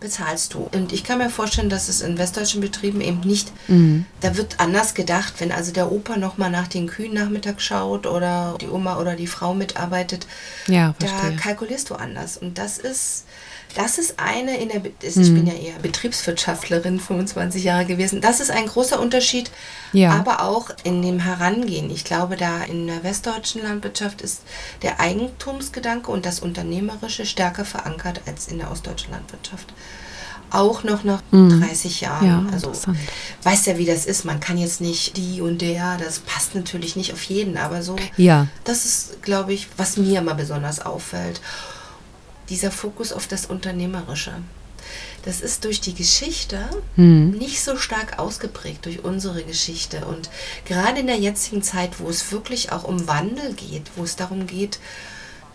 bezahlst 0.00 0.54
du. 0.54 0.68
Und 0.72 0.92
ich 0.92 1.04
kann 1.04 1.18
mir 1.18 1.30
vorstellen, 1.30 1.68
dass 1.68 1.88
es 1.88 2.00
in 2.00 2.18
westdeutschen 2.18 2.60
Betrieben 2.60 3.00
eben 3.00 3.20
nicht, 3.20 3.52
mhm. 3.68 4.06
da 4.20 4.36
wird 4.36 4.58
anders 4.58 4.94
gedacht, 4.94 5.34
wenn 5.38 5.52
also 5.52 5.72
der 5.72 5.92
Opa 5.92 6.16
nochmal 6.16 6.50
nach 6.50 6.68
den 6.68 6.86
Kühen 6.86 7.14
Nachmittag 7.14 7.60
schaut 7.60 8.06
oder 8.06 8.56
die 8.60 8.68
Oma 8.68 8.98
oder 8.98 9.14
die 9.14 9.26
Frau 9.26 9.54
mitarbeitet, 9.54 10.26
ja, 10.66 10.94
da 10.98 11.30
kalkulierst 11.40 11.90
du 11.90 11.94
anders. 11.94 12.36
Und 12.36 12.58
das 12.58 12.78
ist 12.78 13.24
das 13.74 13.98
ist 13.98 14.14
eine 14.18 14.56
in 14.56 14.68
der, 14.68 14.82
ich 14.84 15.14
bin 15.14 15.36
hm. 15.36 15.46
ja 15.46 15.52
eher 15.52 15.78
Betriebswirtschaftlerin, 15.80 16.98
25 16.98 17.62
Jahre 17.62 17.86
gewesen. 17.86 18.20
Das 18.20 18.40
ist 18.40 18.50
ein 18.50 18.66
großer 18.66 19.00
Unterschied, 19.00 19.50
ja. 19.92 20.10
aber 20.10 20.42
auch 20.42 20.70
in 20.82 21.02
dem 21.02 21.20
Herangehen. 21.20 21.90
Ich 21.90 22.04
glaube, 22.04 22.36
da 22.36 22.62
in 22.64 22.86
der 22.86 23.04
westdeutschen 23.04 23.62
Landwirtschaft 23.62 24.22
ist 24.22 24.42
der 24.82 25.00
Eigentumsgedanke 25.00 26.10
und 26.10 26.26
das 26.26 26.40
Unternehmerische 26.40 27.26
stärker 27.26 27.64
verankert 27.64 28.22
als 28.26 28.48
in 28.48 28.58
der 28.58 28.70
ostdeutschen 28.70 29.12
Landwirtschaft. 29.12 29.72
Auch 30.50 30.82
noch 30.82 31.04
nach 31.04 31.22
mhm. 31.30 31.60
30 31.60 32.00
Jahren. 32.00 32.26
Ja, 32.26 32.46
also 32.52 32.72
weißt 33.42 33.66
ja, 33.68 33.78
wie 33.78 33.86
das 33.86 34.06
ist. 34.06 34.24
Man 34.24 34.40
kann 34.40 34.58
jetzt 34.58 34.80
nicht 34.80 35.16
die 35.16 35.40
und 35.40 35.62
der, 35.62 35.96
das 35.96 36.18
passt 36.20 36.54
natürlich 36.54 36.96
nicht 36.96 37.12
auf 37.12 37.22
jeden, 37.24 37.56
aber 37.56 37.82
so. 37.82 37.96
Ja. 38.16 38.48
Das 38.64 38.84
ist, 38.84 39.22
glaube 39.22 39.52
ich, 39.52 39.68
was 39.76 39.96
mir 39.96 40.18
immer 40.20 40.34
besonders 40.34 40.80
auffällt 40.84 41.40
dieser 42.50 42.70
Fokus 42.70 43.12
auf 43.12 43.26
das 43.26 43.46
Unternehmerische. 43.46 44.32
Das 45.24 45.40
ist 45.40 45.64
durch 45.64 45.80
die 45.80 45.94
Geschichte 45.94 46.58
mhm. 46.96 47.30
nicht 47.30 47.62
so 47.62 47.76
stark 47.76 48.18
ausgeprägt, 48.18 48.86
durch 48.86 49.04
unsere 49.04 49.44
Geschichte. 49.44 50.06
Und 50.06 50.30
gerade 50.64 51.00
in 51.00 51.06
der 51.06 51.18
jetzigen 51.18 51.62
Zeit, 51.62 52.00
wo 52.00 52.08
es 52.08 52.32
wirklich 52.32 52.72
auch 52.72 52.84
um 52.84 53.06
Wandel 53.06 53.54
geht, 53.54 53.90
wo 53.96 54.02
es 54.02 54.16
darum 54.16 54.46
geht, 54.46 54.78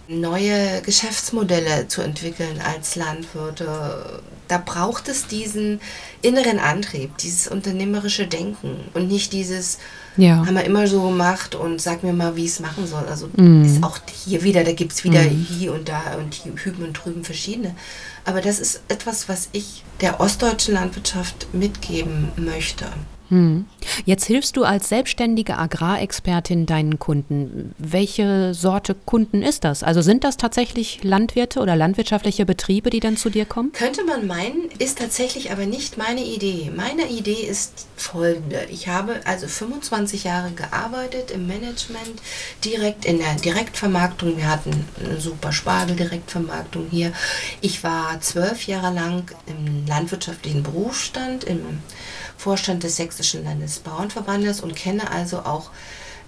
neue 0.07 0.81
Geschäftsmodelle 0.81 1.87
zu 1.87 2.01
entwickeln 2.01 2.61
als 2.63 2.95
Landwirte, 2.95 4.21
da 4.47 4.57
braucht 4.57 5.07
es 5.07 5.27
diesen 5.27 5.81
inneren 6.21 6.59
Antrieb, 6.59 7.17
dieses 7.17 7.47
unternehmerische 7.47 8.27
Denken 8.27 8.75
und 8.93 9.07
nicht 9.07 9.33
dieses, 9.33 9.79
ja. 10.17 10.45
haben 10.45 10.53
wir 10.53 10.63
immer 10.63 10.87
so 10.87 11.01
gemacht 11.01 11.55
und 11.55 11.81
sag 11.81 12.03
mir 12.03 12.13
mal, 12.13 12.35
wie 12.35 12.45
ich 12.45 12.51
es 12.51 12.59
machen 12.59 12.85
soll. 12.85 13.05
Also 13.07 13.29
mm. 13.35 13.65
ist 13.65 13.83
auch 13.83 13.99
hier 14.25 14.43
wieder, 14.43 14.63
da 14.63 14.73
gibt 14.73 14.93
es 14.93 15.03
wieder 15.03 15.23
mm. 15.23 15.47
hier 15.49 15.73
und 15.73 15.89
da 15.89 16.15
und 16.17 16.33
hier 16.33 16.53
hüben 16.55 16.83
und 16.83 16.93
drüben 16.93 17.23
verschiedene. 17.23 17.75
Aber 18.23 18.41
das 18.41 18.59
ist 18.59 18.81
etwas, 18.87 19.27
was 19.27 19.49
ich 19.51 19.83
der 20.01 20.19
ostdeutschen 20.19 20.75
Landwirtschaft 20.75 21.47
mitgeben 21.53 22.31
möchte. 22.35 22.85
Hm. 23.29 23.65
Jetzt 24.05 24.25
hilfst 24.25 24.55
du 24.57 24.63
als 24.63 24.89
selbstständige 24.89 25.57
Agrarexpertin 25.57 26.65
deinen 26.65 26.99
Kunden. 26.99 27.73
Welche 27.77 28.53
Sorte 28.53 28.93
Kunden 28.93 29.41
ist 29.41 29.63
das? 29.63 29.83
Also 29.83 30.01
sind 30.01 30.23
das 30.23 30.37
tatsächlich 30.37 31.03
Landwirte 31.03 31.59
oder 31.59 31.75
landwirtschaftliche 31.75 32.45
Betriebe, 32.45 32.89
die 32.89 32.99
dann 32.99 33.17
zu 33.17 33.29
dir 33.29 33.45
kommen? 33.45 33.71
Könnte 33.71 34.03
man 34.03 34.27
meinen, 34.27 34.69
ist 34.79 34.99
tatsächlich 34.99 35.51
aber 35.51 35.65
nicht 35.65 35.97
meine 35.97 36.23
Idee. 36.23 36.71
Meine 36.75 37.07
Idee 37.07 37.33
ist 37.33 37.87
folgende. 37.95 38.65
Ich 38.69 38.87
habe 38.87 39.21
also 39.25 39.47
25 39.47 40.25
Jahre 40.25 40.51
gearbeitet 40.51 41.31
im 41.31 41.47
Management, 41.47 42.21
direkt 42.63 43.05
in 43.05 43.17
der 43.19 43.35
Direktvermarktung. 43.35 44.37
Wir 44.37 44.49
hatten 44.49 44.85
eine 45.03 45.19
super 45.19 45.51
Spargel-Direktvermarktung 45.51 46.87
hier. 46.91 47.11
Ich 47.61 47.83
war 47.83 48.19
zwölf 48.21 48.67
Jahre 48.67 48.93
lang 48.93 49.31
im 49.47 49.87
landwirtschaftlichen 49.87 50.63
Berufsstand, 50.63 51.43
im 51.43 51.79
Vorstand 52.37 52.83
des 52.83 52.95
Sächsischen 52.95 53.43
Landesbauernverbandes 53.43 54.61
und 54.61 54.75
kenne 54.75 55.09
also 55.11 55.39
auch, 55.39 55.71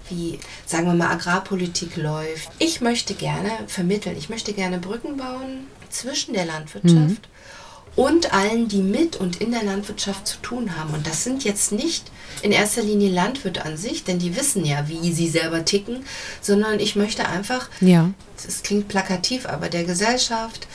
wie, 0.08 0.38
sagen 0.66 0.86
wir 0.86 0.94
mal, 0.94 1.10
Agrarpolitik 1.10 1.96
läuft. 1.96 2.48
Ich 2.58 2.80
möchte 2.80 3.14
gerne 3.14 3.50
vermitteln, 3.66 4.16
ich 4.16 4.28
möchte 4.28 4.52
gerne 4.52 4.78
Brücken 4.78 5.16
bauen 5.16 5.66
zwischen 5.90 6.34
der 6.34 6.46
Landwirtschaft 6.46 6.96
mhm. 6.96 7.94
und 7.96 8.32
allen, 8.32 8.68
die 8.68 8.82
mit 8.82 9.16
und 9.16 9.40
in 9.40 9.50
der 9.50 9.62
Landwirtschaft 9.62 10.26
zu 10.26 10.38
tun 10.38 10.76
haben. 10.76 10.94
Und 10.94 11.06
das 11.06 11.24
sind 11.24 11.44
jetzt 11.44 11.72
nicht 11.72 12.10
in 12.42 12.52
erster 12.52 12.82
Linie 12.82 13.10
Landwirte 13.10 13.64
an 13.64 13.76
sich, 13.76 14.04
denn 14.04 14.18
die 14.18 14.36
wissen 14.36 14.64
ja, 14.64 14.88
wie 14.88 15.12
sie 15.12 15.28
selber 15.28 15.64
ticken, 15.64 16.04
sondern 16.40 16.80
ich 16.80 16.96
möchte 16.96 17.26
einfach, 17.28 17.68
ja. 17.80 18.10
das 18.44 18.62
klingt 18.62 18.88
plakativ, 18.88 19.46
aber 19.46 19.68
der 19.68 19.84
Gesellschaft, 19.84 20.68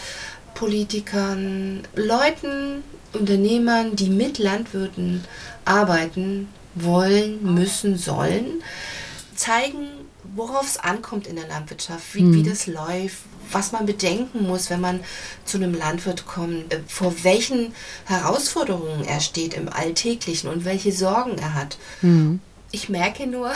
Politikern, 0.53 1.87
Leuten, 1.95 2.83
Unternehmern, 3.13 3.95
die 3.95 4.09
mit 4.09 4.37
Landwirten 4.37 5.23
arbeiten 5.65 6.47
wollen, 6.75 7.53
müssen, 7.53 7.97
sollen, 7.97 8.63
zeigen, 9.35 9.87
worauf 10.35 10.67
es 10.67 10.77
ankommt 10.77 11.27
in 11.27 11.35
der 11.35 11.47
Landwirtschaft, 11.47 12.15
wie, 12.15 12.23
mhm. 12.23 12.35
wie 12.35 12.43
das 12.49 12.67
läuft, 12.67 13.17
was 13.51 13.71
man 13.71 13.85
bedenken 13.85 14.47
muss, 14.47 14.69
wenn 14.69 14.81
man 14.81 15.01
zu 15.45 15.57
einem 15.57 15.73
Landwirt 15.73 16.25
kommt, 16.25 16.73
äh, 16.73 16.79
vor 16.87 17.13
welchen 17.23 17.73
Herausforderungen 18.05 19.05
er 19.05 19.19
steht 19.19 19.53
im 19.53 19.69
Alltäglichen 19.69 20.49
und 20.49 20.65
welche 20.65 20.91
Sorgen 20.91 21.37
er 21.37 21.53
hat. 21.53 21.77
Mhm. 22.01 22.39
Ich 22.75 22.89
merke 22.89 23.27
nur, 23.27 23.51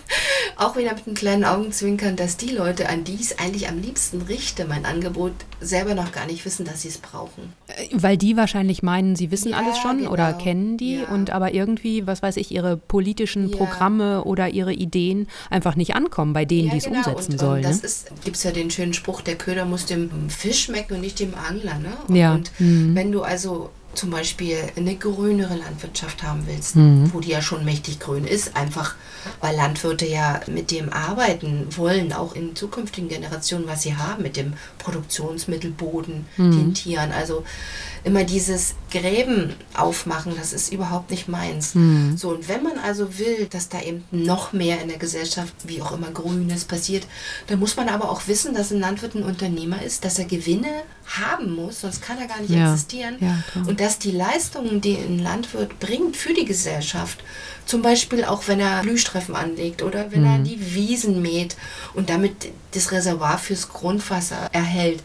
auch 0.56 0.76
wieder 0.76 0.92
mit 0.92 1.06
einem 1.06 1.14
kleinen 1.14 1.44
Augenzwinkern, 1.44 2.16
dass 2.16 2.36
die 2.36 2.50
Leute, 2.50 2.88
an 2.88 3.04
die 3.04 3.14
ich 3.14 3.20
es 3.20 3.38
eigentlich 3.38 3.68
am 3.68 3.80
liebsten 3.80 4.22
richte, 4.22 4.64
mein 4.64 4.84
Angebot, 4.84 5.32
selber 5.60 5.94
noch 5.94 6.10
gar 6.10 6.26
nicht 6.26 6.44
wissen, 6.44 6.64
dass 6.64 6.82
sie 6.82 6.88
es 6.88 6.98
brauchen. 6.98 7.52
Äh, 7.68 7.86
weil 7.92 8.16
die 8.16 8.36
wahrscheinlich 8.36 8.82
meinen, 8.82 9.14
sie 9.14 9.30
wissen 9.30 9.50
ja, 9.50 9.58
alles 9.58 9.78
schon 9.78 9.98
genau. 9.98 10.10
oder 10.10 10.32
kennen 10.32 10.76
die 10.76 10.96
ja. 10.96 11.06
und 11.06 11.30
aber 11.30 11.54
irgendwie, 11.54 12.04
was 12.08 12.20
weiß 12.20 12.36
ich, 12.36 12.50
ihre 12.50 12.76
politischen 12.76 13.48
ja. 13.48 13.56
Programme 13.56 14.24
oder 14.24 14.48
ihre 14.48 14.72
Ideen 14.72 15.28
einfach 15.50 15.76
nicht 15.76 15.94
ankommen 15.94 16.32
bei 16.32 16.44
denen, 16.44 16.70
die 16.70 16.78
es 16.78 16.84
genau. 16.84 16.98
umsetzen 16.98 17.34
und, 17.34 17.38
sollen. 17.38 17.64
Und 17.64 17.84
das 17.84 18.06
ne? 18.06 18.10
gibt 18.24 18.38
es 18.38 18.42
ja 18.42 18.50
den 18.50 18.72
schönen 18.72 18.92
Spruch, 18.92 19.20
der 19.20 19.36
Köder 19.36 19.66
muss 19.66 19.86
dem 19.86 20.10
Fisch 20.30 20.64
schmecken 20.64 20.94
und 20.94 21.00
nicht 21.02 21.20
dem 21.20 21.34
Angler. 21.36 21.78
Ne? 21.78 21.92
Und, 22.08 22.16
ja. 22.16 22.34
und 22.34 22.50
mhm. 22.58 22.96
wenn 22.96 23.12
du 23.12 23.22
also 23.22 23.70
zum 23.98 24.10
Beispiel 24.10 24.58
eine 24.76 24.94
grünere 24.94 25.56
Landwirtschaft 25.56 26.22
haben 26.22 26.44
willst, 26.46 26.76
mhm. 26.76 27.10
wo 27.12 27.20
die 27.20 27.30
ja 27.30 27.42
schon 27.42 27.64
mächtig 27.64 27.98
grün 27.98 28.24
ist, 28.24 28.56
einfach 28.56 28.94
weil 29.40 29.56
Landwirte 29.56 30.06
ja 30.06 30.40
mit 30.46 30.70
dem 30.70 30.92
arbeiten 30.92 31.66
wollen, 31.76 32.12
auch 32.12 32.34
in 32.34 32.54
zukünftigen 32.54 33.08
Generationen, 33.08 33.66
was 33.66 33.82
sie 33.82 33.96
haben, 33.96 34.22
mit 34.22 34.36
dem 34.36 34.54
Produktionsmittelboden, 34.78 36.26
mhm. 36.36 36.52
den 36.52 36.74
Tieren. 36.74 37.12
Also 37.12 37.44
immer 38.04 38.24
dieses 38.24 38.74
Gräben 38.90 39.54
aufmachen, 39.74 40.34
das 40.36 40.52
ist 40.52 40.72
überhaupt 40.72 41.10
nicht 41.10 41.28
meins. 41.28 41.74
Mhm. 41.74 42.16
So, 42.16 42.30
und 42.30 42.48
wenn 42.48 42.62
man 42.62 42.78
also 42.78 43.18
will, 43.18 43.46
dass 43.50 43.68
da 43.68 43.82
eben 43.82 44.04
noch 44.10 44.52
mehr 44.52 44.80
in 44.80 44.88
der 44.88 44.98
Gesellschaft, 44.98 45.52
wie 45.64 45.82
auch 45.82 45.92
immer 45.92 46.10
Grünes 46.10 46.64
passiert, 46.64 47.06
dann 47.48 47.58
muss 47.58 47.76
man 47.76 47.88
aber 47.88 48.10
auch 48.10 48.28
wissen, 48.28 48.54
dass 48.54 48.70
ein 48.70 48.80
Landwirt 48.80 49.14
ein 49.14 49.24
Unternehmer 49.24 49.82
ist, 49.82 50.04
dass 50.04 50.18
er 50.18 50.24
Gewinne 50.24 50.68
haben 51.06 51.54
muss, 51.54 51.80
sonst 51.80 52.02
kann 52.02 52.18
er 52.18 52.26
gar 52.26 52.40
nicht 52.40 52.50
ja. 52.50 52.72
existieren. 52.72 53.16
Ja, 53.20 53.42
und 53.66 53.80
dass 53.88 53.98
die 53.98 54.10
Leistungen, 54.10 54.82
die 54.82 54.98
ein 54.98 55.18
Landwirt 55.18 55.80
bringt 55.80 56.14
für 56.14 56.34
die 56.34 56.44
Gesellschaft, 56.44 57.24
zum 57.64 57.80
Beispiel 57.80 58.22
auch 58.22 58.46
wenn 58.46 58.60
er 58.60 58.82
Blühstreifen 58.82 59.34
anlegt 59.34 59.82
oder 59.82 60.12
wenn 60.12 60.20
mhm. 60.20 60.26
er 60.26 60.38
die 60.40 60.74
Wiesen 60.74 61.22
mäht 61.22 61.56
und 61.94 62.10
damit 62.10 62.52
das 62.72 62.92
Reservoir 62.92 63.38
fürs 63.38 63.70
Grundwasser 63.70 64.50
erhält 64.52 65.02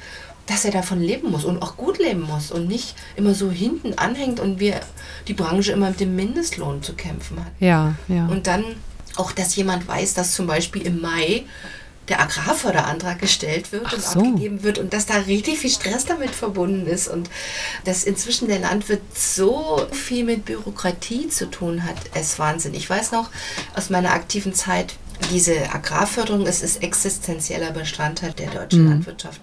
dass 0.48 0.66
er 0.66 0.72
davon 0.72 1.00
leben 1.00 1.32
muss 1.32 1.46
und 1.46 1.62
auch 1.62 1.78
gut 1.78 2.00
leben 2.00 2.24
muss 2.24 2.52
und 2.52 2.68
nicht 2.68 2.96
immer 3.16 3.34
so 3.34 3.50
hinten 3.50 3.98
anhängt 3.98 4.42
und 4.42 4.60
wir 4.60 4.82
die 5.30 5.34
Branche 5.34 5.72
immer 5.72 5.88
mit 5.88 6.02
dem 6.02 6.18
Mindestlohn 6.18 6.84
zu 6.84 6.96
kämpfen 6.96 7.40
hat. 7.40 7.54
Ja, 7.62 7.96
ja. 8.10 8.28
Und 8.28 8.46
dann 8.46 8.66
auch, 9.16 9.32
dass 9.32 9.56
jemand 9.56 9.88
weiß, 9.88 10.16
dass 10.16 10.34
zum 10.34 10.46
Beispiel 10.46 10.82
im 10.82 11.00
Mai 11.00 11.46
der 12.10 12.20
Agrarförderantrag 12.20 13.20
gestellt 13.20 13.72
wird 13.72 13.86
Ach 13.88 13.94
und 13.94 14.02
so. 14.02 14.20
abgegeben 14.20 14.64
wird 14.64 14.78
und 14.78 14.94
dass 14.94 15.06
da 15.06 15.16
richtig 15.16 15.60
viel 15.60 15.70
Stress 15.70 16.06
damit 16.06 16.32
verbunden 16.32 16.86
ist 16.86 17.08
und 17.08 17.30
dass 17.86 18.04
inzwischen 18.04 18.48
der 18.48 18.60
Landwirt 18.60 19.02
so 19.14 19.86
viel 19.92 20.24
mit 20.24 20.46
Bürokratie 20.46 21.30
zu 21.30 21.50
tun 21.50 21.84
hat, 21.84 21.98
ist 22.20 22.40
Wahnsinn. 22.40 22.74
Ich 22.74 22.90
weiß 22.90 23.12
noch 23.12 23.30
aus 23.76 23.90
meiner 23.90 24.12
aktiven 24.12 24.54
Zeit, 24.54 24.96
diese 25.32 25.74
Agrarförderung 25.74 26.46
ist, 26.46 26.64
ist 26.64 26.84
existenzieller 26.84 27.72
Bestandteil 27.72 28.34
der 28.34 28.50
deutschen 28.50 28.84
mhm. 28.84 28.90
Landwirtschaft 28.90 29.42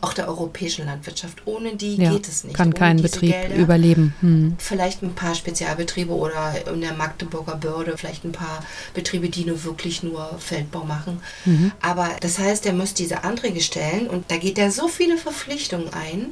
auch 0.00 0.12
der 0.12 0.28
europäischen 0.28 0.86
Landwirtschaft. 0.86 1.42
Ohne 1.44 1.76
die 1.76 1.96
ja, 1.96 2.10
geht 2.10 2.28
es 2.28 2.44
nicht. 2.44 2.56
Kann 2.56 2.72
kein 2.72 3.02
Betrieb 3.02 3.32
Gelder, 3.32 3.56
überleben. 3.56 4.14
Hm. 4.20 4.54
Vielleicht 4.58 5.02
ein 5.02 5.14
paar 5.14 5.34
Spezialbetriebe 5.34 6.12
oder 6.12 6.54
in 6.72 6.80
der 6.80 6.94
Magdeburger 6.94 7.56
Börde 7.56 7.96
vielleicht 7.96 8.24
ein 8.24 8.32
paar 8.32 8.64
Betriebe, 8.94 9.28
die 9.28 9.44
nur 9.44 9.64
wirklich 9.64 10.02
nur 10.02 10.38
Feldbau 10.38 10.84
machen. 10.84 11.20
Mhm. 11.44 11.72
Aber 11.80 12.10
das 12.20 12.38
heißt, 12.38 12.66
er 12.66 12.72
muss 12.72 12.94
diese 12.94 13.24
Anträge 13.24 13.60
stellen 13.60 14.08
und 14.08 14.30
da 14.30 14.36
geht 14.36 14.58
er 14.58 14.70
so 14.70 14.88
viele 14.88 15.18
Verpflichtungen 15.18 15.92
ein 15.92 16.28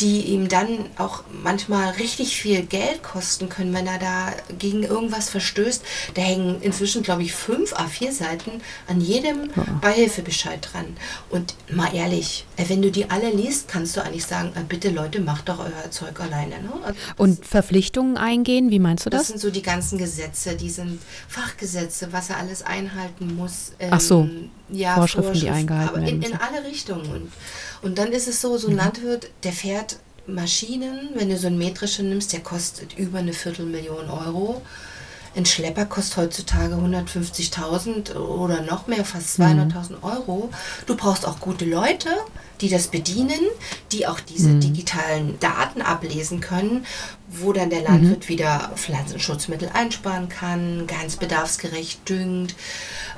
die 0.00 0.20
ihm 0.26 0.48
dann 0.48 0.86
auch 0.96 1.24
manchmal 1.42 1.90
richtig 1.92 2.36
viel 2.36 2.62
Geld 2.62 3.02
kosten 3.02 3.48
können, 3.48 3.74
wenn 3.74 3.86
er 3.86 3.98
da 3.98 4.32
gegen 4.56 4.84
irgendwas 4.84 5.28
verstößt. 5.28 5.82
Da 6.14 6.22
hängen 6.22 6.62
inzwischen, 6.62 7.02
glaube 7.02 7.22
ich, 7.22 7.32
fünf 7.32 7.74
A4 7.74 8.12
Seiten 8.12 8.60
an 8.86 9.00
jedem 9.00 9.50
ja. 9.56 9.64
Beihilfebescheid 9.80 10.68
dran. 10.72 10.96
Und 11.30 11.54
mal 11.70 11.92
ehrlich, 11.92 12.46
äh, 12.56 12.68
wenn 12.68 12.80
du 12.80 12.92
die 12.92 13.10
alle 13.10 13.30
liest, 13.30 13.66
kannst 13.66 13.96
du 13.96 14.04
eigentlich 14.04 14.26
sagen, 14.26 14.52
äh, 14.54 14.62
bitte 14.62 14.90
Leute, 14.90 15.20
macht 15.20 15.48
doch 15.48 15.58
euer 15.58 15.90
Zeug 15.90 16.20
alleine. 16.20 16.62
Ne? 16.62 16.70
Also 16.84 16.98
Und 17.16 17.44
Verpflichtungen 17.44 18.16
eingehen, 18.16 18.70
wie 18.70 18.78
meinst 18.78 19.06
du 19.06 19.10
das? 19.10 19.22
Das 19.22 19.28
sind 19.28 19.40
so 19.40 19.50
die 19.50 19.62
ganzen 19.62 19.98
Gesetze, 19.98 20.54
die 20.54 20.70
sind 20.70 21.00
Fachgesetze, 21.26 22.12
was 22.12 22.30
er 22.30 22.36
alles 22.36 22.62
einhalten 22.62 23.34
muss. 23.34 23.72
Ähm, 23.80 23.88
Ach 23.90 24.00
so, 24.00 24.28
ja, 24.70 24.94
Vorschriften, 24.94 25.32
Vorschriften, 25.32 25.40
die 25.40 25.50
eingehalten 25.50 25.88
aber 25.88 26.02
werden. 26.02 26.22
In, 26.22 26.30
in 26.30 26.38
alle 26.38 26.64
Richtungen. 26.64 27.10
Und 27.10 27.32
und 27.82 27.98
dann 27.98 28.12
ist 28.12 28.28
es 28.28 28.40
so, 28.40 28.56
so 28.56 28.68
ein 28.68 28.74
mhm. 28.74 28.78
Landwirt, 28.78 29.30
der 29.44 29.52
fährt 29.52 29.98
Maschinen, 30.26 31.10
wenn 31.14 31.30
du 31.30 31.38
so 31.38 31.46
einen 31.46 31.58
Metrische 31.58 32.02
nimmst, 32.02 32.32
der 32.32 32.40
kostet 32.40 32.98
über 32.98 33.18
eine 33.18 33.32
Viertelmillion 33.32 34.10
Euro. 34.10 34.62
Ein 35.36 35.46
Schlepper 35.46 35.84
kostet 35.86 36.16
heutzutage 36.16 36.74
150.000 36.74 38.16
oder 38.16 38.62
noch 38.62 38.86
mehr, 38.86 39.04
fast 39.04 39.38
200.000 39.38 39.90
mhm. 39.90 39.96
Euro. 40.02 40.50
Du 40.86 40.96
brauchst 40.96 41.26
auch 41.26 41.38
gute 41.38 41.64
Leute, 41.64 42.08
die 42.60 42.68
das 42.68 42.88
bedienen, 42.88 43.40
die 43.92 44.06
auch 44.06 44.20
diese 44.20 44.48
mhm. 44.48 44.60
digitalen 44.60 45.38
Daten 45.38 45.80
ablesen 45.80 46.40
können, 46.40 46.84
wo 47.28 47.52
dann 47.52 47.70
der 47.70 47.82
Landwirt 47.82 48.24
mhm. 48.24 48.28
wieder 48.28 48.72
Pflanzenschutzmittel 48.74 49.70
einsparen 49.72 50.28
kann, 50.28 50.86
ganz 50.86 51.16
bedarfsgerecht 51.16 52.08
düngt. 52.08 52.54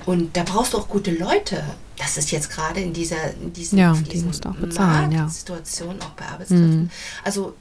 Und 0.05 0.37
da 0.37 0.43
brauchst 0.43 0.75
du 0.75 0.79
auch 0.79 0.89
gute 0.89 1.13
Leute. 1.13 1.63
Das 2.17 2.25
ist 2.25 2.31
jetzt 2.31 2.51
gerade 2.51 2.81
in 2.81 2.93
dieser 2.93 3.33
in 3.35 3.53
diesen, 3.53 3.79
ja, 3.79 3.93
die 3.93 4.19
musst 4.19 4.47
auch 4.47 4.55
bezahlen, 4.55 5.13
ja. 5.13 5.29
Situation 5.29 5.97
auch 6.01 6.11
bei 6.11 6.27
Arbeitskräften. 6.27 6.83
Mhm. 6.83 6.91
Also 7.25 7.55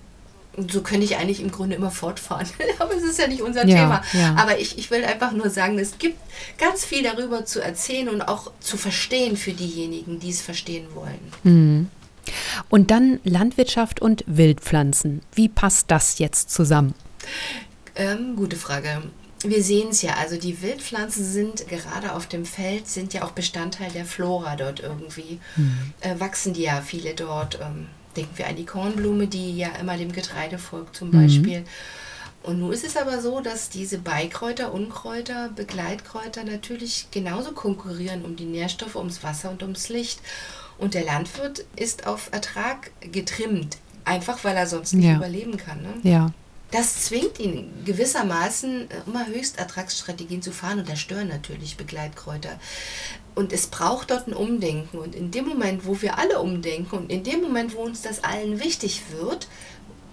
so 0.67 0.81
könnte 0.81 1.05
ich 1.05 1.17
eigentlich 1.17 1.41
im 1.41 1.51
Grunde 1.51 1.75
immer 1.75 1.91
fortfahren. 1.91 2.47
Aber 2.79 2.95
es 2.95 3.03
ist 3.03 3.19
ja 3.19 3.27
nicht 3.27 3.41
unser 3.41 3.65
ja, 3.65 3.75
Thema. 3.75 4.03
Ja. 4.13 4.35
Aber 4.35 4.59
ich, 4.59 4.77
ich 4.77 4.91
will 4.91 5.05
einfach 5.05 5.31
nur 5.31 5.49
sagen, 5.49 5.77
es 5.79 5.97
gibt 5.97 6.17
ganz 6.57 6.83
viel 6.83 7.03
darüber 7.03 7.45
zu 7.45 7.61
erzählen 7.61 8.09
und 8.09 8.21
auch 8.21 8.51
zu 8.59 8.77
verstehen 8.77 9.37
für 9.37 9.53
diejenigen, 9.53 10.19
die 10.19 10.29
es 10.29 10.41
verstehen 10.41 10.87
wollen. 10.93 11.19
Mhm. 11.43 11.87
Und 12.69 12.91
dann 12.91 13.19
Landwirtschaft 13.23 14.01
und 14.01 14.23
Wildpflanzen. 14.27 15.21
Wie 15.33 15.49
passt 15.49 15.89
das 15.89 16.19
jetzt 16.19 16.51
zusammen? 16.51 16.93
Ähm, 17.95 18.35
gute 18.35 18.55
Frage. 18.55 19.03
Wir 19.43 19.63
sehen 19.63 19.89
es 19.89 20.01
ja, 20.01 20.15
also 20.15 20.37
die 20.37 20.61
Wildpflanzen 20.61 21.23
sind 21.23 21.67
gerade 21.67 22.13
auf 22.13 22.27
dem 22.27 22.45
Feld, 22.45 22.87
sind 22.87 23.13
ja 23.13 23.23
auch 23.23 23.31
Bestandteil 23.31 23.89
der 23.91 24.05
Flora 24.05 24.55
dort 24.55 24.81
irgendwie. 24.81 25.39
Mhm. 25.55 25.93
Äh, 26.01 26.19
wachsen 26.19 26.53
die 26.53 26.63
ja 26.63 26.81
viele 26.81 27.13
dort. 27.13 27.59
Ähm, 27.61 27.87
denken 28.17 28.37
wir 28.37 28.47
an 28.47 28.55
die 28.55 28.65
Kornblume, 28.65 29.27
die 29.27 29.57
ja 29.57 29.69
immer 29.79 29.97
dem 29.97 30.11
Getreide 30.11 30.57
folgt 30.57 30.95
zum 30.95 31.11
Beispiel. 31.11 31.61
Mhm. 31.61 31.65
Und 32.41 32.59
nun 32.59 32.71
ist 32.71 32.85
es 32.85 32.95
aber 32.95 33.21
so, 33.21 33.41
dass 33.41 33.69
diese 33.69 33.97
Beikräuter, 33.97 34.73
Unkräuter, 34.73 35.49
Begleitkräuter 35.55 36.43
natürlich 36.43 37.07
genauso 37.11 37.51
konkurrieren 37.51 38.23
um 38.23 38.35
die 38.35 38.45
Nährstoffe, 38.45 38.95
ums 38.95 39.23
Wasser 39.23 39.51
und 39.51 39.61
ums 39.61 39.89
Licht. 39.89 40.19
Und 40.77 40.93
der 40.93 41.03
Landwirt 41.03 41.65
ist 41.75 42.07
auf 42.07 42.29
Ertrag 42.31 42.91
getrimmt, 43.01 43.77
einfach 44.05 44.43
weil 44.43 44.55
er 44.55 44.67
sonst 44.67 44.93
nicht 44.93 45.05
ja. 45.05 45.17
überleben 45.17 45.57
kann. 45.57 45.81
Ne? 45.81 45.93
Ja. 46.03 46.31
Das 46.71 47.05
zwingt 47.05 47.39
ihn 47.39 47.71
gewissermaßen 47.83 48.87
immer 49.07 49.25
Höchstertragsstrategien 49.27 50.41
zu 50.41 50.51
fahren 50.51 50.79
und 50.79 50.89
da 50.89 50.95
stören 50.95 51.27
natürlich 51.27 51.77
Begleitkräuter. 51.77 52.59
Und 53.33 53.53
es 53.53 53.67
braucht 53.67 54.11
dort 54.11 54.27
ein 54.27 54.33
Umdenken. 54.33 54.99
Und 54.99 55.15
in 55.15 55.31
dem 55.31 55.47
Moment, 55.47 55.85
wo 55.85 55.99
wir 56.01 56.19
alle 56.19 56.39
umdenken 56.39 56.95
und 56.95 57.11
in 57.11 57.23
dem 57.23 57.41
Moment, 57.41 57.75
wo 57.75 57.81
uns 57.81 58.01
das 58.01 58.23
allen 58.23 58.59
wichtig 58.59 59.03
wird, 59.17 59.47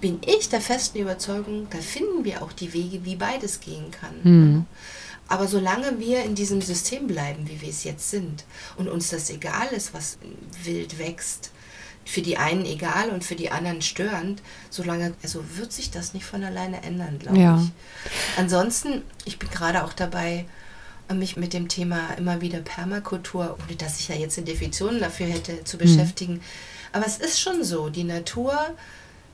bin 0.01 0.21
ich 0.25 0.49
der 0.49 0.61
festen 0.61 0.99
Überzeugung, 0.99 1.69
da 1.71 1.79
finden 1.79 2.25
wir 2.25 2.43
auch 2.43 2.53
die 2.53 2.73
Wege, 2.73 3.05
wie 3.05 3.17
beides 3.17 3.61
gehen 3.61 3.91
kann. 3.91 4.21
Mhm. 4.23 4.67
Aber 5.29 5.49
solange 5.49 5.99
wir 5.99 6.23
in 6.23 6.35
diesem 6.35 6.63
System 6.63 7.07
bleiben, 7.07 7.49
wie 7.49 7.61
wir 7.61 7.69
es 7.69 7.85
jetzt 7.85 8.11
sind, 8.11 8.45
und 8.77 8.89
uns 8.89 9.11
das 9.11 9.29
egal 9.31 9.69
ist, 9.75 9.93
was 9.93 10.19
wild 10.63 10.99
wächst, 10.99 11.51
für 12.07 12.23
die 12.23 12.39
einen 12.39 12.65
egal 12.65 13.11
und 13.11 13.25
für 13.25 13.35
die 13.35 13.51
anderen 13.51 13.83
störend, 13.83 14.41
solange, 14.71 15.13
also 15.23 15.45
wird 15.57 15.73
sich 15.73 15.91
das 15.91 16.15
nicht 16.15 16.25
von 16.25 16.45
alleine 16.45 16.83
ändern, 16.85 17.19
glaube 17.19 17.39
ja. 17.39 17.61
ich. 17.61 17.71
Ansonsten, 18.39 19.03
ich 19.25 19.39
bin 19.39 19.51
gerade 19.51 19.85
auch 19.85 19.93
dabei, 19.93 20.47
mich 21.15 21.37
mit 21.37 21.53
dem 21.53 21.69
Thema 21.69 22.15
immer 22.17 22.41
wieder 22.41 22.61
Permakultur, 22.61 23.59
ohne 23.61 23.77
dass 23.77 24.01
ich 24.01 24.09
ja 24.09 24.15
jetzt 24.15 24.39
eine 24.39 24.47
Definition 24.47 25.01
dafür 25.01 25.27
hätte, 25.27 25.65
zu 25.65 25.79
beschäftigen. 25.79 26.35
Mhm. 26.35 26.41
Aber 26.93 27.07
es 27.07 27.19
ist 27.19 27.41
schon 27.41 27.63
so, 27.65 27.91
die 27.91 28.05
Natur 28.05 28.57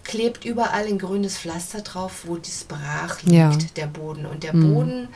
klebt 0.05 0.45
überall 0.45 0.87
ein 0.87 0.99
grünes 0.99 1.39
Pflaster 1.39 1.81
drauf, 1.81 2.25
wo 2.27 2.37
das 2.37 2.65
brach 2.65 3.23
liegt, 3.23 3.33
ja. 3.35 3.57
der 3.77 3.87
Boden. 3.87 4.27
Und 4.27 4.43
der 4.43 4.55
mhm. 4.55 4.75
Boden, 4.75 5.09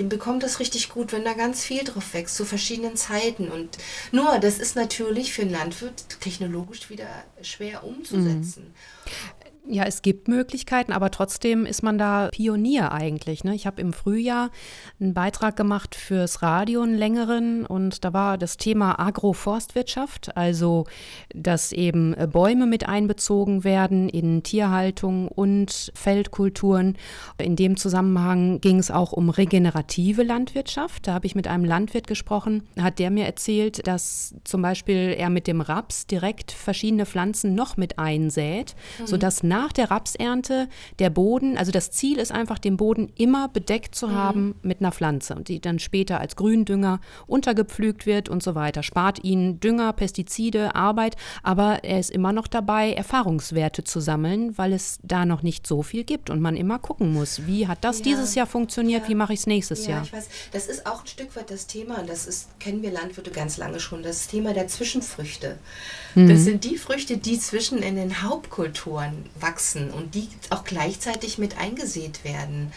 den 0.00 0.08
bekommt 0.08 0.42
das 0.42 0.60
richtig 0.60 0.88
gut, 0.88 1.12
wenn 1.12 1.24
da 1.24 1.34
ganz 1.34 1.62
viel 1.62 1.84
drauf 1.84 2.14
wächst, 2.14 2.34
zu 2.34 2.46
verschiedenen 2.46 2.96
Zeiten. 2.96 3.48
Und 3.48 3.76
nur, 4.12 4.38
das 4.38 4.58
ist 4.58 4.74
natürlich 4.74 5.32
für 5.34 5.42
einen 5.42 5.50
Landwirt 5.50 6.20
technologisch 6.20 6.88
wieder 6.88 7.08
schwer 7.42 7.84
umzusetzen. 7.84 8.62
Mhm. 8.64 9.39
Ja, 9.66 9.84
es 9.84 10.02
gibt 10.02 10.26
Möglichkeiten, 10.26 10.92
aber 10.92 11.10
trotzdem 11.10 11.66
ist 11.66 11.82
man 11.82 11.98
da 11.98 12.28
Pionier 12.32 12.92
eigentlich. 12.92 13.44
Ne? 13.44 13.54
Ich 13.54 13.66
habe 13.66 13.80
im 13.80 13.92
Frühjahr 13.92 14.50
einen 14.98 15.12
Beitrag 15.12 15.54
gemacht 15.54 15.94
fürs 15.94 16.42
Radio, 16.42 16.82
einen 16.82 16.96
längeren, 16.96 17.66
und 17.66 18.04
da 18.04 18.12
war 18.12 18.38
das 18.38 18.56
Thema 18.56 18.98
Agroforstwirtschaft, 18.98 20.36
also 20.36 20.86
dass 21.34 21.72
eben 21.72 22.14
äh, 22.14 22.26
Bäume 22.26 22.66
mit 22.66 22.88
einbezogen 22.88 23.62
werden 23.62 24.08
in 24.08 24.42
Tierhaltung 24.42 25.28
und 25.28 25.92
Feldkulturen. 25.94 26.96
In 27.38 27.54
dem 27.54 27.76
Zusammenhang 27.76 28.60
ging 28.60 28.78
es 28.78 28.90
auch 28.90 29.12
um 29.12 29.28
regenerative 29.28 30.22
Landwirtschaft. 30.22 31.06
Da 31.06 31.12
habe 31.12 31.26
ich 31.26 31.34
mit 31.34 31.46
einem 31.46 31.64
Landwirt 31.64 32.06
gesprochen, 32.06 32.62
hat 32.80 32.98
der 32.98 33.10
mir 33.10 33.26
erzählt, 33.26 33.86
dass 33.86 34.34
zum 34.44 34.62
Beispiel 34.62 35.14
er 35.16 35.28
mit 35.28 35.46
dem 35.46 35.60
Raps 35.60 36.06
direkt 36.06 36.50
verschiedene 36.50 37.04
Pflanzen 37.04 37.54
noch 37.54 37.76
mit 37.76 37.98
einsät, 37.98 38.74
mhm. 38.98 39.06
sodass 39.06 39.42
nach 39.50 39.72
der 39.72 39.90
Rapsernte 39.90 40.68
der 41.00 41.10
Boden, 41.10 41.58
also 41.58 41.72
das 41.72 41.90
Ziel 41.90 42.18
ist 42.18 42.30
einfach, 42.30 42.58
den 42.58 42.76
Boden 42.76 43.12
immer 43.18 43.48
bedeckt 43.48 43.96
zu 43.96 44.06
mhm. 44.06 44.14
haben 44.14 44.54
mit 44.62 44.80
einer 44.80 44.92
Pflanze 44.92 45.34
und 45.34 45.48
die 45.48 45.60
dann 45.60 45.80
später 45.80 46.20
als 46.20 46.36
Gründünger 46.36 47.00
untergepflügt 47.26 48.06
wird 48.06 48.28
und 48.28 48.42
so 48.42 48.54
weiter. 48.54 48.82
Spart 48.84 49.24
ihnen 49.24 49.58
Dünger, 49.58 49.92
Pestizide, 49.92 50.74
Arbeit, 50.76 51.16
aber 51.42 51.82
er 51.82 51.98
ist 51.98 52.10
immer 52.10 52.32
noch 52.32 52.46
dabei, 52.46 52.92
Erfahrungswerte 52.92 53.82
zu 53.82 53.98
sammeln, 54.00 54.56
weil 54.56 54.72
es 54.72 55.00
da 55.02 55.26
noch 55.26 55.42
nicht 55.42 55.66
so 55.66 55.82
viel 55.82 56.04
gibt 56.04 56.30
und 56.30 56.40
man 56.40 56.56
immer 56.56 56.78
gucken 56.78 57.12
muss, 57.12 57.46
wie 57.46 57.66
hat 57.66 57.82
das 57.82 57.98
ja. 57.98 58.04
dieses 58.04 58.34
Jahr 58.36 58.46
funktioniert, 58.46 59.02
ja. 59.02 59.08
wie 59.08 59.14
mache 59.16 59.32
ich 59.32 59.40
es 59.40 59.46
nächstes 59.48 59.86
ja, 59.86 59.96
Jahr. 59.96 60.02
Ich 60.04 60.12
weiß, 60.12 60.28
das 60.52 60.66
ist 60.68 60.86
auch 60.86 61.00
ein 61.00 61.06
Stück 61.08 61.34
weit 61.34 61.50
das 61.50 61.66
Thema, 61.66 62.04
das 62.06 62.26
ist, 62.26 62.48
kennen 62.60 62.82
wir 62.82 62.92
Landwirte 62.92 63.32
ganz 63.32 63.56
lange 63.56 63.80
schon, 63.80 64.04
das 64.04 64.28
Thema 64.28 64.54
der 64.54 64.68
Zwischenfrüchte. 64.68 65.58
Mhm. 66.14 66.28
Das 66.28 66.40
sind 66.40 66.64
die 66.64 66.76
Früchte, 66.76 67.16
die 67.16 67.38
zwischen 67.38 67.78
in 67.78 67.96
den 67.96 68.22
Hauptkulturen 68.22 69.24
wachsen 69.42 69.90
und 69.90 70.14
die 70.14 70.28
auch 70.50 70.64
gleichzeitig 70.64 71.38
mit 71.38 71.58
eingesät 71.58 72.24
werden. 72.24 72.72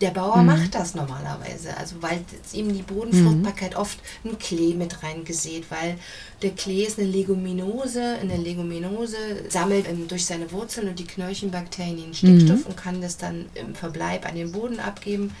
Der 0.00 0.10
Bauer 0.10 0.38
mhm. 0.38 0.46
macht 0.46 0.74
das 0.74 0.96
normalerweise, 0.96 1.76
also 1.76 2.02
weil 2.02 2.24
ihm 2.52 2.74
die 2.74 2.82
Bodenfruchtbarkeit 2.82 3.72
mhm. 3.72 3.76
oft 3.76 3.98
ein 4.24 4.36
Klee 4.38 4.74
mit 4.74 5.02
reingesät, 5.04 5.70
weil 5.70 5.96
der 6.42 6.50
Klee 6.50 6.84
ist 6.84 6.98
eine 6.98 7.06
Leguminose, 7.06 8.02
eine 8.20 8.36
Leguminose 8.36 9.16
sammelt 9.48 9.88
ähm, 9.88 10.08
durch 10.08 10.26
seine 10.26 10.50
Wurzeln 10.50 10.88
und 10.88 10.98
die 10.98 11.06
Knöllchenbakterien 11.06 11.96
den 11.96 12.14
Stickstoff 12.14 12.60
mhm. 12.60 12.66
und 12.66 12.76
kann 12.76 13.00
das 13.00 13.16
dann 13.16 13.46
im 13.54 13.76
Verbleib 13.76 14.26
an 14.26 14.34
den 14.34 14.50
Boden 14.50 14.80
abgeben. 14.80 15.32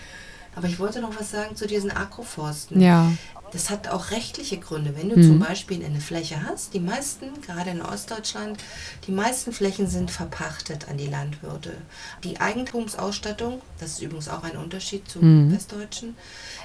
Aber 0.54 0.68
ich 0.68 0.78
wollte 0.78 1.00
noch 1.00 1.18
was 1.18 1.30
sagen 1.30 1.56
zu 1.56 1.66
diesen 1.66 1.90
Agroforsten. 1.90 2.80
Ja. 2.80 3.10
Das 3.52 3.68
hat 3.68 3.88
auch 3.88 4.10
rechtliche 4.10 4.58
Gründe. 4.58 4.94
Wenn 4.96 5.10
du 5.10 5.16
mhm. 5.16 5.22
zum 5.22 5.38
Beispiel 5.38 5.84
eine 5.84 6.00
Fläche 6.00 6.42
hast, 6.44 6.74
die 6.74 6.80
meisten, 6.80 7.40
gerade 7.42 7.70
in 7.70 7.82
Ostdeutschland, 7.82 8.58
die 9.06 9.12
meisten 9.12 9.52
Flächen 9.52 9.86
sind 9.86 10.10
verpachtet 10.10 10.88
an 10.88 10.96
die 10.96 11.06
Landwirte. 11.06 11.76
Die 12.24 12.40
Eigentumsausstattung, 12.40 13.60
das 13.78 13.92
ist 13.92 14.02
übrigens 14.02 14.28
auch 14.28 14.42
ein 14.42 14.56
Unterschied 14.56 15.08
zum 15.08 15.46
mhm. 15.46 15.54
Westdeutschen, 15.54 16.16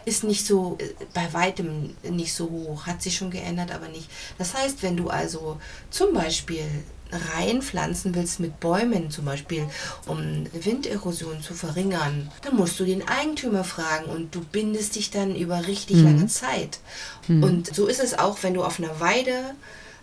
ist 0.05 0.23
nicht 0.23 0.45
so, 0.45 0.77
äh, 0.79 0.93
bei 1.13 1.33
weitem 1.33 1.95
nicht 2.09 2.33
so 2.33 2.49
hoch, 2.49 2.87
hat 2.87 3.01
sich 3.01 3.17
schon 3.17 3.31
geändert, 3.31 3.71
aber 3.71 3.89
nicht. 3.89 4.09
Das 4.37 4.53
heißt, 4.53 4.81
wenn 4.81 4.95
du 4.95 5.09
also 5.09 5.59
zum 5.89 6.13
Beispiel 6.13 6.63
reinpflanzen 7.35 8.15
willst 8.15 8.39
mit 8.39 8.59
Bäumen 8.59 9.09
zum 9.11 9.25
Beispiel, 9.25 9.65
um 10.05 10.45
Winderosion 10.53 11.41
zu 11.41 11.53
verringern, 11.53 12.31
dann 12.43 12.55
musst 12.55 12.79
du 12.79 12.85
den 12.85 13.07
Eigentümer 13.07 13.63
fragen 13.63 14.05
und 14.05 14.33
du 14.33 14.41
bindest 14.41 14.95
dich 14.95 15.11
dann 15.11 15.35
über 15.35 15.67
richtig 15.67 15.97
mhm. 15.97 16.03
lange 16.03 16.27
Zeit. 16.27 16.79
Mhm. 17.27 17.43
Und 17.43 17.75
so 17.75 17.87
ist 17.87 18.01
es 18.01 18.17
auch, 18.17 18.43
wenn 18.43 18.53
du 18.53 18.63
auf 18.63 18.79
einer 18.79 18.99
Weide 18.99 19.33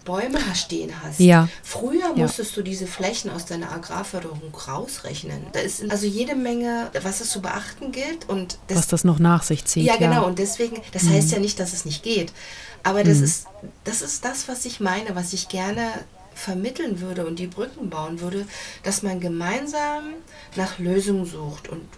Bäume 0.04 0.38
stehen 0.54 0.92
hast. 1.02 1.18
Ja. 1.18 1.48
Früher 1.62 2.14
musstest 2.14 2.50
ja. 2.50 2.56
du 2.56 2.62
diese 2.62 2.86
Flächen 2.86 3.30
aus 3.30 3.46
deiner 3.46 3.72
Agrarförderung 3.72 4.54
rausrechnen. 4.54 5.46
Da 5.52 5.60
ist 5.60 5.90
also 5.90 6.06
jede 6.06 6.34
Menge, 6.34 6.90
was 7.02 7.20
es 7.20 7.30
zu 7.30 7.40
beachten 7.40 7.90
gilt 7.92 8.28
und 8.28 8.58
das, 8.68 8.78
was 8.78 8.88
das 8.88 9.04
noch 9.04 9.18
nach 9.18 9.42
sich 9.42 9.64
zieht. 9.64 9.84
Ja, 9.84 9.96
genau. 9.96 10.12
Ja. 10.12 10.20
Und 10.20 10.38
deswegen, 10.38 10.80
das 10.92 11.04
mhm. 11.04 11.14
heißt 11.14 11.32
ja 11.32 11.38
nicht, 11.38 11.58
dass 11.58 11.72
es 11.72 11.84
nicht 11.84 12.02
geht. 12.02 12.32
Aber 12.82 13.02
das 13.02 13.18
mhm. 13.18 13.24
ist, 13.24 13.46
das 13.84 14.02
ist 14.02 14.24
das, 14.24 14.46
was 14.46 14.66
ich 14.66 14.78
meine, 14.78 15.16
was 15.16 15.32
ich 15.32 15.48
gerne 15.48 15.88
vermitteln 16.34 17.00
würde 17.00 17.26
und 17.26 17.38
die 17.38 17.46
Brücken 17.46 17.90
bauen 17.90 18.20
würde, 18.20 18.46
dass 18.82 19.02
man 19.02 19.20
gemeinsam 19.20 20.14
nach 20.56 20.78
Lösungen 20.78 21.26
sucht. 21.26 21.68
Und 21.68 21.88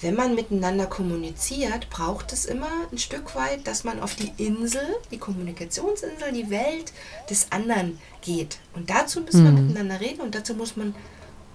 wenn 0.00 0.14
man 0.16 0.34
miteinander 0.34 0.86
kommuniziert, 0.86 1.88
braucht 1.88 2.32
es 2.32 2.44
immer 2.44 2.70
ein 2.90 2.98
Stück 2.98 3.34
weit, 3.36 3.66
dass 3.66 3.84
man 3.84 4.00
auf 4.00 4.16
die 4.16 4.32
Insel, 4.36 4.82
die 5.10 5.18
Kommunikationsinsel, 5.18 6.32
die 6.32 6.50
Welt 6.50 6.92
des 7.30 7.52
anderen 7.52 7.98
geht. 8.20 8.58
Und 8.74 8.90
dazu 8.90 9.20
muss 9.20 9.34
mhm. 9.34 9.44
man 9.44 9.66
miteinander 9.66 10.00
reden 10.00 10.20
und 10.20 10.34
dazu 10.34 10.54
muss 10.54 10.76
man 10.76 10.94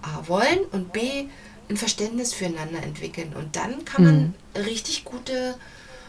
A 0.00 0.28
wollen 0.28 0.60
und 0.72 0.92
B 0.92 1.26
ein 1.68 1.76
Verständnis 1.76 2.32
füreinander 2.32 2.82
entwickeln. 2.82 3.34
Und 3.36 3.56
dann 3.56 3.84
kann 3.84 4.04
man 4.04 4.34
mhm. 4.54 4.62
richtig 4.62 5.04
gute 5.04 5.56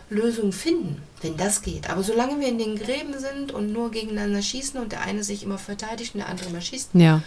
Lösungen 0.10 0.52
finden, 0.52 1.02
wenn 1.22 1.38
das 1.38 1.62
geht. 1.62 1.89
Aber 1.89 2.04
solange 2.04 2.39
wir 2.39 2.48
in 2.48 2.58
den 2.58 2.78
Gräben 2.78 3.17
sind 3.17 3.52
und 3.52 3.72
nur 3.72 3.91
gegeneinander 3.91 4.41
schießen 4.41 4.80
und 4.80 4.91
der 4.91 5.02
eine 5.02 5.24
sich 5.24 5.43
immer 5.43 5.58
verteidigt 5.58 6.15
und 6.15 6.22
der 6.22 6.30
andere 6.30 6.50
immer 6.50 6.62
schießt, 6.62 6.89
ja. 6.93 7.22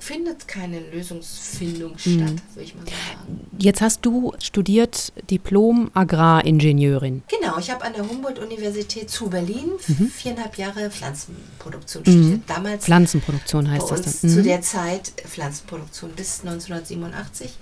findet 0.00 0.48
keine 0.48 0.80
Lösungsfindung 0.80 1.92
mhm. 1.92 1.98
statt, 1.98 2.42
würde 2.54 2.64
ich 2.64 2.74
mal 2.74 2.84
sagen. 2.84 3.46
Jetzt 3.58 3.80
hast 3.80 4.04
du 4.04 4.32
studiert 4.40 5.12
Diplom 5.30 5.90
Agraringenieurin. 5.94 7.22
Genau, 7.28 7.58
ich 7.58 7.70
habe 7.70 7.84
an 7.84 7.92
der 7.92 8.08
Humboldt-Universität 8.08 9.10
zu 9.10 9.30
Berlin 9.30 9.70
mhm. 9.86 10.08
viereinhalb 10.08 10.58
Jahre 10.58 10.90
Pflanzenproduktion 10.90 12.02
mhm. 12.04 12.10
studiert. 12.10 12.40
Damals 12.48 12.84
Pflanzenproduktion 12.84 13.70
heißt 13.70 13.88
bei 13.88 13.96
das 13.96 14.20
dann. 14.20 14.30
Zu 14.30 14.38
mhm. 14.40 14.44
der 14.44 14.62
Zeit 14.62 15.12
Pflanzenproduktion 15.24 16.10
bis 16.12 16.40
1987 16.40 17.52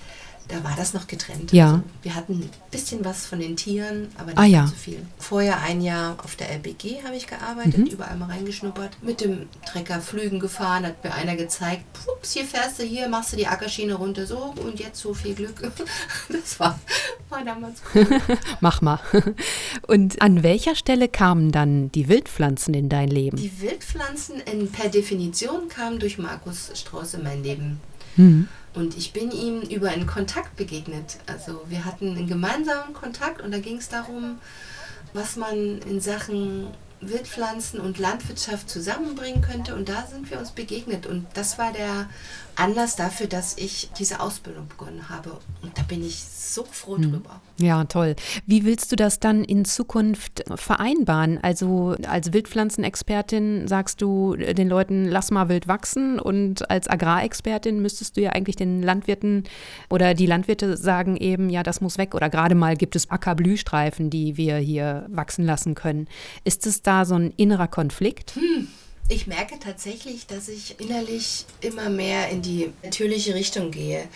da 0.52 0.62
war 0.64 0.74
das 0.76 0.92
noch 0.92 1.06
getrennt. 1.06 1.50
Ja. 1.52 1.66
Also 1.66 1.82
wir 2.02 2.14
hatten 2.14 2.34
ein 2.34 2.50
bisschen 2.70 3.04
was 3.04 3.24
von 3.24 3.40
den 3.40 3.56
Tieren, 3.56 4.08
aber 4.18 4.26
nicht 4.26 4.38
ah, 4.38 4.44
ja. 4.44 4.66
so 4.66 4.74
viel. 4.74 4.98
Vorher 5.18 5.60
ein 5.62 5.80
Jahr 5.80 6.16
auf 6.22 6.36
der 6.36 6.50
LBG 6.50 7.02
habe 7.04 7.16
ich 7.16 7.26
gearbeitet, 7.26 7.78
mhm. 7.78 7.86
überall 7.86 8.16
mal 8.16 8.26
reingeschnuppert. 8.26 9.02
Mit 9.02 9.22
dem 9.22 9.48
Trecker 9.64 10.00
Flügen 10.00 10.40
gefahren, 10.40 10.84
hat 10.84 11.02
mir 11.02 11.14
einer 11.14 11.36
gezeigt, 11.36 11.84
pups, 11.94 12.32
hier 12.32 12.44
fährst 12.44 12.78
du 12.78 12.82
hier, 12.82 13.08
machst 13.08 13.32
du 13.32 13.36
die 13.36 13.46
Ackerschiene 13.46 13.94
runter, 13.94 14.26
so 14.26 14.54
und 14.62 14.78
jetzt 14.78 15.00
so 15.00 15.14
viel 15.14 15.34
Glück. 15.34 15.54
Das 16.28 16.58
war, 16.60 16.78
war 17.28 17.44
damals 17.44 17.80
cool. 17.94 18.06
Mach 18.60 18.80
mal. 18.80 18.98
Und 19.86 20.20
an 20.22 20.42
welcher 20.42 20.74
Stelle 20.74 21.08
kamen 21.08 21.52
dann 21.52 21.90
die 21.92 22.08
Wildpflanzen 22.08 22.74
in 22.74 22.88
dein 22.88 23.08
Leben? 23.08 23.36
Die 23.36 23.60
Wildpflanzen 23.60 24.40
in, 24.40 24.70
per 24.70 24.88
Definition 24.88 25.68
kamen 25.68 25.98
durch 25.98 26.18
Markus 26.18 26.70
Strauß 26.74 27.14
in 27.14 27.22
mein 27.22 27.42
Leben. 27.42 27.80
Mhm. 28.16 28.48
Und 28.74 28.96
ich 28.96 29.12
bin 29.12 29.30
ihm 29.30 29.60
über 29.62 29.90
einen 29.90 30.06
Kontakt 30.06 30.56
begegnet. 30.56 31.18
Also 31.26 31.62
wir 31.68 31.84
hatten 31.84 32.16
einen 32.16 32.26
gemeinsamen 32.26 32.94
Kontakt 32.94 33.42
und 33.42 33.52
da 33.52 33.58
ging 33.58 33.76
es 33.76 33.88
darum, 33.88 34.38
was 35.12 35.36
man 35.36 35.78
in 35.82 36.00
Sachen 36.00 36.68
Wildpflanzen 37.02 37.80
und 37.80 37.98
Landwirtschaft 37.98 38.70
zusammenbringen 38.70 39.42
könnte. 39.42 39.74
Und 39.74 39.88
da 39.88 40.06
sind 40.06 40.30
wir 40.30 40.38
uns 40.38 40.52
begegnet. 40.52 41.06
Und 41.06 41.26
das 41.34 41.58
war 41.58 41.72
der 41.72 42.08
Anlass 42.56 42.96
dafür, 42.96 43.26
dass 43.26 43.56
ich 43.56 43.90
diese 43.98 44.20
Ausbildung 44.20 44.68
begonnen 44.68 45.08
habe. 45.08 45.38
Und 45.62 45.76
da 45.78 45.82
bin 45.82 46.04
ich 46.04 46.22
so 46.22 46.64
froh 46.64 46.96
hm. 46.96 47.10
drüber. 47.10 47.40
Ja, 47.58 47.84
toll. 47.84 48.16
Wie 48.46 48.64
willst 48.64 48.92
du 48.92 48.96
das 48.96 49.20
dann 49.20 49.44
in 49.44 49.64
Zukunft 49.64 50.44
vereinbaren? 50.54 51.38
Also 51.42 51.96
als 52.06 52.32
Wildpflanzenexpertin 52.32 53.68
sagst 53.68 54.02
du 54.02 54.36
den 54.36 54.68
Leuten, 54.68 55.06
lass 55.06 55.30
mal 55.30 55.48
wild 55.48 55.68
wachsen. 55.68 56.18
Und 56.18 56.70
als 56.70 56.88
Agrarexpertin 56.88 57.80
müsstest 57.80 58.16
du 58.16 58.20
ja 58.20 58.30
eigentlich 58.30 58.56
den 58.56 58.82
Landwirten 58.82 59.44
oder 59.88 60.14
die 60.14 60.26
Landwirte 60.26 60.76
sagen 60.76 61.16
eben, 61.16 61.50
ja, 61.50 61.62
das 61.62 61.80
muss 61.80 61.98
weg. 61.98 62.14
Oder 62.14 62.30
gerade 62.30 62.54
mal 62.54 62.76
gibt 62.76 62.96
es 62.96 63.10
Ackerblühstreifen, 63.10 64.10
die 64.10 64.36
wir 64.36 64.56
hier 64.56 65.06
wachsen 65.08 65.44
lassen 65.44 65.74
können. 65.74 66.08
Ist 66.44 66.66
es 66.66 66.82
da 66.82 67.04
so 67.04 67.14
ein 67.14 67.32
innerer 67.36 67.68
Konflikt? 67.68 68.34
Hm. 68.34 68.68
Ich 69.08 69.26
merke 69.26 69.58
tatsächlich, 69.58 70.26
dass 70.26 70.48
ich 70.48 70.80
innerlich 70.80 71.44
immer 71.60 71.90
mehr 71.90 72.28
in 72.30 72.40
die 72.40 72.72
natürliche 72.82 73.34
Richtung 73.34 73.70
gehe. 73.70 74.08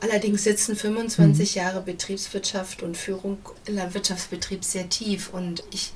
Allerdings 0.00 0.44
sitzen 0.44 0.76
25 0.76 1.54
mhm. 1.54 1.60
Jahre 1.60 1.80
Betriebswirtschaft 1.80 2.82
und 2.82 2.96
Führung 2.96 3.38
im 3.64 3.76
Landwirtschaftsbetrieb 3.76 4.64
sehr 4.64 4.88
tief 4.88 5.30
und 5.32 5.64
ich 5.72 5.92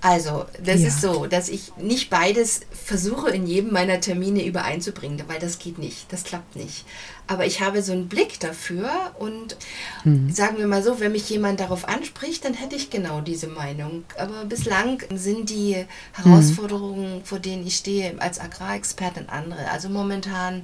also, 0.00 0.46
das 0.62 0.82
ja. 0.82 0.88
ist 0.88 1.00
so, 1.00 1.26
dass 1.26 1.48
ich 1.48 1.72
nicht 1.76 2.08
beides 2.08 2.60
versuche 2.70 3.30
in 3.30 3.48
jedem 3.48 3.72
meiner 3.72 4.00
Termine 4.00 4.44
übereinzubringen, 4.44 5.24
weil 5.26 5.40
das 5.40 5.58
geht 5.58 5.78
nicht, 5.78 6.12
das 6.12 6.22
klappt 6.22 6.54
nicht. 6.54 6.84
Aber 7.26 7.46
ich 7.46 7.60
habe 7.60 7.82
so 7.82 7.92
einen 7.92 8.08
Blick 8.08 8.38
dafür 8.38 8.90
und 9.18 9.56
mhm. 10.04 10.30
sagen 10.30 10.58
wir 10.58 10.68
mal 10.68 10.84
so, 10.84 11.00
wenn 11.00 11.12
mich 11.12 11.28
jemand 11.28 11.58
darauf 11.58 11.86
anspricht, 11.86 12.44
dann 12.44 12.54
hätte 12.54 12.76
ich 12.76 12.90
genau 12.90 13.20
diese 13.20 13.48
Meinung. 13.48 14.04
Aber 14.16 14.44
bislang 14.44 15.02
sind 15.12 15.50
die 15.50 15.84
Herausforderungen, 16.12 17.16
mhm. 17.16 17.24
vor 17.24 17.40
denen 17.40 17.66
ich 17.66 17.76
stehe 17.76 18.14
als 18.20 18.38
Agrarexpertin 18.38 19.28
andere. 19.28 19.68
Also 19.70 19.88
momentan 19.88 20.62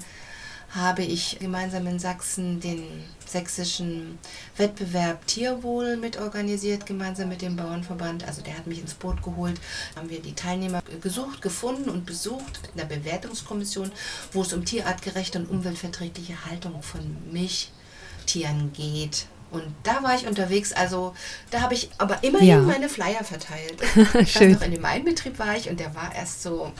habe 0.74 1.02
ich 1.02 1.38
gemeinsam 1.38 1.87
in 1.87 1.98
Sachsen 1.98 2.60
den 2.60 2.82
sächsischen 3.26 4.18
Wettbewerb 4.56 5.26
Tierwohl 5.26 5.96
mitorganisiert, 5.96 6.84
gemeinsam 6.84 7.28
mit 7.28 7.42
dem 7.42 7.56
Bauernverband. 7.56 8.26
Also 8.26 8.42
der 8.42 8.56
hat 8.56 8.66
mich 8.66 8.80
ins 8.80 8.94
Boot 8.94 9.22
geholt. 9.22 9.60
Haben 9.94 10.10
wir 10.10 10.20
die 10.20 10.34
Teilnehmer 10.34 10.82
gesucht, 11.00 11.42
gefunden 11.42 11.88
und 11.88 12.06
besucht 12.06 12.60
mit 12.62 12.72
einer 12.74 12.88
Bewertungskommission, 12.88 13.92
wo 14.32 14.42
es 14.42 14.52
um 14.52 14.64
tierartgerechte 14.64 15.38
und 15.38 15.48
umweltverträgliche 15.48 16.44
Haltung 16.46 16.83
von 16.83 17.16
Milchtieren 17.31 18.72
geht. 18.72 19.27
Und 19.52 19.72
da 19.85 20.02
war 20.02 20.16
ich 20.16 20.27
unterwegs, 20.27 20.72
also 20.72 21.14
da 21.52 21.60
habe 21.60 21.75
ich 21.75 21.88
aber 21.98 22.25
immerhin 22.25 22.48
ja. 22.48 22.58
meine 22.58 22.88
Flyer 22.88 23.22
verteilt. 23.22 23.81
Schön. 24.29 24.52
Noch 24.52 24.62
in 24.62 24.72
dem 24.72 24.85
Einbetrieb 24.85 25.38
war 25.38 25.56
ich 25.56 25.70
und 25.70 25.79
der 25.79 25.94
war 25.94 26.12
erst 26.12 26.42
so 26.42 26.72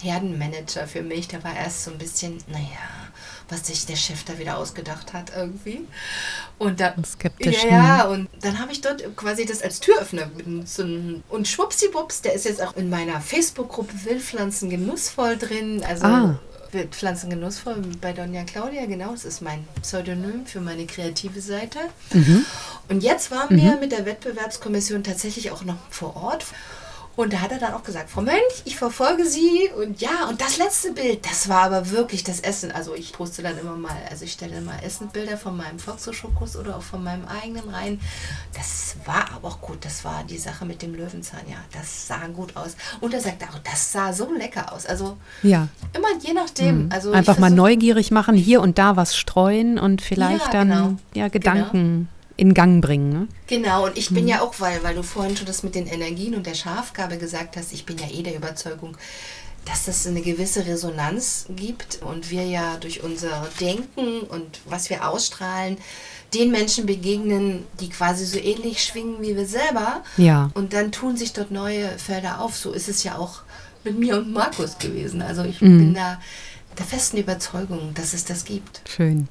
Herdenmanager 0.00 0.86
für 0.86 1.02
mich. 1.02 1.28
Der 1.28 1.44
war 1.44 1.54
erst 1.54 1.84
so 1.84 1.90
ein 1.90 1.98
bisschen, 1.98 2.38
naja, 2.48 3.11
was 3.52 3.66
sich 3.66 3.86
der 3.86 3.96
Chef 3.96 4.24
da 4.24 4.38
wieder 4.38 4.56
ausgedacht 4.56 5.12
hat 5.12 5.32
irgendwie. 5.36 5.86
Und 6.58 6.80
dann, 6.80 7.04
Skeptisch. 7.04 7.64
Ja, 7.64 7.70
ja, 7.70 8.04
und 8.04 8.28
dann 8.40 8.58
habe 8.58 8.72
ich 8.72 8.80
dort 8.80 9.16
quasi 9.16 9.44
das 9.44 9.62
als 9.62 9.80
Türöffner 9.80 10.30
so 10.64 10.82
und 11.28 11.46
schwuppsiwupps, 11.46 12.22
der 12.22 12.32
ist 12.32 12.46
jetzt 12.46 12.62
auch 12.62 12.76
in 12.76 12.90
meiner 12.90 13.20
Facebook-Gruppe 13.20 13.92
Wildpflanzen 14.04 14.70
genussvoll 14.70 15.36
drin. 15.36 15.84
Also 15.86 16.06
ah. 16.06 16.38
Wildpflanzen 16.72 17.30
genussvoll 17.30 17.76
bei 18.00 18.12
Donja 18.12 18.44
Claudia, 18.44 18.86
genau, 18.86 19.12
das 19.12 19.24
ist 19.24 19.42
mein 19.42 19.66
Pseudonym 19.82 20.46
für 20.46 20.60
meine 20.60 20.86
kreative 20.86 21.40
Seite. 21.40 21.78
Mhm. 22.12 22.46
Und 22.88 23.02
jetzt 23.02 23.30
waren 23.30 23.56
wir 23.56 23.74
mhm. 23.74 23.80
mit 23.80 23.92
der 23.92 24.06
Wettbewerbskommission 24.06 25.04
tatsächlich 25.04 25.50
auch 25.50 25.64
noch 25.64 25.76
vor 25.90 26.16
Ort. 26.16 26.46
Und 27.14 27.32
da 27.32 27.40
hat 27.40 27.52
er 27.52 27.58
dann 27.58 27.74
auch 27.74 27.82
gesagt, 27.82 28.08
Frau 28.08 28.22
Mönch, 28.22 28.62
ich 28.64 28.76
verfolge 28.76 29.26
Sie. 29.26 29.68
Und 29.76 30.00
ja, 30.00 30.28
und 30.30 30.40
das 30.40 30.56
letzte 30.56 30.92
Bild, 30.92 31.26
das 31.26 31.48
war 31.48 31.64
aber 31.64 31.90
wirklich 31.90 32.24
das 32.24 32.40
Essen. 32.40 32.72
Also 32.72 32.94
ich 32.94 33.12
poste 33.12 33.42
dann 33.42 33.58
immer 33.58 33.76
mal, 33.76 33.96
also 34.10 34.24
ich 34.24 34.32
stelle 34.32 34.56
immer 34.56 34.82
Essenbilder 34.82 35.36
von 35.36 35.56
meinem 35.56 35.78
Foxo-Schokus 35.78 36.56
oder 36.56 36.76
auch 36.76 36.82
von 36.82 37.04
meinem 37.04 37.26
eigenen 37.26 37.68
rein. 37.68 38.00
Das 38.54 38.96
war 39.04 39.30
aber 39.34 39.48
auch 39.48 39.60
gut. 39.60 39.84
Das 39.84 40.04
war 40.04 40.24
die 40.24 40.38
Sache 40.38 40.64
mit 40.64 40.80
dem 40.80 40.94
Löwenzahn, 40.94 41.42
ja. 41.48 41.58
Das 41.72 42.06
sah 42.06 42.26
gut 42.28 42.56
aus. 42.56 42.76
Und 43.00 43.12
er 43.12 43.20
sagt 43.20 43.42
auch, 43.42 43.58
das 43.58 43.92
sah 43.92 44.12
so 44.12 44.32
lecker 44.32 44.72
aus. 44.72 44.86
Also 44.86 45.18
ja. 45.42 45.68
immer 45.92 46.08
je 46.20 46.32
nachdem. 46.32 46.84
Mhm. 46.84 46.92
Also 46.92 47.12
Einfach 47.12 47.38
mal 47.38 47.50
neugierig 47.50 48.10
machen, 48.10 48.34
hier 48.34 48.62
und 48.62 48.78
da 48.78 48.96
was 48.96 49.16
streuen 49.16 49.78
und 49.78 50.00
vielleicht 50.00 50.46
ja, 50.46 50.52
dann 50.52 50.68
genau. 50.68 50.96
ja, 51.14 51.28
Gedanken. 51.28 52.08
Genau 52.08 52.11
in 52.42 52.54
Gang 52.54 52.82
bringen. 52.82 53.10
Ne? 53.10 53.28
Genau, 53.46 53.86
und 53.86 53.96
ich 53.96 54.10
bin 54.10 54.24
mhm. 54.24 54.30
ja 54.30 54.40
auch, 54.42 54.54
weil, 54.58 54.82
weil 54.82 54.96
du 54.96 55.02
vorhin 55.02 55.36
schon 55.36 55.46
das 55.46 55.62
mit 55.62 55.76
den 55.76 55.86
Energien 55.86 56.34
und 56.34 56.44
der 56.44 56.54
Schafgabe 56.54 57.16
gesagt 57.16 57.56
hast, 57.56 57.72
ich 57.72 57.86
bin 57.86 57.96
ja 57.98 58.08
eh 58.10 58.22
der 58.22 58.34
Überzeugung, 58.34 58.96
dass 59.64 59.86
es 59.86 60.08
eine 60.08 60.22
gewisse 60.22 60.66
Resonanz 60.66 61.46
gibt 61.54 62.00
und 62.02 62.30
wir 62.30 62.44
ja 62.44 62.76
durch 62.78 63.04
unser 63.04 63.48
Denken 63.60 64.22
und 64.22 64.60
was 64.64 64.90
wir 64.90 65.08
ausstrahlen, 65.08 65.78
den 66.34 66.50
Menschen 66.50 66.84
begegnen, 66.84 67.64
die 67.80 67.90
quasi 67.90 68.24
so 68.24 68.38
ähnlich 68.38 68.82
schwingen 68.82 69.20
wie 69.20 69.36
wir 69.36 69.46
selber. 69.46 70.02
Ja. 70.16 70.50
Und 70.54 70.72
dann 70.72 70.90
tun 70.90 71.16
sich 71.16 71.32
dort 71.32 71.52
neue 71.52 71.96
Felder 71.98 72.40
auf. 72.40 72.56
So 72.56 72.72
ist 72.72 72.88
es 72.88 73.04
ja 73.04 73.18
auch 73.18 73.42
mit 73.84 73.98
mir 73.98 74.16
und 74.16 74.32
Markus 74.32 74.78
gewesen. 74.78 75.22
Also 75.22 75.44
ich 75.44 75.60
mhm. 75.60 75.78
bin 75.78 75.94
da 75.94 76.18
der 76.78 76.86
festen 76.86 77.18
Überzeugung, 77.18 77.92
dass 77.94 78.14
es 78.14 78.24
das 78.24 78.44
gibt. 78.44 78.82
Schön. 78.88 79.28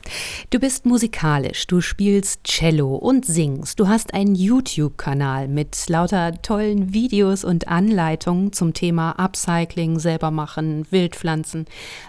Du 0.49 0.59
bist 0.59 0.85
musikalisch, 0.85 1.67
du 1.67 1.81
spielst 1.81 2.43
Cello 2.43 2.95
und 2.95 3.25
singst. 3.25 3.79
Du 3.79 3.87
hast 3.87 4.13
einen 4.13 4.35
YouTube-Kanal 4.35 5.47
mit 5.47 5.89
lauter 5.89 6.41
tollen 6.41 6.93
Videos 6.93 7.43
und 7.43 7.67
Anleitungen 7.67 8.53
zum 8.53 8.73
Thema 8.73 9.11
Upcycling, 9.17 9.99
selber 9.99 10.31
machen, 10.31 10.85
Wildpflanzen. 10.91 11.65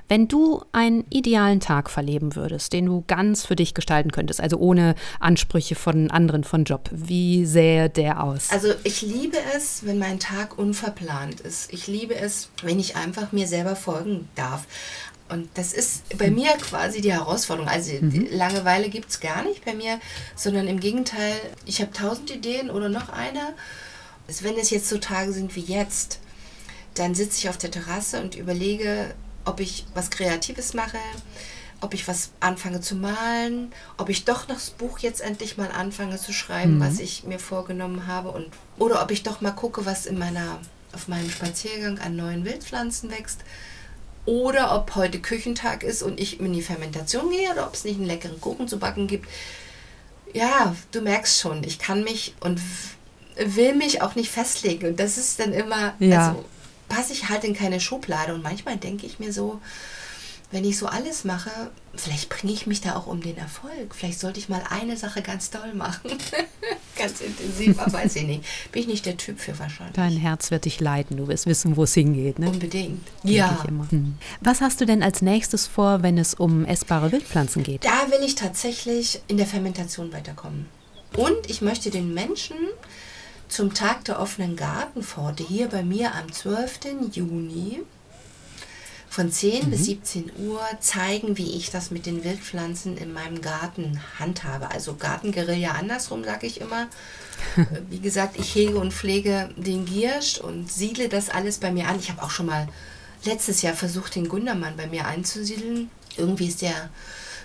Wenn 0.08 0.28
du 0.28 0.62
einen 0.72 1.04
idealen 1.10 1.60
Tag 1.60 1.90
verleben 1.90 2.36
würdest, 2.36 2.72
den 2.72 2.86
du 2.86 3.04
ganz 3.06 3.46
für 3.46 3.56
dich 3.56 3.74
gestalten 3.74 4.12
könntest, 4.12 4.40
also 4.40 4.58
ohne 4.58 4.94
Ansprüche 5.20 5.74
von 5.74 6.10
anderen 6.10 6.44
von 6.44 6.64
Job, 6.64 6.90
wie 6.92 7.46
sähe 7.46 7.88
der 7.88 8.22
aus? 8.22 8.50
Also 8.50 8.68
ich 8.84 9.02
liebe 9.02 9.38
es, 9.56 9.86
wenn 9.86 9.98
mein 9.98 10.18
Tag 10.18 10.58
unverplant 10.58 11.40
ist. 11.40 11.72
Ich 11.72 11.86
liebe 11.86 12.14
es, 12.14 12.50
wenn 12.62 12.78
ich 12.78 12.96
einfach 12.96 13.32
mir 13.32 13.46
selber 13.46 13.76
folgen 13.76 14.28
darf. 14.34 14.66
Und 15.32 15.48
das 15.54 15.72
ist 15.72 16.18
bei 16.18 16.30
mir 16.30 16.50
quasi 16.58 17.00
die 17.00 17.12
Herausforderung. 17.12 17.68
Also 17.68 17.92
mhm. 18.00 18.28
Langeweile 18.30 18.90
gibt 18.90 19.08
es 19.10 19.20
gar 19.20 19.42
nicht 19.42 19.64
bei 19.64 19.74
mir, 19.74 19.98
sondern 20.36 20.68
im 20.68 20.78
Gegenteil, 20.78 21.34
ich 21.64 21.80
habe 21.80 21.90
tausend 21.92 22.30
Ideen 22.30 22.70
oder 22.70 22.90
noch 22.90 23.08
eine. 23.08 23.54
Also 24.28 24.44
wenn 24.44 24.58
es 24.58 24.68
jetzt 24.68 24.88
so 24.90 24.98
Tage 24.98 25.32
sind 25.32 25.56
wie 25.56 25.60
jetzt, 25.60 26.20
dann 26.94 27.14
sitze 27.14 27.38
ich 27.38 27.48
auf 27.48 27.56
der 27.56 27.70
Terrasse 27.70 28.20
und 28.20 28.34
überlege, 28.34 29.14
ob 29.46 29.60
ich 29.60 29.86
was 29.94 30.10
Kreatives 30.10 30.74
mache, 30.74 30.98
ob 31.80 31.94
ich 31.94 32.06
was 32.06 32.30
anfange 32.40 32.82
zu 32.82 32.94
malen, 32.94 33.72
ob 33.96 34.10
ich 34.10 34.26
doch 34.26 34.48
noch 34.48 34.56
das 34.56 34.70
Buch 34.70 34.98
jetzt 34.98 35.22
endlich 35.22 35.56
mal 35.56 35.70
anfange 35.70 36.18
zu 36.18 36.32
schreiben, 36.32 36.76
mhm. 36.76 36.80
was 36.80 37.00
ich 37.00 37.24
mir 37.24 37.38
vorgenommen 37.38 38.06
habe, 38.06 38.30
und, 38.30 38.48
oder 38.78 39.02
ob 39.02 39.10
ich 39.10 39.22
doch 39.22 39.40
mal 39.40 39.52
gucke, 39.52 39.86
was 39.86 40.04
in 40.04 40.18
meiner, 40.18 40.60
auf 40.92 41.08
meinem 41.08 41.30
Spaziergang 41.30 41.98
an 41.98 42.16
neuen 42.16 42.44
Wildpflanzen 42.44 43.10
wächst 43.10 43.40
oder 44.24 44.74
ob 44.76 44.94
heute 44.94 45.20
Küchentag 45.20 45.82
ist 45.82 46.02
und 46.02 46.20
ich 46.20 46.40
in 46.40 46.52
die 46.52 46.62
Fermentation 46.62 47.30
gehe 47.30 47.50
oder 47.50 47.66
ob 47.66 47.74
es 47.74 47.84
nicht 47.84 47.96
einen 47.96 48.06
leckeren 48.06 48.40
Kuchen 48.40 48.68
zu 48.68 48.78
backen 48.78 49.06
gibt. 49.06 49.28
Ja, 50.32 50.74
du 50.92 51.00
merkst 51.00 51.40
schon, 51.40 51.64
ich 51.64 51.78
kann 51.78 52.04
mich 52.04 52.34
und 52.40 52.60
will 53.36 53.74
mich 53.74 54.02
auch 54.02 54.14
nicht 54.14 54.30
festlegen. 54.30 54.88
Und 54.88 55.00
das 55.00 55.18
ist 55.18 55.40
dann 55.40 55.52
immer, 55.52 55.94
ja. 55.98 56.28
also 56.28 56.44
passe 56.88 57.12
ich 57.12 57.28
halt 57.28 57.44
in 57.44 57.54
keine 57.54 57.80
Schublade. 57.80 58.34
Und 58.34 58.42
manchmal 58.42 58.76
denke 58.76 59.06
ich 59.06 59.18
mir 59.18 59.32
so, 59.32 59.60
wenn 60.53 60.64
ich 60.64 60.78
so 60.78 60.86
alles 60.86 61.24
mache, 61.24 61.50
vielleicht 61.94 62.28
bringe 62.28 62.53
ich 62.53 62.66
mich 62.66 62.82
da 62.82 62.94
auch 62.94 63.07
um 63.07 63.22
den 63.22 63.38
Erfolg. 63.38 63.94
Vielleicht 63.94 64.20
sollte 64.20 64.38
ich 64.38 64.50
mal 64.50 64.62
eine 64.68 64.98
Sache 64.98 65.22
ganz 65.22 65.50
toll 65.50 65.72
machen. 65.74 66.11
ganz 66.96 67.22
intensiv, 67.22 67.78
aber 67.80 67.92
weiß 67.92 68.16
ich 68.16 68.24
nicht. 68.24 68.44
Bin 68.70 68.82
ich 68.82 68.88
nicht 68.88 69.07
der 69.07 69.16
Typ 69.16 69.40
für 69.40 69.59
wahrscheinlich. 69.59 69.96
Dein 69.96 70.16
Herz 70.16 70.50
wird 70.50 70.66
dich 70.66 70.78
leiten. 70.78 71.16
Du 71.16 71.26
wirst 71.26 71.46
wissen, 71.46 71.76
wo 71.76 71.84
es 71.84 71.94
hingeht. 71.94 72.38
Ne? 72.38 72.50
Unbedingt. 72.50 73.00
Ja. 73.22 73.64
Hm. 73.64 74.14
Was 74.42 74.61
hast 74.61 74.80
du 74.82 74.84
denn 74.84 75.03
als 75.03 75.22
nächstes 75.22 75.66
vor, 75.66 76.03
wenn 76.03 76.18
es 76.18 76.34
um 76.34 76.66
essbare 76.66 77.11
Wildpflanzen 77.11 77.62
geht? 77.62 77.84
Da 77.84 78.11
will 78.11 78.22
ich 78.22 78.34
tatsächlich 78.34 79.22
in 79.28 79.38
der 79.38 79.46
Fermentation 79.46 80.12
weiterkommen. 80.12 80.66
Und 81.16 81.48
ich 81.48 81.62
möchte 81.62 81.90
den 81.90 82.12
Menschen 82.12 82.57
zum 83.48 83.72
Tag 83.72 84.05
der 84.05 84.20
offenen 84.20 84.57
Gartenpforte 84.57 85.44
hier 85.46 85.68
bei 85.68 85.82
mir 85.82 86.14
am 86.14 86.30
12. 86.30 86.80
Juni 87.12 87.80
von 89.12 89.30
10 89.30 89.66
mhm. 89.66 89.70
bis 89.70 89.84
17 89.84 90.32
Uhr 90.38 90.62
zeigen, 90.80 91.36
wie 91.36 91.54
ich 91.54 91.70
das 91.70 91.90
mit 91.90 92.06
den 92.06 92.24
Wildpflanzen 92.24 92.96
in 92.96 93.12
meinem 93.12 93.42
Garten 93.42 94.00
handhabe. 94.18 94.70
Also 94.70 94.94
Gartenguerilla 94.94 95.72
andersrum, 95.72 96.24
sage 96.24 96.46
ich 96.46 96.62
immer. 96.62 96.88
Wie 97.90 98.00
gesagt, 98.00 98.38
ich 98.38 98.54
hege 98.54 98.78
und 98.78 98.94
pflege 98.94 99.50
den 99.58 99.84
Giersch 99.84 100.38
und 100.38 100.72
siedle 100.72 101.10
das 101.10 101.28
alles 101.28 101.58
bei 101.58 101.70
mir 101.70 101.88
an. 101.88 101.98
Ich 101.98 102.10
habe 102.10 102.22
auch 102.22 102.30
schon 102.30 102.46
mal 102.46 102.68
letztes 103.26 103.60
Jahr 103.60 103.74
versucht, 103.74 104.14
den 104.14 104.28
Gundermann 104.28 104.78
bei 104.78 104.86
mir 104.86 105.04
einzusiedeln. 105.04 105.90
Irgendwie 106.16 106.48
ist 106.48 106.62
der 106.62 106.88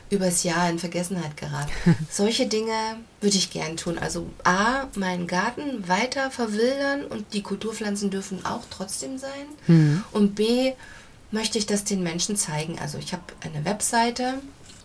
übers 0.09 0.43
Jahr 0.43 0.69
in 0.69 0.79
Vergessenheit 0.79 1.35
geraten. 1.35 1.71
Solche 2.09 2.47
Dinge 2.47 2.71
würde 3.19 3.35
ich 3.35 3.51
gern 3.51 3.75
tun. 3.75 3.97
Also 3.97 4.29
A, 4.45 4.85
meinen 4.95 5.27
Garten 5.27 5.85
weiter 5.85 6.31
verwildern 6.31 7.03
und 7.03 7.33
die 7.33 7.41
Kulturpflanzen 7.43 8.09
dürfen 8.09 8.45
auch 8.45 8.63
trotzdem 8.69 9.17
sein. 9.17 9.47
Mhm. 9.67 10.05
Und 10.13 10.35
B, 10.35 10.71
möchte 11.31 11.57
ich 11.57 11.65
das 11.65 11.83
den 11.83 12.03
Menschen 12.03 12.35
zeigen. 12.35 12.79
Also 12.79 12.97
ich 12.97 13.13
habe 13.13 13.23
eine 13.41 13.65
Webseite 13.65 14.35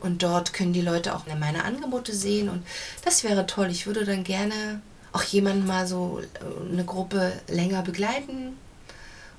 und 0.00 0.22
dort 0.22 0.52
können 0.52 0.72
die 0.72 0.80
Leute 0.80 1.14
auch 1.14 1.24
meine 1.38 1.64
Angebote 1.64 2.14
sehen 2.14 2.48
und 2.48 2.64
das 3.04 3.24
wäre 3.24 3.46
toll. 3.46 3.70
Ich 3.70 3.86
würde 3.86 4.04
dann 4.04 4.24
gerne 4.24 4.80
auch 5.12 5.22
jemanden 5.22 5.66
mal 5.66 5.86
so 5.86 6.20
äh, 6.20 6.72
eine 6.72 6.84
Gruppe 6.84 7.32
länger 7.48 7.82
begleiten 7.82 8.56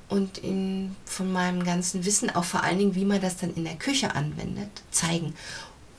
und 0.10 0.43
ihnen 0.43 0.95
von 1.06 1.32
meinem 1.32 1.64
ganzen 1.64 2.06
Wissen, 2.06 2.30
auch 2.30 2.43
vor 2.43 2.64
allen 2.64 2.78
Dingen, 2.78 2.95
wie 2.95 3.06
man 3.06 3.22
das 3.22 3.38
dann 3.38 3.54
in 3.56 3.64
der 3.64 3.76
Küche 3.76 4.16
anwendet, 4.16 4.70
zeigen. 4.91 5.34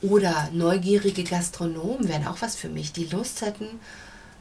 Oder 0.01 0.49
neugierige 0.53 1.23
Gastronomen 1.23 2.07
wären 2.07 2.27
auch 2.27 2.41
was 2.41 2.55
für 2.55 2.69
mich, 2.69 2.93
die 2.93 3.05
Lust 3.05 3.41
hätten, 3.41 3.67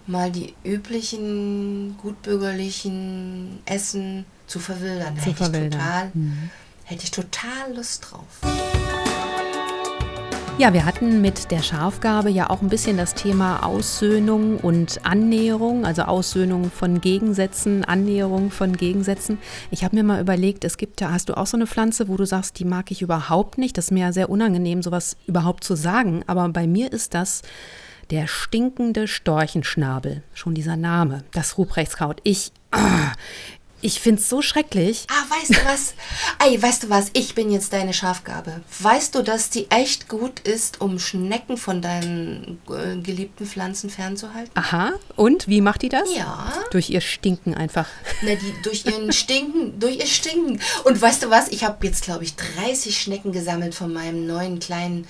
mal 0.07 0.31
die 0.31 0.55
üblichen 0.65 1.97
gutbürgerlichen 1.99 3.61
Essen 3.65 4.27
zu 4.47 4.59
verwildern. 4.59 5.15
Da 5.17 5.23
zu 5.23 5.29
hätte, 5.29 5.37
verwildern. 5.37 5.71
Ich 5.71 5.77
total, 5.79 6.11
mhm. 6.15 6.51
hätte 6.85 7.05
ich 7.05 7.11
total 7.11 7.75
Lust 7.75 8.07
drauf. 8.11 8.25
Ja, 10.57 10.73
wir 10.73 10.85
hatten 10.85 11.21
mit 11.21 11.51
der 11.51 11.63
Schafgabe 11.63 12.31
ja 12.31 12.49
auch 12.49 12.63
ein 12.63 12.69
bisschen 12.69 12.97
das 12.97 13.15
Thema 13.15 13.65
Aussöhnung 13.65 14.59
und 14.59 15.05
Annäherung, 15.05 15.85
also 15.85 16.03
Aussöhnung 16.03 16.71
von 16.71 17.01
Gegensätzen, 17.01 17.85
Annäherung 17.85 18.53
von 18.53 18.77
Gegensätzen. 18.77 19.39
Ich 19.73 19.83
habe 19.83 19.97
mir 19.97 20.05
mal 20.05 20.21
überlegt, 20.21 20.63
es 20.63 20.77
gibt 20.77 21.01
ja, 21.01 21.11
hast 21.11 21.29
du 21.29 21.37
auch 21.37 21.49
so 21.49 21.57
eine 21.57 21.67
Pflanze, 21.67 22.07
wo 22.07 22.17
du 22.17 22.25
sagst, 22.25 22.61
die 22.61 22.65
mag 22.65 22.93
ich 22.93 23.03
überhaupt 23.03 23.59
nicht. 23.59 23.77
Das 23.77 23.87
ist 23.87 23.91
mir 23.91 24.07
ja 24.07 24.13
sehr 24.13 24.31
unangenehm, 24.31 24.81
sowas 24.81 25.17
überhaupt 25.27 25.65
zu 25.65 25.75
sagen. 25.75 26.23
Aber 26.29 26.49
bei 26.51 26.69
mir 26.69 26.93
ist 26.93 27.15
das 27.15 27.43
der 28.11 28.29
stinkende 28.29 29.09
Storchenschnabel. 29.09 30.23
Schon 30.35 30.55
dieser 30.55 30.77
Name, 30.77 31.25
das 31.33 31.59
Ruprechtskaut. 31.59 32.21
Ich, 32.23 32.53
Ich 33.85 34.01
finde 34.01 34.23
es 34.23 34.31
so 34.31 34.41
schrecklich. 34.41 35.07
Ah, 35.11 35.37
weißt 35.37 35.51
du 35.51 35.65
was? 35.67 35.93
Ey, 36.43 36.61
weißt 36.61 36.85
du 36.85 36.89
was? 36.89 37.11
Ich 37.13 37.35
bin 37.35 37.53
jetzt 37.53 37.75
deine 37.75 37.93
Schafgabe. 37.93 38.63
Weißt 38.81 39.15
du, 39.15 39.21
dass 39.21 39.51
die 39.51 39.71
echt 39.71 40.09
gut 40.09 40.41
ist, 40.41 40.81
um 40.81 40.99
Schnecken 40.99 41.59
von 41.59 41.83
deinen 41.83 42.63
äh, 42.71 42.97
geliebten 42.97 43.45
Pflanzen 43.45 43.91
fernzuhalten? 43.91 44.53
Aha. 44.55 44.95
Und 45.17 45.49
wie 45.49 45.61
macht 45.61 45.83
die 45.83 45.91
das? 45.91 46.09
Ja. 46.17 46.51
Durch 46.71 46.89
ihr 46.89 47.03
Stinken 47.03 47.55
einfach. 47.55 47.87
Na, 48.23 48.35
die 48.37 48.55
durch 48.63 48.87
ihren 48.87 49.13
Stinken, 49.13 49.79
durch 49.79 49.97
ihr 49.97 50.07
Stinken. 50.07 50.63
Und 50.85 51.03
weißt 51.03 51.23
du 51.23 51.29
was? 51.29 51.49
Ich 51.49 51.63
habe 51.63 51.87
jetzt, 51.87 52.05
glaube 52.05 52.25
ich, 52.25 52.37
30 52.37 52.99
Schnecken 52.99 53.33
gesammelt 53.33 53.75
von 53.75 53.93
meinem 53.93 54.27
neuen 54.27 54.61
kleinen 54.61 55.07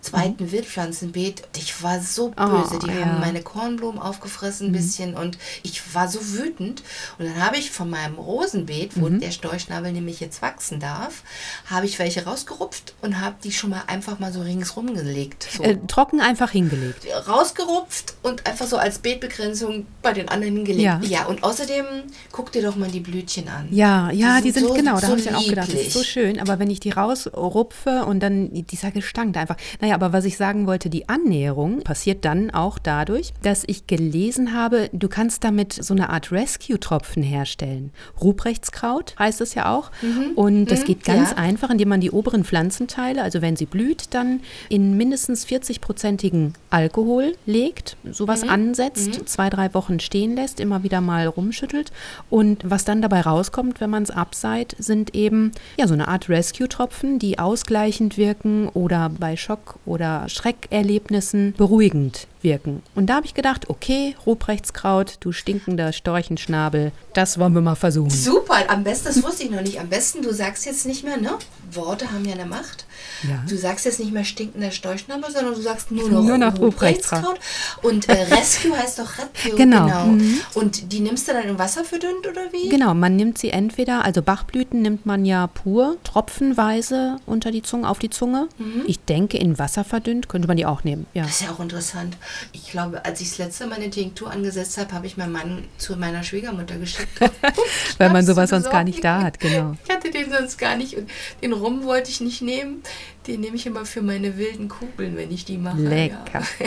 zweiten 0.00 0.44
mhm. 0.44 0.52
Wildpflanzenbeet. 0.52 1.42
Ich 1.56 1.82
war 1.82 2.00
so 2.00 2.32
oh, 2.36 2.46
böse. 2.46 2.76
Oh, 2.76 2.78
die 2.78 2.90
ja. 2.90 3.04
haben 3.04 3.20
meine 3.20 3.42
Kornblumen 3.42 4.00
aufgefressen 4.00 4.68
ein 4.68 4.70
mhm. 4.70 4.76
bisschen 4.76 5.14
und 5.14 5.38
ich 5.62 5.94
war 5.94 6.08
so 6.08 6.20
wütend. 6.22 6.82
Und 7.18 7.26
dann 7.26 7.44
habe 7.44 7.56
ich 7.56 7.70
von 7.70 7.90
meinem 7.90 8.14
Rosenbeet, 8.16 9.00
wo 9.00 9.08
mhm. 9.08 9.20
der 9.20 9.30
Storchschnabel 9.30 9.92
nämlich 9.92 10.20
jetzt 10.20 10.42
wachsen 10.42 10.80
darf, 10.80 11.22
habe 11.66 11.86
ich 11.86 11.98
welche 11.98 12.24
rausgerupft 12.24 12.94
und 13.02 13.20
habe 13.20 13.36
die 13.42 13.52
schon 13.52 13.70
mal 13.70 13.82
einfach 13.86 14.18
mal 14.18 14.32
so 14.32 14.40
ringsrum 14.40 14.94
gelegt. 14.94 15.48
So. 15.56 15.62
Äh, 15.62 15.78
trocken 15.86 16.20
einfach 16.20 16.50
hingelegt. 16.50 17.06
Rausgerupft 17.26 18.14
und 18.22 18.46
einfach 18.46 18.66
so 18.66 18.76
als 18.76 18.98
Beetbegrenzung 18.98 19.86
bei 20.02 20.12
den 20.12 20.28
anderen 20.28 20.54
hingelegt. 20.56 20.82
Ja, 20.82 21.00
ja 21.02 21.26
und 21.26 21.42
außerdem 21.42 21.84
guck 22.32 22.52
dir 22.52 22.62
doch 22.62 22.76
mal 22.76 22.90
die 22.90 23.00
Blütchen 23.00 23.48
an. 23.48 23.68
Ja, 23.70 24.10
ja, 24.10 24.40
die 24.40 24.50
sind, 24.50 24.56
die 24.56 24.60
sind 24.60 24.68
so, 24.68 24.74
genau, 24.74 24.94
da 24.94 25.00
so 25.00 25.08
habe 25.08 25.20
ich 25.20 25.34
auch 25.34 25.46
gedacht, 25.46 25.72
das 25.72 25.80
ist 25.80 25.92
so 25.92 26.02
schön. 26.02 26.40
Aber 26.40 26.58
wenn 26.58 26.70
ich 26.70 26.80
die 26.80 26.90
rausrupfe 26.90 28.04
und 28.04 28.20
dann 28.20 28.50
dieser 28.52 28.90
Gestank 28.90 29.34
da 29.34 29.40
einfach. 29.40 29.56
Naja, 29.80 29.87
aber 29.94 30.12
was 30.12 30.24
ich 30.24 30.36
sagen 30.36 30.66
wollte, 30.66 30.90
die 30.90 31.08
Annäherung 31.08 31.82
passiert 31.82 32.24
dann 32.24 32.50
auch 32.50 32.78
dadurch, 32.78 33.32
dass 33.42 33.64
ich 33.66 33.86
gelesen 33.86 34.54
habe, 34.54 34.90
du 34.92 35.08
kannst 35.08 35.44
damit 35.44 35.72
so 35.72 35.94
eine 35.94 36.10
Art 36.10 36.32
Rescue-Tropfen 36.32 37.22
herstellen. 37.22 37.90
Rupreichtskraut 38.20 39.14
heißt 39.18 39.40
es 39.40 39.54
ja 39.54 39.74
auch. 39.74 39.90
Mhm. 40.02 40.32
Und 40.34 40.66
das 40.66 40.80
mhm. 40.80 40.84
geht 40.84 41.04
ganz 41.04 41.30
ja. 41.30 41.36
einfach, 41.36 41.70
indem 41.70 41.88
man 41.88 42.00
die 42.00 42.10
oberen 42.10 42.44
Pflanzenteile, 42.44 43.22
also 43.22 43.42
wenn 43.42 43.56
sie 43.56 43.66
blüht, 43.66 44.14
dann 44.14 44.40
in 44.68 44.96
mindestens 44.96 45.46
40-prozentigen 45.46 46.54
Alkohol 46.70 47.34
legt, 47.46 47.96
sowas 48.10 48.42
mhm. 48.42 48.50
ansetzt, 48.50 49.20
mhm. 49.20 49.26
zwei, 49.26 49.50
drei 49.50 49.72
Wochen 49.74 50.00
stehen 50.00 50.34
lässt, 50.36 50.60
immer 50.60 50.82
wieder 50.82 51.00
mal 51.00 51.26
rumschüttelt. 51.26 51.92
Und 52.30 52.62
was 52.68 52.84
dann 52.84 53.02
dabei 53.02 53.20
rauskommt, 53.20 53.80
wenn 53.80 53.90
man 53.90 54.02
es 54.02 54.10
abseit, 54.10 54.76
sind 54.78 55.14
eben 55.14 55.52
ja 55.76 55.86
so 55.86 55.94
eine 55.94 56.08
Art 56.08 56.28
Rescue-Tropfen, 56.28 57.18
die 57.18 57.38
ausgleichend 57.38 58.16
wirken 58.16 58.68
oder 58.68 59.10
bei 59.18 59.36
Schock 59.36 59.77
oder 59.86 60.28
Schreckerlebnissen 60.28 61.54
beruhigend 61.56 62.26
wirken. 62.42 62.82
Und 62.94 63.06
da 63.06 63.16
habe 63.16 63.26
ich 63.26 63.34
gedacht, 63.34 63.68
okay, 63.68 64.14
Rupreichtskraut, 64.26 65.16
du 65.20 65.32
stinkender 65.32 65.92
Storchenschnabel, 65.92 66.92
das 67.14 67.38
wollen 67.38 67.54
wir 67.54 67.60
mal 67.60 67.74
versuchen. 67.74 68.10
Super, 68.10 68.68
am 68.68 68.84
besten, 68.84 69.06
das 69.06 69.22
wusste 69.22 69.44
ich 69.44 69.50
noch 69.50 69.62
nicht, 69.62 69.80
am 69.80 69.88
besten, 69.88 70.22
du 70.22 70.32
sagst 70.32 70.66
jetzt 70.66 70.86
nicht 70.86 71.04
mehr, 71.04 71.16
ne? 71.16 71.30
Worte 71.72 72.10
haben 72.12 72.24
ja 72.24 72.34
eine 72.34 72.46
Macht. 72.46 72.86
Ja. 73.28 73.42
Du 73.48 73.56
sagst 73.56 73.84
jetzt 73.84 74.00
nicht 74.00 74.12
mehr 74.12 74.24
stinkender 74.24 74.70
Storchnabel, 74.70 75.30
sondern 75.30 75.54
du 75.54 75.60
sagst 75.60 75.90
nur 75.90 76.08
noch, 76.08 76.22
nur 76.22 76.38
noch 76.38 76.58
Rupreichtskraut. 76.58 77.38
Und 77.82 78.08
äh, 78.08 78.12
Rescue 78.12 78.76
heißt 78.76 78.98
doch 78.98 79.10
Rescue. 79.18 79.56
Genau. 79.56 79.86
genau. 79.86 80.04
Mhm. 80.06 80.40
Und 80.54 80.92
die 80.92 81.00
nimmst 81.00 81.28
du 81.28 81.32
dann 81.32 81.44
im 81.44 81.58
Wasser 81.58 81.84
verdünnt 81.84 82.26
oder 82.26 82.52
wie? 82.52 82.68
Genau, 82.68 82.94
man 82.94 83.16
nimmt 83.16 83.38
sie 83.38 83.50
entweder, 83.50 84.04
also 84.04 84.22
Bachblüten 84.22 84.82
nimmt 84.82 85.06
man 85.06 85.24
ja 85.24 85.46
pur, 85.46 85.96
tropfenweise 86.04 87.16
unter 87.26 87.50
die 87.50 87.62
Zunge, 87.62 87.88
auf 87.88 87.98
die 87.98 88.10
Zunge. 88.10 88.48
Mhm. 88.58 88.82
Ich 88.86 89.00
denke, 89.00 89.38
in 89.38 89.58
Wasser 89.58 89.84
verdünnt 89.84 90.28
könnte 90.28 90.48
man 90.48 90.56
die 90.56 90.66
auch 90.66 90.84
nehmen. 90.84 91.06
Ja. 91.14 91.22
Das 91.22 91.32
ist 91.32 91.42
ja 91.42 91.50
auch 91.50 91.60
interessant. 91.60 92.16
Ich 92.52 92.70
glaube, 92.70 93.04
als 93.04 93.20
ich 93.20 93.30
das 93.30 93.38
letzte 93.38 93.66
Mal 93.66 93.76
eine 93.76 93.90
Tinktur 93.90 94.30
angesetzt 94.30 94.78
habe, 94.78 94.92
habe 94.92 95.06
ich 95.06 95.16
meinen 95.16 95.32
Mann 95.32 95.64
zu 95.76 95.96
meiner 95.96 96.22
Schwiegermutter 96.22 96.76
geschickt. 96.76 97.08
Weil 97.98 98.10
man 98.10 98.24
sowas 98.24 98.50
sonst 98.50 98.70
gar 98.70 98.84
nicht 98.84 99.02
da 99.02 99.22
hat, 99.22 99.40
genau. 99.40 99.74
Ich 99.88 99.94
hatte 99.94 100.10
den 100.10 100.30
sonst 100.30 100.58
gar 100.58 100.76
nicht 100.76 100.96
und 100.96 101.08
den 101.42 101.52
Rum 101.52 101.84
wollte 101.84 102.10
ich 102.10 102.20
nicht 102.20 102.42
nehmen. 102.42 102.82
Den 103.26 103.40
nehme 103.40 103.56
ich 103.56 103.66
immer 103.66 103.84
für 103.84 104.02
meine 104.02 104.36
wilden 104.38 104.68
Kugeln, 104.68 105.16
wenn 105.16 105.30
ich 105.30 105.44
die 105.44 105.58
mache. 105.58 105.80
Lecker. 105.80 106.42
Ja. 106.60 106.66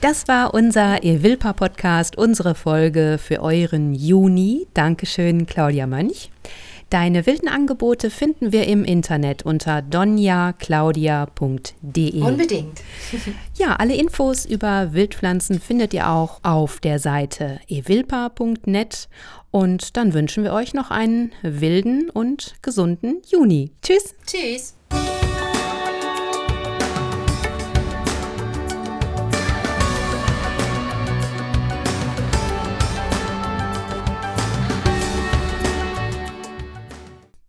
Das 0.00 0.28
war 0.28 0.54
unser 0.54 1.02
Evilpa 1.02 1.52
Podcast, 1.52 2.16
unsere 2.16 2.54
Folge 2.54 3.18
für 3.20 3.42
euren 3.42 3.94
Juni. 3.94 4.68
Dankeschön, 4.72 5.44
Claudia 5.44 5.88
Mönch. 5.88 6.30
Deine 6.90 7.26
wilden 7.26 7.48
Angebote 7.48 8.10
finden 8.10 8.50
wir 8.50 8.66
im 8.66 8.82
Internet 8.84 9.44
unter 9.44 9.82
donjaclaudia.de. 9.82 12.22
Unbedingt. 12.22 12.80
ja, 13.56 13.76
alle 13.76 13.94
Infos 13.94 14.46
über 14.46 14.94
Wildpflanzen 14.94 15.60
findet 15.60 15.92
ihr 15.92 16.08
auch 16.08 16.40
auf 16.42 16.80
der 16.80 16.98
Seite 16.98 17.60
evilpa.net. 17.68 19.10
Und 19.50 19.98
dann 19.98 20.14
wünschen 20.14 20.44
wir 20.44 20.52
euch 20.52 20.72
noch 20.72 20.90
einen 20.90 21.32
wilden 21.42 22.08
und 22.10 22.54
gesunden 22.62 23.20
Juni. 23.28 23.72
Tschüss. 23.82 24.14
Tschüss. 24.26 24.77